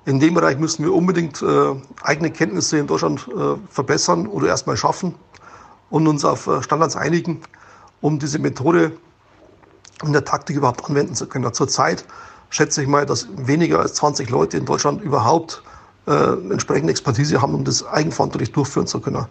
In 0.06 0.20
dem 0.20 0.36
Bereich 0.36 0.60
müssen 0.60 0.86
wir 0.86 0.94
unbedingt 0.94 1.42
äh, 1.42 1.76
eigene 2.04 2.30
Kenntnisse 2.30 2.78
in 2.78 2.88
Deutschland 2.88 3.28
äh, 3.28 3.56
verbessern 3.70 4.28
oder 4.28 4.48
erstmal 4.48 4.78
schaffen 4.78 5.16
und 5.90 6.08
uns 6.08 6.24
auf 6.24 6.46
äh, 6.46 6.62
Standards 6.62 6.96
einigen, 6.96 7.42
um 8.02 8.20
diese 8.20 8.38
Methode 8.38 8.92
in 10.04 10.14
der 10.14 10.24
Taktik 10.24 10.58
überhaupt 10.58 10.86
anwenden 10.88 11.16
zu 11.16 11.26
können. 11.28 11.52
Zurzeit 11.54 12.06
schätze 12.50 12.84
ich 12.84 12.88
mal, 12.88 13.06
dass 13.08 13.28
weniger 13.36 13.80
als 13.80 13.96
20 13.96 14.30
Leute 14.30 14.58
in 14.58 14.66
Deutschland 14.66 15.02
überhaupt 15.02 15.64
äh, 16.08 16.12
entsprechende 16.12 16.92
Expertise 16.92 17.42
haben, 17.42 17.56
um 17.56 17.64
das 17.64 17.86
eigenverantwortlich 17.86 18.52
durchführen 18.52 18.86
zu 18.86 19.00
können. 19.00 19.26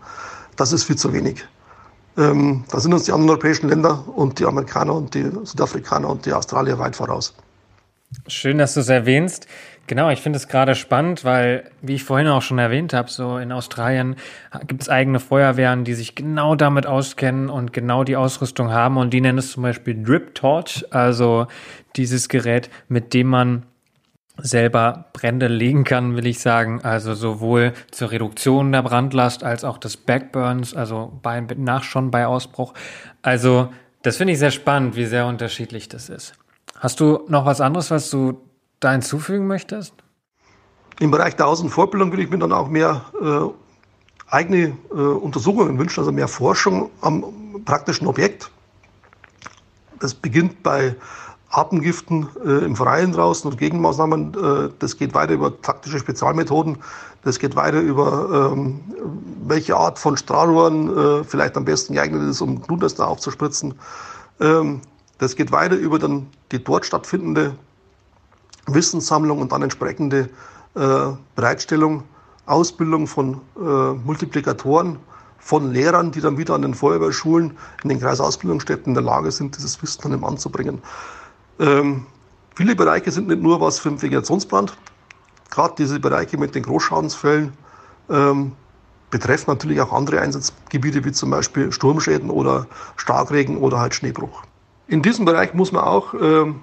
Das 0.57 0.72
ist 0.72 0.85
viel 0.85 0.97
zu 0.97 1.12
wenig. 1.12 1.45
Ähm, 2.16 2.64
da 2.70 2.81
sind 2.81 2.93
uns 2.93 3.05
die 3.05 3.12
anderen 3.12 3.31
europäischen 3.31 3.68
Länder 3.68 4.05
und 4.14 4.39
die 4.41 4.45
Amerikaner 4.45 4.95
und 4.95 5.14
die 5.14 5.31
Südafrikaner 5.45 6.09
und 6.09 6.27
die 6.27 6.33
Australier 6.33 6.79
weit 6.79 6.97
voraus. 6.97 7.35
Schön, 8.29 8.59
dass 8.59 8.75
du 8.75 8.81
es 8.81 8.89
erwähnst. 8.89 9.47
Genau, 9.87 10.09
ich 10.09 10.22
finde 10.22 10.39
es 10.39 10.49
gerade 10.49 10.74
spannend, 10.74 11.24
weil, 11.24 11.70
wie 11.82 11.95
ich 11.95 12.05
vorhin 12.05 12.28
auch 12.28 12.41
schon 12.41 12.59
erwähnt 12.59 12.95
habe, 12.95 13.11
so 13.11 13.37
in 13.37 13.53
Australien 13.53 14.16
gibt 14.66 14.82
es 14.82 14.89
eigene 14.89 15.20
Feuerwehren, 15.20 15.85
die 15.85 15.93
sich 15.93 16.14
genau 16.14 16.55
damit 16.55 16.87
auskennen 16.87 17.51
und 17.51 17.74
genau 17.74 18.03
die 18.03 18.16
Ausrüstung 18.16 18.72
haben 18.72 18.97
und 18.97 19.11
die 19.11 19.20
nennen 19.20 19.39
es 19.39 19.53
zum 19.53 19.62
Beispiel 19.62 20.03
Drip 20.03 20.35
Torch, 20.35 20.87
also 20.91 21.49
dieses 21.97 22.30
Gerät, 22.30 22.70
mit 22.89 23.12
dem 23.12 23.26
man 23.26 23.64
selber 24.39 25.07
Brände 25.12 25.49
legen 25.49 25.85
kann, 25.85 26.16
will 26.16 26.26
ich 26.26 26.41
sagen. 26.41 26.80
Also 26.82 27.14
sowohl 27.14 27.72
zur 27.91 28.11
Reduktion 28.11 28.72
der 28.72 28.82
Brandlast 28.82 29.45
als 29.45 29.64
auch 29.64 29.78
des 29.78 29.97
Backburns, 29.97 30.74
also 30.74 31.12
bei, 31.22 31.41
nach 31.41 31.85
schon 31.85 32.11
bei 32.11 32.26
Ausbruch. 32.26 32.72
Also 33.22 33.68
das 34.03 34.16
finde 34.16 34.32
ich 34.32 34.39
sehr 34.39 34.51
spannend, 34.51 34.97
wie 34.97 35.05
sehr 35.05 35.26
unterschiedlich 35.26 35.89
das 35.89 36.09
ist. 36.09 36.35
Hast 36.78 37.01
du 37.01 37.20
noch 37.28 37.47
was 37.47 37.61
anderes, 37.61 37.91
was 37.91 38.11
du 38.11 38.41
da 38.81 38.93
hinzufügen 38.93 39.47
möchtest? 39.47 39.95
Im 41.01 41.11
Bereich 41.11 41.37
der 41.37 41.47
Außenvorbildung 41.47 42.12
will 42.12 42.20
ich 42.20 42.31
mir 42.31 42.39
dann 42.39 42.53
auch 42.53 42.68
mehr 42.68 43.05
äh, 43.20 44.33
eigene 44.33 44.77
äh, 44.91 44.95
Untersuchungen 44.95 45.79
wünschen, 45.79 46.01
also 46.01 46.12
mehr 46.12 46.29
Forschung 46.29 46.91
am 47.01 47.25
praktischen 47.64 48.07
Objekt. 48.07 48.51
Das 50.01 50.14
beginnt 50.14 50.62
bei 50.62 50.97
Atemgiften 51.51 52.29
äh, 52.45 52.64
im 52.64 52.77
Freien 52.77 53.12
draußen 53.12 53.51
und 53.51 53.59
Gegenmaßnahmen. 53.59 54.35
Äh, 54.35 54.70
das 54.79 54.97
geht 54.97 55.14
weiter 55.14 55.35
über 55.35 55.61
taktische 55.61 55.99
Spezialmethoden. 55.99 56.79
Das 57.22 57.39
geht 57.39 57.57
weiter 57.57 57.81
über 57.81 58.53
ähm, 58.53 58.81
welche 59.47 59.77
Art 59.77 59.99
von 59.99 60.16
Strahlrohren 60.16 60.97
äh, 61.20 61.25
vielleicht 61.25 61.57
am 61.57 61.64
besten 61.64 61.95
geeignet 61.95 62.22
ist, 62.29 62.41
um 62.41 62.61
Blutnester 62.61 63.07
aufzuspritzen. 63.07 63.75
Ähm, 64.41 64.81
das 65.18 65.37
geht 65.37 65.53
weiter 65.53 65.77
über 65.77 65.99
dann 65.99 66.27
die 66.53 66.62
dort 66.62 66.85
stattfindende 66.85 67.55
Wissenssammlung 68.67 69.41
und 69.41 69.53
dann 69.53 69.62
entsprechende 69.62 70.29
äh, 70.75 71.12
Bereitstellung, 71.35 72.03
Ausbildung 72.47 73.07
von 73.07 73.41
äh, 73.57 73.61
Multiplikatoren, 73.61 74.99
von 75.39 75.73
Lehrern, 75.73 76.11
die 76.11 76.21
dann 76.21 76.39
wieder 76.39 76.55
an 76.55 76.62
den 76.62 76.75
Feuerwehrschulen 76.75 77.57
in 77.83 77.89
den 77.91 78.01
Kreisausbildungsstätten 78.01 78.87
in 78.87 78.95
der 78.95 79.03
Lage 79.03 79.31
sind, 79.31 79.57
dieses 79.57 79.81
Wissen 79.83 80.01
dann 80.03 80.15
eben 80.15 80.25
anzubringen. 80.25 80.81
Ähm, 81.61 82.07
viele 82.55 82.75
Bereiche 82.75 83.11
sind 83.11 83.29
nicht 83.29 83.43
nur 83.43 83.61
was 83.61 83.79
für 83.79 83.91
den 83.91 84.01
Vegetationsbrand. 84.01 84.77
Gerade 85.51 85.75
diese 85.77 86.01
Bereiche 86.01 86.39
mit 86.39 86.55
den 86.55 86.62
Großschadensfällen 86.62 87.53
ähm, 88.09 88.53
betreffen 89.11 89.51
natürlich 89.51 89.81
auch 89.81 89.93
andere 89.93 90.21
Einsatzgebiete, 90.21 91.05
wie 91.05 91.12
zum 91.12 91.31
Beispiel 91.31 91.71
Sturmschäden 91.71 92.31
oder 92.31 92.67
Starkregen 92.97 93.59
oder 93.59 93.79
halt 93.79 93.95
Schneebruch. 93.95 94.43
In 94.89 95.03
diesem 95.03 95.25
Bereich 95.25 95.55
muss 95.55 95.73
man 95.73 95.85
auch 95.85 96.15
ähm, 96.15 96.61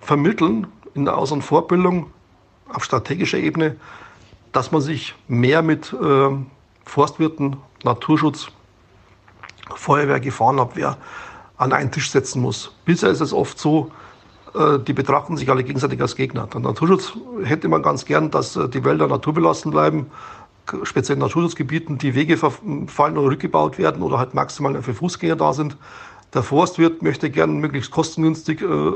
vermitteln, 0.00 0.66
in 0.94 1.04
der 1.04 1.16
Aus- 1.16 1.32
und 1.32 1.42
Vorbildung 1.42 2.10
auf 2.72 2.84
strategischer 2.84 3.38
Ebene, 3.38 3.76
dass 4.52 4.72
man 4.72 4.80
sich 4.80 5.14
mehr 5.26 5.62
mit 5.62 5.92
äh, 5.92 6.28
Forstwirten, 6.84 7.56
Naturschutz, 7.84 8.48
Feuerwehr, 9.74 10.20
Gefahrenabwehr 10.20 10.96
an 11.56 11.72
einen 11.72 11.90
Tisch 11.90 12.10
setzen 12.10 12.40
muss. 12.40 12.74
Bisher 12.84 13.10
ist 13.10 13.20
es 13.20 13.32
oft 13.32 13.58
so, 13.58 13.90
äh, 14.54 14.78
die 14.78 14.92
betrachten 14.92 15.36
sich 15.36 15.50
alle 15.50 15.64
gegenseitig 15.64 16.00
als 16.00 16.16
Gegner. 16.16 16.46
Der 16.46 16.60
Naturschutz 16.60 17.12
hätte 17.44 17.68
man 17.68 17.82
ganz 17.82 18.04
gern, 18.04 18.30
dass 18.30 18.56
äh, 18.56 18.68
die 18.68 18.84
Wälder 18.84 19.06
naturbelassen 19.08 19.70
bleiben, 19.70 20.06
speziell 20.82 21.16
in 21.16 21.20
Naturschutzgebieten 21.20 21.98
die 21.98 22.14
Wege 22.14 22.36
verfallen 22.36 23.16
oder 23.18 23.30
rückgebaut 23.30 23.78
werden 23.78 24.02
oder 24.02 24.18
halt 24.18 24.34
maximal 24.34 24.80
für 24.82 24.94
Fußgänger 24.94 25.36
da 25.36 25.52
sind. 25.52 25.76
Der 26.34 26.42
Forstwirt 26.42 27.02
möchte 27.02 27.30
gern 27.30 27.58
möglichst 27.58 27.90
kostengünstig 27.90 28.60
äh, 28.62 28.92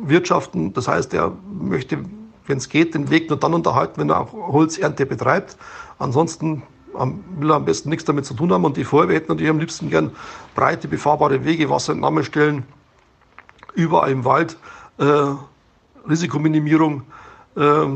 wirtschaften. 0.00 0.72
Das 0.72 0.88
heißt, 0.88 1.14
er 1.14 1.32
möchte, 1.60 1.98
wenn 2.46 2.58
es 2.58 2.68
geht, 2.68 2.94
den 2.94 3.10
Weg 3.10 3.28
nur 3.28 3.38
dann 3.38 3.54
unterhalten, 3.54 4.00
wenn 4.00 4.10
er 4.10 4.20
auch 4.20 4.32
Holzernte 4.32 5.06
betreibt. 5.06 5.56
Ansonsten 5.98 6.62
will 7.38 7.50
er 7.50 7.56
am 7.56 7.64
besten 7.64 7.90
nichts 7.90 8.04
damit 8.04 8.24
zu 8.26 8.34
tun 8.34 8.52
haben. 8.52 8.64
Und 8.64 8.76
die 8.76 8.84
Feuerwehr 8.84 9.16
hätte 9.16 9.28
natürlich 9.28 9.50
am 9.50 9.58
liebsten 9.58 9.90
gern 9.90 10.12
breite, 10.54 10.88
befahrbare 10.88 11.44
Wege, 11.44 11.70
Wasserentnahmestellen, 11.70 12.64
überall 13.74 14.10
im 14.10 14.24
Wald 14.24 14.56
äh, 14.98 15.04
Risikominimierung 16.08 17.02
äh, 17.56 17.86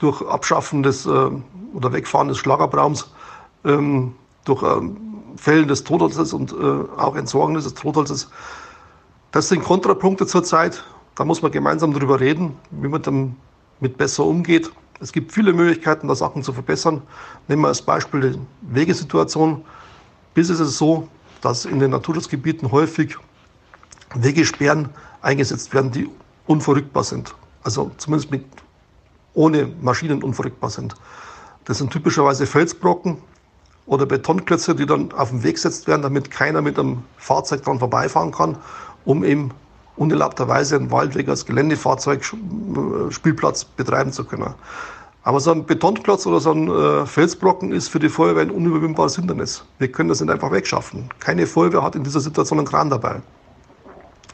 durch 0.00 0.22
Abschaffen 0.26 0.82
des 0.82 1.06
äh, 1.06 1.30
oder 1.74 1.92
Wegfahren 1.92 2.28
des 2.28 2.38
Schlagabраums, 2.38 3.12
ähm, 3.64 4.14
durch 4.44 4.62
ähm, 4.62 4.96
Fällen 5.36 5.68
des 5.68 5.84
Totholzes 5.84 6.32
und 6.32 6.52
äh, 6.52 6.56
auch 6.98 7.14
Entsorgen 7.14 7.54
des 7.54 7.72
Totholzes. 7.74 8.30
Das 9.30 9.48
sind 9.48 9.62
Kontrapunkte 9.62 10.26
zurzeit. 10.26 10.82
Da 11.20 11.26
muss 11.26 11.42
man 11.42 11.52
gemeinsam 11.52 11.92
darüber 11.92 12.18
reden, 12.18 12.56
wie 12.70 12.88
man 12.88 13.02
damit 13.02 13.98
besser 13.98 14.24
umgeht. 14.24 14.72
Es 15.00 15.12
gibt 15.12 15.32
viele 15.32 15.52
Möglichkeiten, 15.52 16.08
da 16.08 16.14
Sachen 16.14 16.42
zu 16.42 16.54
verbessern. 16.54 17.02
Nehmen 17.46 17.60
wir 17.60 17.68
als 17.68 17.82
Beispiel 17.82 18.20
die 18.22 18.38
Wegesituation. 18.62 19.62
Bis 20.32 20.48
ist 20.48 20.60
es 20.60 20.78
so, 20.78 21.08
dass 21.42 21.66
in 21.66 21.78
den 21.78 21.90
Naturschutzgebieten 21.90 22.72
häufig 22.72 23.18
Wegesperren 24.14 24.88
eingesetzt 25.20 25.74
werden, 25.74 25.90
die 25.90 26.08
unverrückbar 26.46 27.04
sind. 27.04 27.34
Also 27.64 27.90
zumindest 27.98 28.30
mit, 28.30 28.46
ohne 29.34 29.70
Maschinen 29.82 30.22
unverrückbar 30.22 30.70
sind. 30.70 30.94
Das 31.66 31.76
sind 31.76 31.92
typischerweise 31.92 32.46
Felsbrocken 32.46 33.18
oder 33.84 34.06
Betonklötze, 34.06 34.74
die 34.74 34.86
dann 34.86 35.12
auf 35.12 35.28
den 35.28 35.42
Weg 35.42 35.56
gesetzt 35.56 35.86
werden, 35.86 36.00
damit 36.00 36.30
keiner 36.30 36.62
mit 36.62 36.78
einem 36.78 37.02
Fahrzeug 37.18 37.62
dran 37.62 37.78
vorbeifahren 37.78 38.32
kann, 38.32 38.56
um 39.04 39.22
eben 39.22 39.50
unerlaubterweise 39.96 40.76
einen 40.76 40.90
Waldweg 40.90 41.28
als 41.28 41.44
Geländefahrzeug 41.46 42.22
äh, 42.32 43.54
betreiben 43.76 44.12
zu 44.12 44.24
können. 44.24 44.54
Aber 45.22 45.38
so 45.40 45.50
ein 45.52 45.66
Betonklotz 45.66 46.26
oder 46.26 46.40
so 46.40 46.52
ein 46.52 46.68
äh, 46.68 47.06
Felsbrocken 47.06 47.72
ist 47.72 47.88
für 47.88 47.98
die 47.98 48.08
Feuerwehr 48.08 48.42
ein 48.42 48.50
unüberwindbares 48.50 49.16
Hindernis. 49.16 49.64
Wir 49.78 49.92
können 49.92 50.08
das 50.08 50.20
nicht 50.20 50.30
einfach 50.30 50.50
wegschaffen. 50.50 51.10
Keine 51.18 51.46
Feuerwehr 51.46 51.82
hat 51.82 51.94
in 51.94 52.04
dieser 52.04 52.20
Situation 52.20 52.58
einen 52.58 52.68
Kran 52.68 52.88
dabei. 52.88 53.20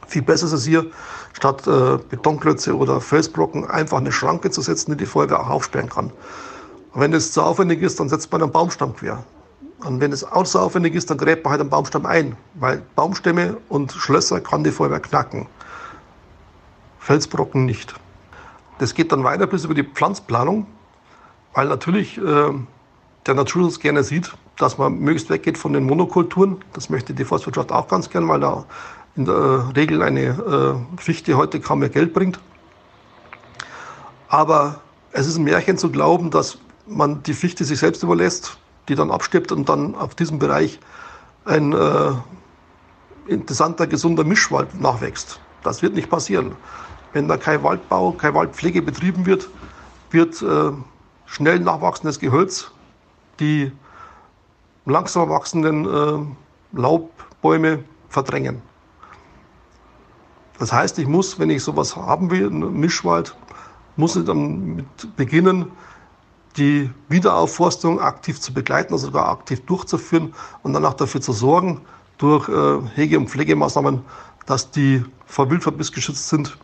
Viel 0.07 0.21
besser 0.21 0.45
ist 0.45 0.53
es 0.53 0.65
hier, 0.65 0.85
statt 1.33 1.67
äh, 1.67 1.97
Betonklötze 2.09 2.77
oder 2.77 3.01
Felsbrocken 3.01 3.69
einfach 3.69 3.97
eine 3.97 4.13
Schranke 4.13 4.49
zu 4.49 4.61
setzen, 4.61 4.91
die 4.91 4.97
die 4.97 5.05
Feuerwehr 5.05 5.41
auch 5.41 5.49
aufsperren 5.49 5.89
kann. 5.89 6.11
Und 6.93 7.01
wenn 7.01 7.13
es 7.13 7.33
zu 7.33 7.41
aufwendig 7.41 7.81
ist, 7.81 7.99
dann 7.99 8.07
setzt 8.07 8.31
man 8.31 8.41
einen 8.41 8.51
Baumstamm 8.51 8.95
quer. 8.95 9.23
Und 9.83 10.01
wenn 10.01 10.11
es 10.11 10.23
auch 10.23 10.43
zu 10.43 10.59
aufwendig 10.59 10.95
ist, 10.95 11.09
dann 11.09 11.17
gräbt 11.17 11.43
man 11.43 11.51
halt 11.51 11.61
einen 11.61 11.69
Baumstamm 11.69 12.05
ein, 12.05 12.35
weil 12.55 12.81
Baumstämme 12.95 13.57
und 13.69 13.91
Schlösser 13.91 14.41
kann 14.41 14.63
die 14.63 14.71
Feuerwehr 14.71 14.99
knacken. 14.99 15.47
Felsbrocken 16.99 17.65
nicht. 17.65 17.93
Das 18.79 18.93
geht 18.93 19.11
dann 19.11 19.23
weiter 19.23 19.47
bis 19.47 19.65
über 19.65 19.73
die 19.73 19.83
Pflanzplanung, 19.83 20.67
weil 21.53 21.67
natürlich 21.67 22.17
äh, 22.17 22.51
der 23.25 23.33
Naturschutz 23.33 23.79
gerne 23.79 24.03
sieht, 24.03 24.33
dass 24.57 24.77
man 24.77 24.99
möglichst 24.99 25.29
weggeht 25.29 25.57
von 25.57 25.73
den 25.73 25.85
Monokulturen. 25.85 26.57
Das 26.73 26.89
möchte 26.89 27.13
die 27.13 27.23
Forstwirtschaft 27.23 27.71
auch 27.71 27.87
ganz 27.87 28.09
gern, 28.09 28.27
weil 28.27 28.39
da 28.39 28.65
in 29.15 29.25
der 29.25 29.75
Regel 29.75 30.01
eine 30.01 30.21
äh, 30.97 31.01
Fichte 31.01 31.35
heute 31.35 31.59
kaum 31.59 31.79
mehr 31.79 31.89
Geld 31.89 32.13
bringt. 32.13 32.39
Aber 34.27 34.81
es 35.11 35.27
ist 35.27 35.37
ein 35.37 35.43
Märchen 35.43 35.77
zu 35.77 35.91
glauben, 35.91 36.31
dass 36.31 36.57
man 36.85 37.23
die 37.23 37.33
Fichte 37.33 37.63
sich 37.63 37.79
selbst 37.79 38.03
überlässt, 38.03 38.57
die 38.87 38.95
dann 38.95 39.11
abstirbt 39.11 39.51
und 39.51 39.67
dann 39.69 39.95
auf 39.95 40.15
diesem 40.15 40.39
Bereich 40.39 40.79
ein 41.45 41.73
äh, 41.73 42.11
interessanter, 43.27 43.87
gesunder 43.87 44.23
Mischwald 44.23 44.79
nachwächst. 44.79 45.39
Das 45.63 45.81
wird 45.81 45.95
nicht 45.95 46.09
passieren. 46.09 46.55
Wenn 47.13 47.27
da 47.27 47.37
kein 47.37 47.63
Waldbau, 47.63 48.11
keine 48.11 48.35
Waldpflege 48.35 48.81
betrieben 48.81 49.25
wird, 49.25 49.49
wird 50.11 50.41
äh, 50.41 50.71
schnell 51.25 51.59
nachwachsendes 51.59 52.19
Gehölz 52.19 52.71
die 53.39 53.71
langsam 54.85 55.29
wachsenden 55.29 55.85
äh, 55.85 56.77
Laubbäume 56.77 57.83
verdrängen. 58.09 58.61
Das 60.59 60.73
heißt, 60.73 60.97
ich 60.97 61.07
muss, 61.07 61.37
wenn 61.39 61.49
ich 61.49 61.63
sowas 61.63 61.95
haben 61.95 62.31
will, 62.31 62.47
einen 62.47 62.79
Mischwald, 62.79 63.35
muss 63.95 64.15
ich 64.15 64.25
dann 64.25 64.75
mit 64.75 65.15
beginnen, 65.15 65.71
die 66.57 66.89
Wiederaufforstung 67.09 67.99
aktiv 67.99 68.39
zu 68.39 68.53
begleiten, 68.53 68.93
also 68.93 69.07
sogar 69.07 69.29
aktiv 69.29 69.65
durchzuführen 69.65 70.33
und 70.63 70.73
dann 70.73 70.85
auch 70.85 70.93
dafür 70.93 71.21
zu 71.21 71.31
sorgen, 71.33 71.81
durch 72.17 72.49
äh, 72.49 72.79
Hege- 72.95 73.17
und 73.17 73.29
Pflegemaßnahmen, 73.29 74.01
dass 74.45 74.71
die 74.71 75.03
vor 75.25 75.49
Wildverbiss 75.49 75.91
geschützt 75.91 76.29
sind, 76.29 76.57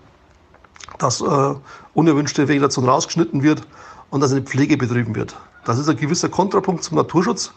dass 0.97 1.21
äh, 1.21 1.55
unerwünschte 1.93 2.47
Vegetation 2.47 2.85
rausgeschnitten 2.85 3.43
wird 3.43 3.67
und 4.09 4.21
dass 4.21 4.31
eine 4.31 4.41
Pflege 4.41 4.77
betrieben 4.77 5.15
wird. 5.15 5.35
Das 5.65 5.77
ist 5.77 5.89
ein 5.89 5.97
gewisser 5.97 6.29
Kontrapunkt 6.29 6.83
zum 6.83 6.97
Naturschutz, 6.97 7.53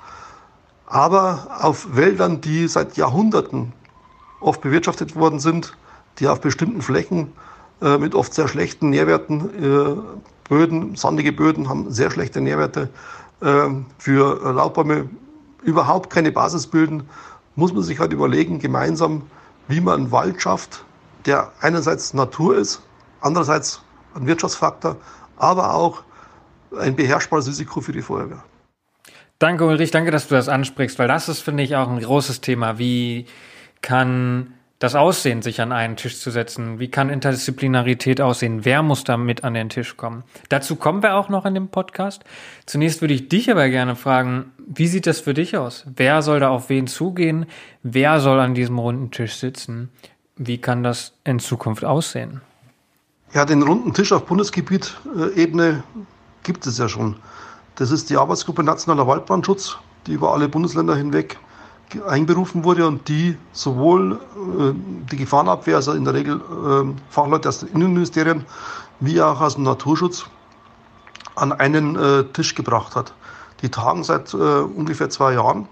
aber 0.87 1.49
auf 1.61 1.97
Wäldern, 1.97 2.41
die 2.41 2.69
seit 2.69 2.97
Jahrhunderten 2.97 3.73
oft 4.41 4.61
bewirtschaftet 4.61 5.17
worden 5.17 5.41
sind, 5.41 5.77
die 6.19 6.29
auf 6.29 6.41
bestimmten 6.41 6.83
Flächen 6.83 7.33
äh, 7.81 7.99
mit 7.99 8.15
oft 8.15 8.33
sehr 8.33 8.49
schlechten 8.49 8.91
Nährwerten, 8.91 9.51
äh, 9.63 9.97
Böden, 10.49 10.97
sandige 10.97 11.33
Böden 11.33 11.69
haben 11.69 11.91
sehr 11.91 12.11
schlechte 12.11 12.41
Nährwerte, 12.41 12.89
äh, 13.41 13.69
für 13.99 14.53
Laubbäume 14.53 15.09
überhaupt 15.63 16.11
keine 16.11 16.33
Basis 16.33 16.67
bilden, 16.67 17.09
muss 17.57 17.73
man 17.73 17.83
sich 17.83 17.99
halt 17.99 18.13
überlegen, 18.13 18.59
gemeinsam, 18.59 19.23
wie 19.69 19.81
man 19.81 20.01
einen 20.01 20.13
Wald 20.13 20.41
schafft, 20.41 20.85
der 21.25 21.53
einerseits 21.61 22.15
Natur 22.15 22.57
ist, 22.57 22.83
andererseits 23.21 23.83
ein 24.15 24.27
Wirtschaftsfaktor, 24.27 24.97
aber 25.37 25.75
auch 25.75 26.03
ein 26.79 26.95
beherrschbares 26.95 27.49
Risiko 27.49 27.81
für 27.81 27.93
die 27.93 28.03
Feuerwehr. 28.03 28.43
Danke, 29.39 29.67
Ulrich, 29.67 29.91
danke, 29.91 30.11
dass 30.11 30.29
du 30.29 30.35
das 30.35 30.49
ansprichst, 30.49 30.99
weil 30.99 31.09
das 31.09 31.29
ist, 31.29 31.41
finde 31.41 31.63
ich, 31.63 31.77
auch 31.77 31.91
ein 31.91 32.01
großes 32.01 32.41
Thema. 32.41 32.79
Wie 32.79 33.27
kann 33.83 34.55
das 34.79 34.95
Aussehen, 34.95 35.41
sich 35.43 35.61
an 35.61 35.73
einen 35.73 35.97
Tisch 35.97 36.19
zu 36.19 36.31
setzen? 36.31 36.79
Wie 36.79 36.89
kann 36.89 37.09
Interdisziplinarität 37.09 38.21
aussehen? 38.21 38.65
Wer 38.65 38.83
muss 38.83 39.05
da 39.05 39.17
mit 39.17 39.43
an 39.43 39.55
den 39.55 39.71
Tisch 39.71 39.97
kommen? 39.97 40.23
Dazu 40.49 40.77
kommen 40.77 41.03
wir 41.03 41.15
auch 41.15 41.29
noch 41.29 41.47
in 41.47 41.55
dem 41.55 41.69
Podcast. 41.69 42.25
Zunächst 42.67 43.01
würde 43.01 43.15
ich 43.15 43.29
dich 43.29 43.51
aber 43.51 43.69
gerne 43.69 43.97
fragen, 43.97 44.53
wie 44.59 44.87
sieht 44.87 45.07
das 45.07 45.21
für 45.21 45.35
dich 45.35 45.57
aus? 45.57 45.87
Wer 45.97 46.21
soll 46.23 46.41
da 46.41 46.51
auf 46.51 46.69
wen 46.69 46.87
zugehen? 46.87 47.47
Wer 47.83 48.21
soll 48.21 48.39
an 48.41 48.55
diesem 48.55 48.79
runden 48.79 49.11
Tisch 49.11 49.37
sitzen? 49.37 49.91
Wie 50.37 50.59
kann 50.59 50.83
das 50.83 51.15
in 51.25 51.39
Zukunft 51.39 51.85
aussehen? 51.85 52.43
Ja, 53.33 53.45
den 53.45 53.63
runden 53.63 53.95
Tisch 53.95 54.13
auf 54.13 54.27
Bundesgebiet-Ebene 54.27 55.83
gibt 56.43 56.67
es 56.67 56.79
ja 56.79 56.89
schon. 56.89 57.17
Das 57.77 57.91
ist 57.91 58.11
die 58.11 58.17
Arbeitsgruppe 58.17 58.63
Nationaler 58.63 59.07
Waldbrandschutz, 59.07 59.79
die 60.07 60.13
über 60.13 60.33
alle 60.33 60.49
Bundesländer 60.49 60.97
hinweg 60.97 61.39
einberufen 62.07 62.65
wurde 62.65 62.87
und 62.87 63.09
die 63.09 63.37
sowohl 63.53 64.13
äh, 64.15 64.73
die 65.11 65.17
Gefahrenabwehr, 65.17 65.77
also 65.77 65.93
in 65.93 66.05
der 66.05 66.15
Regel 66.15 66.37
äh, 66.37 66.93
Fachleute 67.11 67.49
aus 67.49 67.61
den 67.61 67.69
Innenministerien, 67.71 68.45
wie 69.01 69.21
auch 69.21 69.41
aus 69.41 69.55
dem 69.55 69.65
Naturschutz 69.65 70.27
an 71.37 71.53
einen 71.53 71.97
äh, 71.97 72.25
Tisch 72.33 72.55
gebracht 72.55 72.97
hat. 72.97 73.13
Die 73.63 73.71
tagen 73.71 74.05
seit 74.05 74.35
äh, 74.35 74.37
ungefähr 74.37 75.11
zwei 75.11 75.35
Jahren 75.35 75.69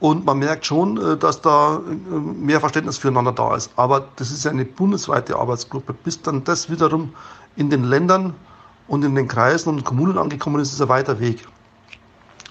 und 0.00 0.24
man 0.24 0.38
merkt 0.38 0.66
schon, 0.66 0.96
äh, 0.96 1.16
dass 1.16 1.40
da 1.40 1.76
äh, 1.76 2.14
mehr 2.14 2.60
Verständnis 2.60 2.98
füreinander 2.98 3.32
da 3.32 3.54
ist. 3.54 3.70
Aber 3.76 4.08
das 4.16 4.30
ist 4.30 4.44
ja 4.44 4.50
eine 4.50 4.64
bundesweite 4.64 5.36
Arbeitsgruppe. 5.36 5.92
Bis 5.92 6.20
dann 6.22 6.42
das 6.44 6.70
wiederum 6.70 7.14
in 7.56 7.70
den 7.70 7.84
Ländern 7.84 8.34
und 8.88 9.04
in 9.04 9.14
den 9.14 9.28
Kreisen 9.28 9.68
und 9.68 9.84
Kommunen 9.84 10.18
angekommen 10.18 10.60
ist, 10.60 10.72
ist 10.72 10.80
ein 10.82 10.88
weiter 10.88 11.20
Weg. 11.20 11.46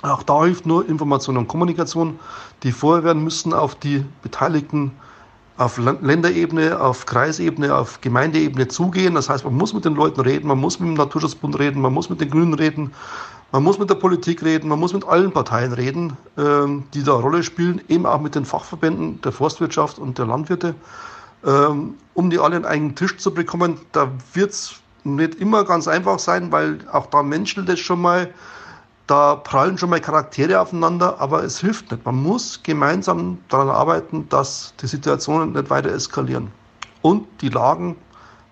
Auch 0.02 0.24
da 0.24 0.45
hilft 0.45 0.66
nur 0.66 0.88
Information 0.88 1.38
und 1.38 1.47
Kommunikation. 1.47 2.20
Die 2.64 2.72
Feuerwehren 2.72 3.24
müssen 3.24 3.54
auf 3.54 3.76
die 3.76 4.06
Beteiligten 4.22 4.91
auf 5.60 5.78
Länderebene, 5.78 6.80
auf 6.80 7.06
Kreisebene, 7.06 7.76
auf 7.76 8.00
Gemeindeebene 8.00 8.70
zugehen. 8.70 9.16
Das 9.16 9.30
heißt, 9.30 9.43
man 9.43 9.56
muss 9.56 9.74
mit 9.74 9.84
den 9.84 9.93
Leuten 9.93 10.22
reden, 10.22 10.47
man 10.47 10.58
muss 10.58 10.80
mit 10.80 10.88
dem 10.88 10.93
Naturschutzbund 10.93 11.60
reden, 11.60 11.82
man 11.82 11.93
muss 11.93 12.10
mit 12.10 12.22
den 12.22 12.30
Grünen 12.30 12.54
reden, 12.54 12.93
man 13.52 13.64
muss 13.64 13.78
mit 13.78 13.89
der 13.89 13.95
Politik 13.95 14.41
reden, 14.41 14.70
man 14.70 14.80
muss 14.80 14.93
mit 14.93 15.06
allen 15.06 15.34
Parteien 15.34 15.74
reden, 15.74 16.16
ähm, 16.38 16.86
die 16.93 17.04
da 17.04 17.12
Rolle 17.12 17.43
spielen, 17.43 17.82
eben 17.89 18.06
auch 18.06 18.22
mit 18.22 18.36
den 18.36 18.45
Fachverbänden 18.45 19.20
der 19.22 19.34
Forstwirtschaft 19.34 20.00
und 20.00 20.18
der 20.18 20.28
Landwirte, 20.28 20.76
ähm, 21.45 21.95
um 22.14 22.30
die 22.30 22.39
alle 22.39 22.56
an 22.56 22.66
einen 22.66 22.95
Tisch 22.95 23.18
zu 23.18 23.34
bekommen. 23.34 23.82
Da 23.91 24.10
wird 24.34 24.52
es 24.52 24.76
nicht 25.04 25.36
immer 25.36 25.66
ganz 25.66 25.89
einfach 25.89 26.20
sein, 26.20 26.54
weil 26.54 26.80
auch 26.93 27.08
da 27.08 27.22
menschelt 27.22 27.68
es 27.68 27.82
schon 27.82 28.02
mal. 28.02 28.34
Da 29.10 29.38
prallen 29.38 29.76
schon 29.76 29.89
mal 29.89 29.99
Charaktere 29.99 30.62
aufeinander, 30.62 31.20
aber 31.20 31.43
es 31.43 31.60
hilft 31.60 31.89
nicht. 31.89 32.05
Man 32.05 32.22
muss 32.22 32.62
gemeinsam 32.62 33.39
daran 33.49 33.70
arbeiten, 33.70 34.30
dass 34.30 34.76
die 34.80 34.86
Situationen 34.86 35.53
nicht 35.53 35.72
weiter 35.72 35.91
eskalieren. 35.91 36.51
Und 37.01 37.26
die 37.41 37.49
Lagen 37.49 37.95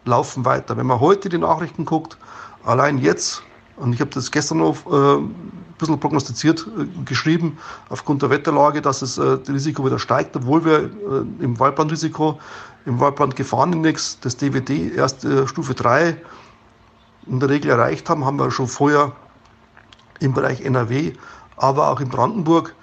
laufen 0.05 0.45
weiter. 0.45 0.76
Wenn 0.76 0.88
man 0.88 0.99
heute 0.99 1.30
die 1.30 1.38
Nachrichten 1.38 1.86
guckt, 1.86 2.18
allein 2.64 2.97
jetzt, 2.97 3.43
und 3.76 3.93
ich 3.93 3.99
habe 3.99 4.10
das 4.10 4.32
gestern 4.32 4.58
noch 4.58 4.78
äh, 4.88 5.18
ein 5.20 5.53
bisschen 5.78 5.99
prognostiziert 5.99 6.66
äh, 6.76 7.03
geschrieben, 7.05 7.60
aufgrund 7.89 8.24
der 8.24 8.32
Wetterlage, 8.32 8.82
dass 8.82 9.01
das 9.01 9.20
äh, 9.20 9.38
Risiko 9.47 9.86
wieder 9.86 9.99
steigt, 9.99 10.36
obwohl 10.36 10.66
wir 10.66 10.80
äh, 10.80 11.43
im 11.43 11.60
Waldbrandrisiko, 11.60 12.39
im 12.88 12.99
Waldbrandgefahrenindex 12.99 14.22
des 14.22 14.38
DWD 14.38 14.95
erst 14.95 15.24
äh, 15.24 15.45
Stufe 15.45 15.76
3 15.76 16.20
in 17.28 17.39
der 17.39 17.49
Regel 17.49 17.70
erreicht 17.70 18.10
haben, 18.10 18.26
haben 18.26 18.39
wir 18.39 18.49
schon 18.49 18.68
vorher 18.68 19.12
im 20.20 20.34
Bereich 20.34 20.61
NRW, 20.61 21.13
aber 21.55 21.89
auch 21.89 21.99
in 21.99 22.09
Brandenburg, 22.09 22.76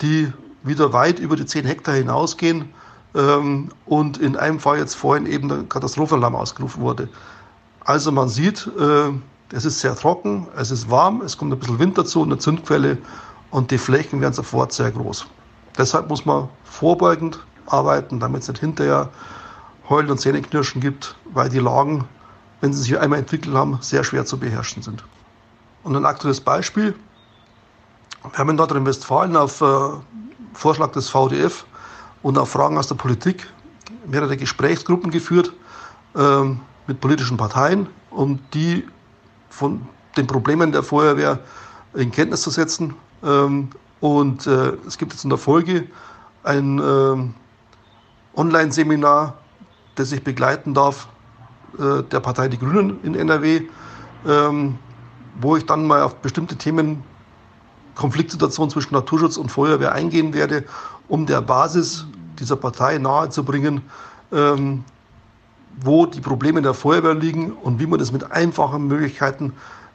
die 0.00 0.32
wieder 0.62 0.92
weit 0.92 1.18
über 1.18 1.36
die 1.36 1.46
10 1.46 1.64
Hektar 1.64 1.94
hinausgehen 1.94 2.68
ähm, 3.14 3.70
und 3.86 4.18
in 4.18 4.36
einem 4.36 4.60
Fall 4.60 4.78
jetzt 4.78 4.94
vorhin 4.94 5.26
eben 5.26 5.48
der 5.48 5.62
Katastrophenalarm 5.64 6.34
ausgerufen 6.34 6.82
wurde. 6.82 7.08
Also 7.84 8.12
man 8.12 8.28
sieht, 8.28 8.70
äh, 8.78 9.10
es 9.52 9.64
ist 9.64 9.80
sehr 9.80 9.94
trocken, 9.96 10.46
es 10.56 10.70
ist 10.70 10.90
warm, 10.90 11.20
es 11.22 11.36
kommt 11.36 11.52
ein 11.52 11.58
bisschen 11.58 11.78
Wind 11.78 11.98
dazu 11.98 12.22
und 12.22 12.30
eine 12.30 12.38
Zündquelle 12.38 12.98
und 13.50 13.70
die 13.70 13.78
Flächen 13.78 14.20
werden 14.20 14.34
sofort 14.34 14.72
sehr 14.72 14.90
groß. 14.90 15.26
Deshalb 15.76 16.08
muss 16.08 16.24
man 16.24 16.48
vorbeugend 16.64 17.44
arbeiten, 17.66 18.20
damit 18.20 18.42
es 18.42 18.48
nicht 18.48 18.60
hinterher 18.60 19.10
Heulen 19.88 20.10
und 20.10 20.18
Zähneknirschen 20.18 20.80
gibt, 20.80 21.16
weil 21.32 21.48
die 21.48 21.58
Lagen, 21.58 22.04
wenn 22.60 22.72
sie 22.72 22.82
sich 22.82 22.98
einmal 22.98 23.18
entwickelt 23.18 23.54
haben, 23.54 23.78
sehr 23.80 24.04
schwer 24.04 24.24
zu 24.24 24.38
beherrschen 24.38 24.82
sind. 24.82 25.04
Und 25.82 25.96
ein 25.96 26.06
aktuelles 26.06 26.40
Beispiel. 26.40 26.94
Wir 28.22 28.38
haben 28.38 28.50
in 28.50 28.56
Nordrhein-Westfalen 28.56 29.36
auf 29.36 29.60
äh, 29.60 29.66
Vorschlag 30.52 30.92
des 30.92 31.08
VDF 31.08 31.64
und 32.22 32.38
auf 32.38 32.50
Fragen 32.50 32.78
aus 32.78 32.86
der 32.86 32.94
Politik 32.94 33.48
mehrere 34.06 34.36
Gesprächsgruppen 34.36 35.10
geführt 35.10 35.52
ähm, 36.14 36.60
mit 36.86 37.00
politischen 37.00 37.36
Parteien, 37.36 37.88
um 38.10 38.38
die 38.54 38.86
von 39.50 39.86
den 40.16 40.26
Problemen 40.26 40.72
der 40.72 40.82
Feuerwehr 40.82 41.40
in 41.94 42.10
Kenntnis 42.10 42.42
zu 42.42 42.50
setzen. 42.50 42.94
Ähm, 43.24 43.70
und 44.00 44.46
äh, 44.46 44.72
es 44.86 44.98
gibt 44.98 45.12
jetzt 45.12 45.24
in 45.24 45.30
der 45.30 45.38
Folge 45.38 45.86
ein 46.44 46.78
äh, 46.78 48.38
Online-Seminar, 48.38 49.34
das 49.96 50.12
ich 50.12 50.22
begleiten 50.22 50.74
darf, 50.74 51.08
äh, 51.78 52.02
der 52.02 52.20
Partei 52.20 52.48
Die 52.48 52.58
Grünen 52.58 53.02
in 53.02 53.14
NRW, 53.14 53.62
ähm, 54.26 54.78
wo 55.40 55.56
ich 55.56 55.66
dann 55.66 55.86
mal 55.86 56.02
auf 56.02 56.16
bestimmte 56.16 56.56
Themen, 56.56 57.02
Konfliktsituationen 57.94 58.70
zwischen 58.70 58.94
Naturschutz 58.94 59.36
und 59.36 59.50
Feuerwehr 59.50 59.92
eingehen 59.92 60.34
werde, 60.34 60.64
um 61.08 61.26
der 61.26 61.42
Basis 61.42 62.06
dieser 62.38 62.56
Partei 62.56 62.98
nahezubringen, 62.98 63.82
ähm, 64.32 64.84
wo 65.80 66.06
die 66.06 66.20
Probleme 66.20 66.62
der 66.62 66.74
Feuerwehr 66.74 67.14
liegen 67.14 67.52
und 67.52 67.80
wie 67.80 67.86
man 67.86 67.98
das 67.98 68.12
mit 68.12 68.30
einfachen 68.30 68.86
Möglichkeiten 68.86 69.52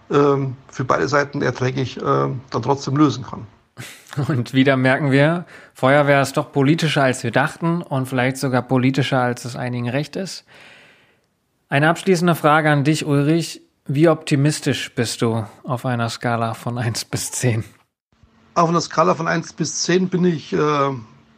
ähm, 0.10 0.56
für 0.70 0.84
beide 0.84 1.08
Seiten 1.08 1.42
erträglich 1.42 1.98
äh, 1.98 2.02
dann 2.02 2.62
trotzdem 2.62 2.96
lösen 2.96 3.26
kann. 3.26 3.48
Und 4.28 4.54
wieder 4.54 4.78
merken 4.78 5.12
wir, 5.12 5.46
Feuerwehr 5.74 6.22
ist 6.22 6.38
doch 6.38 6.52
politischer, 6.52 7.04
als 7.04 7.24
wir 7.24 7.32
dachten 7.32 7.84
und 7.84 8.08
vielleicht 8.08 8.38
sogar 8.38 8.64
politischer, 8.64 9.22
als 9.22 9.46
es 9.46 9.56
einigen 9.56 9.90
recht 9.90 10.16
ist. 10.16 10.46
Eine 11.70 11.90
abschließende 11.90 12.34
Frage 12.34 12.72
an 12.72 12.84
dich, 12.84 13.06
Ulrich. 13.06 13.62
Wie 13.90 14.10
optimistisch 14.10 14.94
bist 14.94 15.22
du 15.22 15.46
auf 15.64 15.86
einer 15.86 16.10
Skala 16.10 16.54
von 16.56 16.78
1 16.78 17.06
bis 17.06 17.32
10? 17.32 17.64
Auf 18.54 18.68
einer 18.68 18.82
Skala 18.82 19.16
von 19.16 19.30
1 19.30 19.54
bis 19.54 19.84
10 19.84 20.10
bin 20.10 20.26
ich 20.26 20.52
äh, 20.52 20.92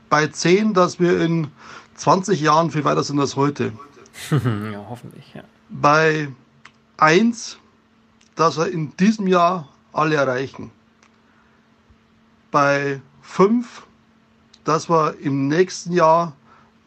bei 0.10 0.26
10, 0.26 0.74
dass 0.74 1.00
wir 1.00 1.22
in 1.22 1.52
20 1.94 2.42
Jahren 2.42 2.72
viel 2.72 2.84
weiter 2.86 3.04
sind 3.04 3.20
als 3.20 3.36
heute. 3.36 3.72
ja, 4.32 4.84
hoffentlich, 4.90 5.32
ja. 5.36 5.44
Bei 5.70 6.30
1, 6.98 7.60
dass 8.36 8.58
wir 8.58 8.72
in 8.72 8.98
diesem 8.98 9.28
Jahr 9.28 9.68
alle 9.94 10.16
erreichen. 10.16 10.72
Bei 12.50 13.00
5, 13.22 13.86
dass 14.64 14.90
wir 14.90 15.20
im 15.20 15.48
nächsten 15.48 15.94
Jahr 15.94 16.34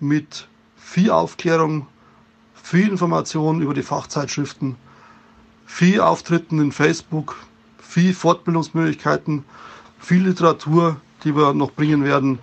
mit 0.01 0.49
viel 0.75 1.13
Aufklärung, 1.13 1.87
viel 2.53 2.89
Information 2.89 3.63
über 3.63 3.75
die 3.75 3.85
Fachzeitschriften, 3.85 4.75
viel 5.73 6.03
Auftritten 6.03 6.61
in 6.61 6.71
Facebook, 6.71 7.35
viel 7.79 8.13
Fortbildungsmöglichkeiten, 8.13 9.45
viel 9.99 10.25
Literatur, 10.27 11.01
die 11.25 11.35
wir 11.35 11.55
noch 11.55 11.73
bringen 11.73 12.05
werden, 12.05 12.41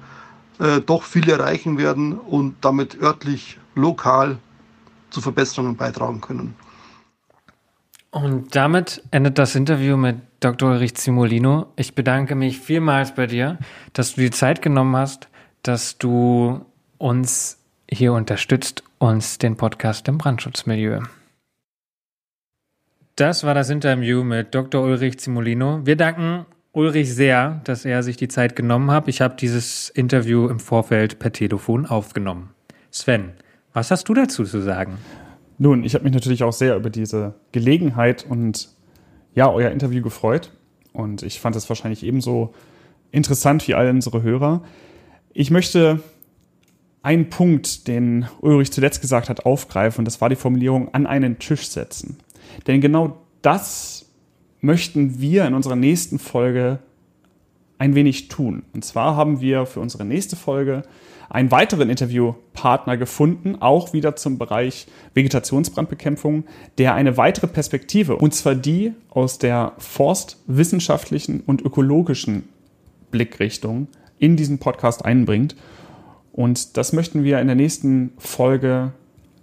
äh, 0.59 0.81
doch 0.81 1.03
viel 1.03 1.29
erreichen 1.29 1.77
werden 1.77 2.13
und 2.13 2.55
damit 2.61 2.99
örtlich, 2.99 3.59
lokal 3.75 4.39
zu 5.11 5.21
Verbesserungen 5.21 5.77
beitragen 5.77 6.21
können. 6.21 6.55
Und 8.09 8.55
damit 8.55 9.03
endet 9.11 9.37
das 9.37 9.53
Interview 9.53 9.95
mit 9.95 10.17
Dr. 10.39 10.71
Ulrich 10.71 10.95
Zimolino. 10.95 11.67
Ich 11.75 11.93
bedanke 11.93 12.33
mich 12.33 12.57
vielmals 12.57 13.13
bei 13.13 13.27
dir, 13.27 13.59
dass 13.93 14.15
du 14.15 14.21
die 14.21 14.31
Zeit 14.31 14.63
genommen 14.63 14.95
hast, 14.95 15.29
dass 15.61 15.99
du 15.99 16.65
uns 16.97 17.59
hier 17.87 18.13
unterstützt, 18.13 18.83
uns 18.97 19.37
den 19.37 19.55
Podcast 19.55 20.07
im 20.07 20.17
Brandschutzmilieu. 20.17 21.01
Das 23.19 23.43
war 23.43 23.53
das 23.53 23.69
Interview 23.69 24.23
mit 24.23 24.55
Dr. 24.55 24.81
Ulrich 24.81 25.19
Zimolino. 25.19 25.85
Wir 25.85 25.97
danken 25.97 26.45
Ulrich 26.71 27.13
sehr, 27.13 27.59
dass 27.65 27.83
er 27.83 28.01
sich 28.01 28.15
die 28.15 28.29
Zeit 28.29 28.55
genommen 28.55 28.91
hat. 28.91 29.09
Ich 29.09 29.19
habe 29.19 29.35
dieses 29.35 29.89
Interview 29.89 30.47
im 30.47 30.61
Vorfeld 30.61 31.19
per 31.19 31.33
Telefon 31.33 31.85
aufgenommen. 31.85 32.51
Sven, 32.91 33.33
was 33.73 33.91
hast 33.91 34.07
du 34.07 34.13
dazu 34.13 34.45
zu 34.45 34.61
sagen? 34.61 34.99
Nun, 35.57 35.83
ich 35.83 35.95
habe 35.95 36.05
mich 36.05 36.13
natürlich 36.13 36.43
auch 36.43 36.53
sehr 36.53 36.77
über 36.77 36.89
diese 36.89 37.33
Gelegenheit 37.51 38.25
und 38.25 38.69
ja, 39.35 39.51
euer 39.51 39.71
Interview 39.71 40.01
gefreut. 40.01 40.53
Und 40.93 41.21
ich 41.21 41.41
fand 41.41 41.57
es 41.57 41.67
wahrscheinlich 41.67 42.05
ebenso 42.05 42.53
interessant 43.11 43.67
wie 43.67 43.75
all 43.75 43.89
unsere 43.89 44.23
Hörer. 44.23 44.63
Ich 45.33 45.51
möchte 45.51 45.99
einen 47.01 47.29
Punkt, 47.29 47.89
den 47.89 48.29
Ulrich 48.39 48.71
zuletzt 48.71 49.01
gesagt 49.01 49.27
hat, 49.27 49.45
aufgreifen. 49.45 49.99
Und 49.99 50.05
das 50.05 50.21
war 50.21 50.29
die 50.29 50.37
Formulierung 50.37 50.93
an 50.93 51.05
einen 51.05 51.37
Tisch 51.37 51.67
setzen. 51.67 52.19
Denn 52.67 52.81
genau 52.81 53.17
das 53.41 54.05
möchten 54.61 55.19
wir 55.19 55.45
in 55.45 55.53
unserer 55.53 55.75
nächsten 55.75 56.19
Folge 56.19 56.79
ein 57.77 57.95
wenig 57.95 58.27
tun. 58.27 58.63
Und 58.73 58.83
zwar 58.83 59.15
haben 59.15 59.41
wir 59.41 59.65
für 59.65 59.79
unsere 59.79 60.05
nächste 60.05 60.35
Folge 60.35 60.83
einen 61.29 61.51
weiteren 61.51 61.89
Interviewpartner 61.89 62.97
gefunden, 62.97 63.55
auch 63.59 63.93
wieder 63.93 64.15
zum 64.15 64.37
Bereich 64.37 64.87
Vegetationsbrandbekämpfung, 65.13 66.43
der 66.77 66.95
eine 66.95 67.17
weitere 67.17 67.47
Perspektive, 67.47 68.17
und 68.17 68.33
zwar 68.33 68.55
die 68.55 68.93
aus 69.09 69.37
der 69.37 69.73
forstwissenschaftlichen 69.77 71.41
und 71.41 71.61
ökologischen 71.61 72.49
Blickrichtung, 73.11 73.87
in 74.17 74.35
diesen 74.35 74.59
Podcast 74.59 75.05
einbringt. 75.05 75.55
Und 76.33 76.77
das 76.77 76.93
möchten 76.93 77.23
wir 77.23 77.39
in 77.39 77.47
der 77.47 77.55
nächsten 77.55 78.11
Folge 78.17 78.91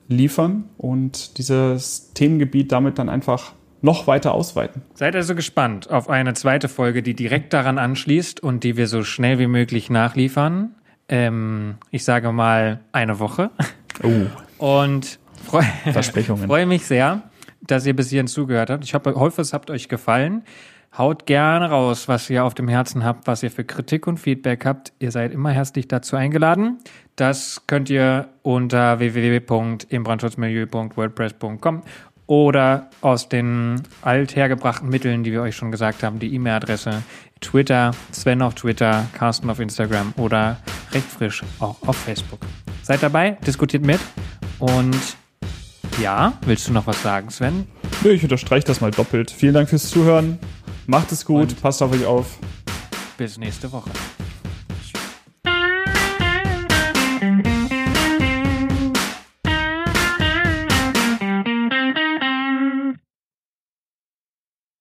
liefern 0.08 0.64
und 0.76 1.38
dieses 1.38 2.12
Themengebiet 2.14 2.72
damit 2.72 2.98
dann 2.98 3.08
einfach 3.08 3.52
noch 3.82 4.06
weiter 4.06 4.32
ausweiten. 4.32 4.82
Seid 4.94 5.14
also 5.14 5.34
gespannt 5.34 5.90
auf 5.90 6.08
eine 6.08 6.34
zweite 6.34 6.68
Folge, 6.68 7.02
die 7.02 7.14
direkt 7.14 7.52
daran 7.52 7.78
anschließt 7.78 8.42
und 8.42 8.64
die 8.64 8.76
wir 8.76 8.88
so 8.88 9.04
schnell 9.04 9.38
wie 9.38 9.46
möglich 9.46 9.90
nachliefern. 9.90 10.74
Ähm, 11.08 11.76
ich 11.90 12.04
sage 12.04 12.32
mal 12.32 12.80
eine 12.92 13.18
Woche. 13.18 13.50
Oh. 14.02 14.26
Und 14.58 15.18
freue 15.44 15.64
freu 16.46 16.66
mich 16.66 16.86
sehr, 16.86 17.22
dass 17.62 17.86
ihr 17.86 17.94
bis 17.94 18.10
hierhin 18.10 18.26
zugehört 18.26 18.70
habt. 18.70 18.84
Ich 18.84 18.94
hoffe, 18.94 19.14
hoffe, 19.14 19.40
es 19.40 19.52
habt 19.52 19.70
euch 19.70 19.88
gefallen. 19.88 20.42
Haut 20.98 21.26
gerne 21.26 21.68
raus, 21.68 22.08
was 22.08 22.30
ihr 22.30 22.42
auf 22.42 22.54
dem 22.54 22.68
Herzen 22.68 23.04
habt, 23.04 23.26
was 23.26 23.42
ihr 23.42 23.50
für 23.50 23.64
Kritik 23.64 24.06
und 24.06 24.16
Feedback 24.18 24.64
habt. 24.64 24.94
Ihr 24.98 25.10
seid 25.10 25.30
immer 25.32 25.50
herzlich 25.50 25.88
dazu 25.88 26.16
eingeladen. 26.16 26.78
Das 27.16 27.64
könnt 27.66 27.90
ihr 27.90 28.28
unter 28.42 28.98
www.imbrandschutzmilieu.wordpress.com 28.98 31.82
oder 32.26 32.88
aus 33.02 33.28
den 33.28 33.82
althergebrachten 34.00 34.88
Mitteln, 34.88 35.22
die 35.22 35.32
wir 35.32 35.42
euch 35.42 35.54
schon 35.54 35.70
gesagt 35.70 36.02
haben, 36.02 36.18
die 36.18 36.34
E-Mail-Adresse, 36.34 37.02
Twitter, 37.42 37.90
Sven 38.10 38.40
auf 38.40 38.54
Twitter, 38.54 39.04
Carsten 39.12 39.50
auf 39.50 39.60
Instagram 39.60 40.14
oder 40.16 40.56
recht 40.92 41.06
frisch 41.06 41.42
auch 41.60 41.76
auf 41.86 41.96
Facebook. 41.96 42.40
Seid 42.82 43.02
dabei, 43.02 43.32
diskutiert 43.46 43.84
mit 43.84 44.00
und 44.58 44.96
ja, 46.00 46.32
willst 46.46 46.68
du 46.68 46.72
noch 46.72 46.86
was 46.86 47.02
sagen, 47.02 47.28
Sven? 47.28 47.66
Ich 48.02 48.22
unterstreiche 48.22 48.66
das 48.66 48.80
mal 48.80 48.90
doppelt. 48.90 49.30
Vielen 49.30 49.52
Dank 49.54 49.68
fürs 49.68 49.90
Zuhören. 49.90 50.38
Macht 50.86 51.10
es 51.10 51.24
gut, 51.24 51.50
und 51.50 51.62
passt 51.62 51.82
auf 51.82 51.92
euch 51.92 52.04
auf. 52.04 52.38
Bis 53.18 53.38
nächste 53.38 53.70
Woche. 53.72 53.90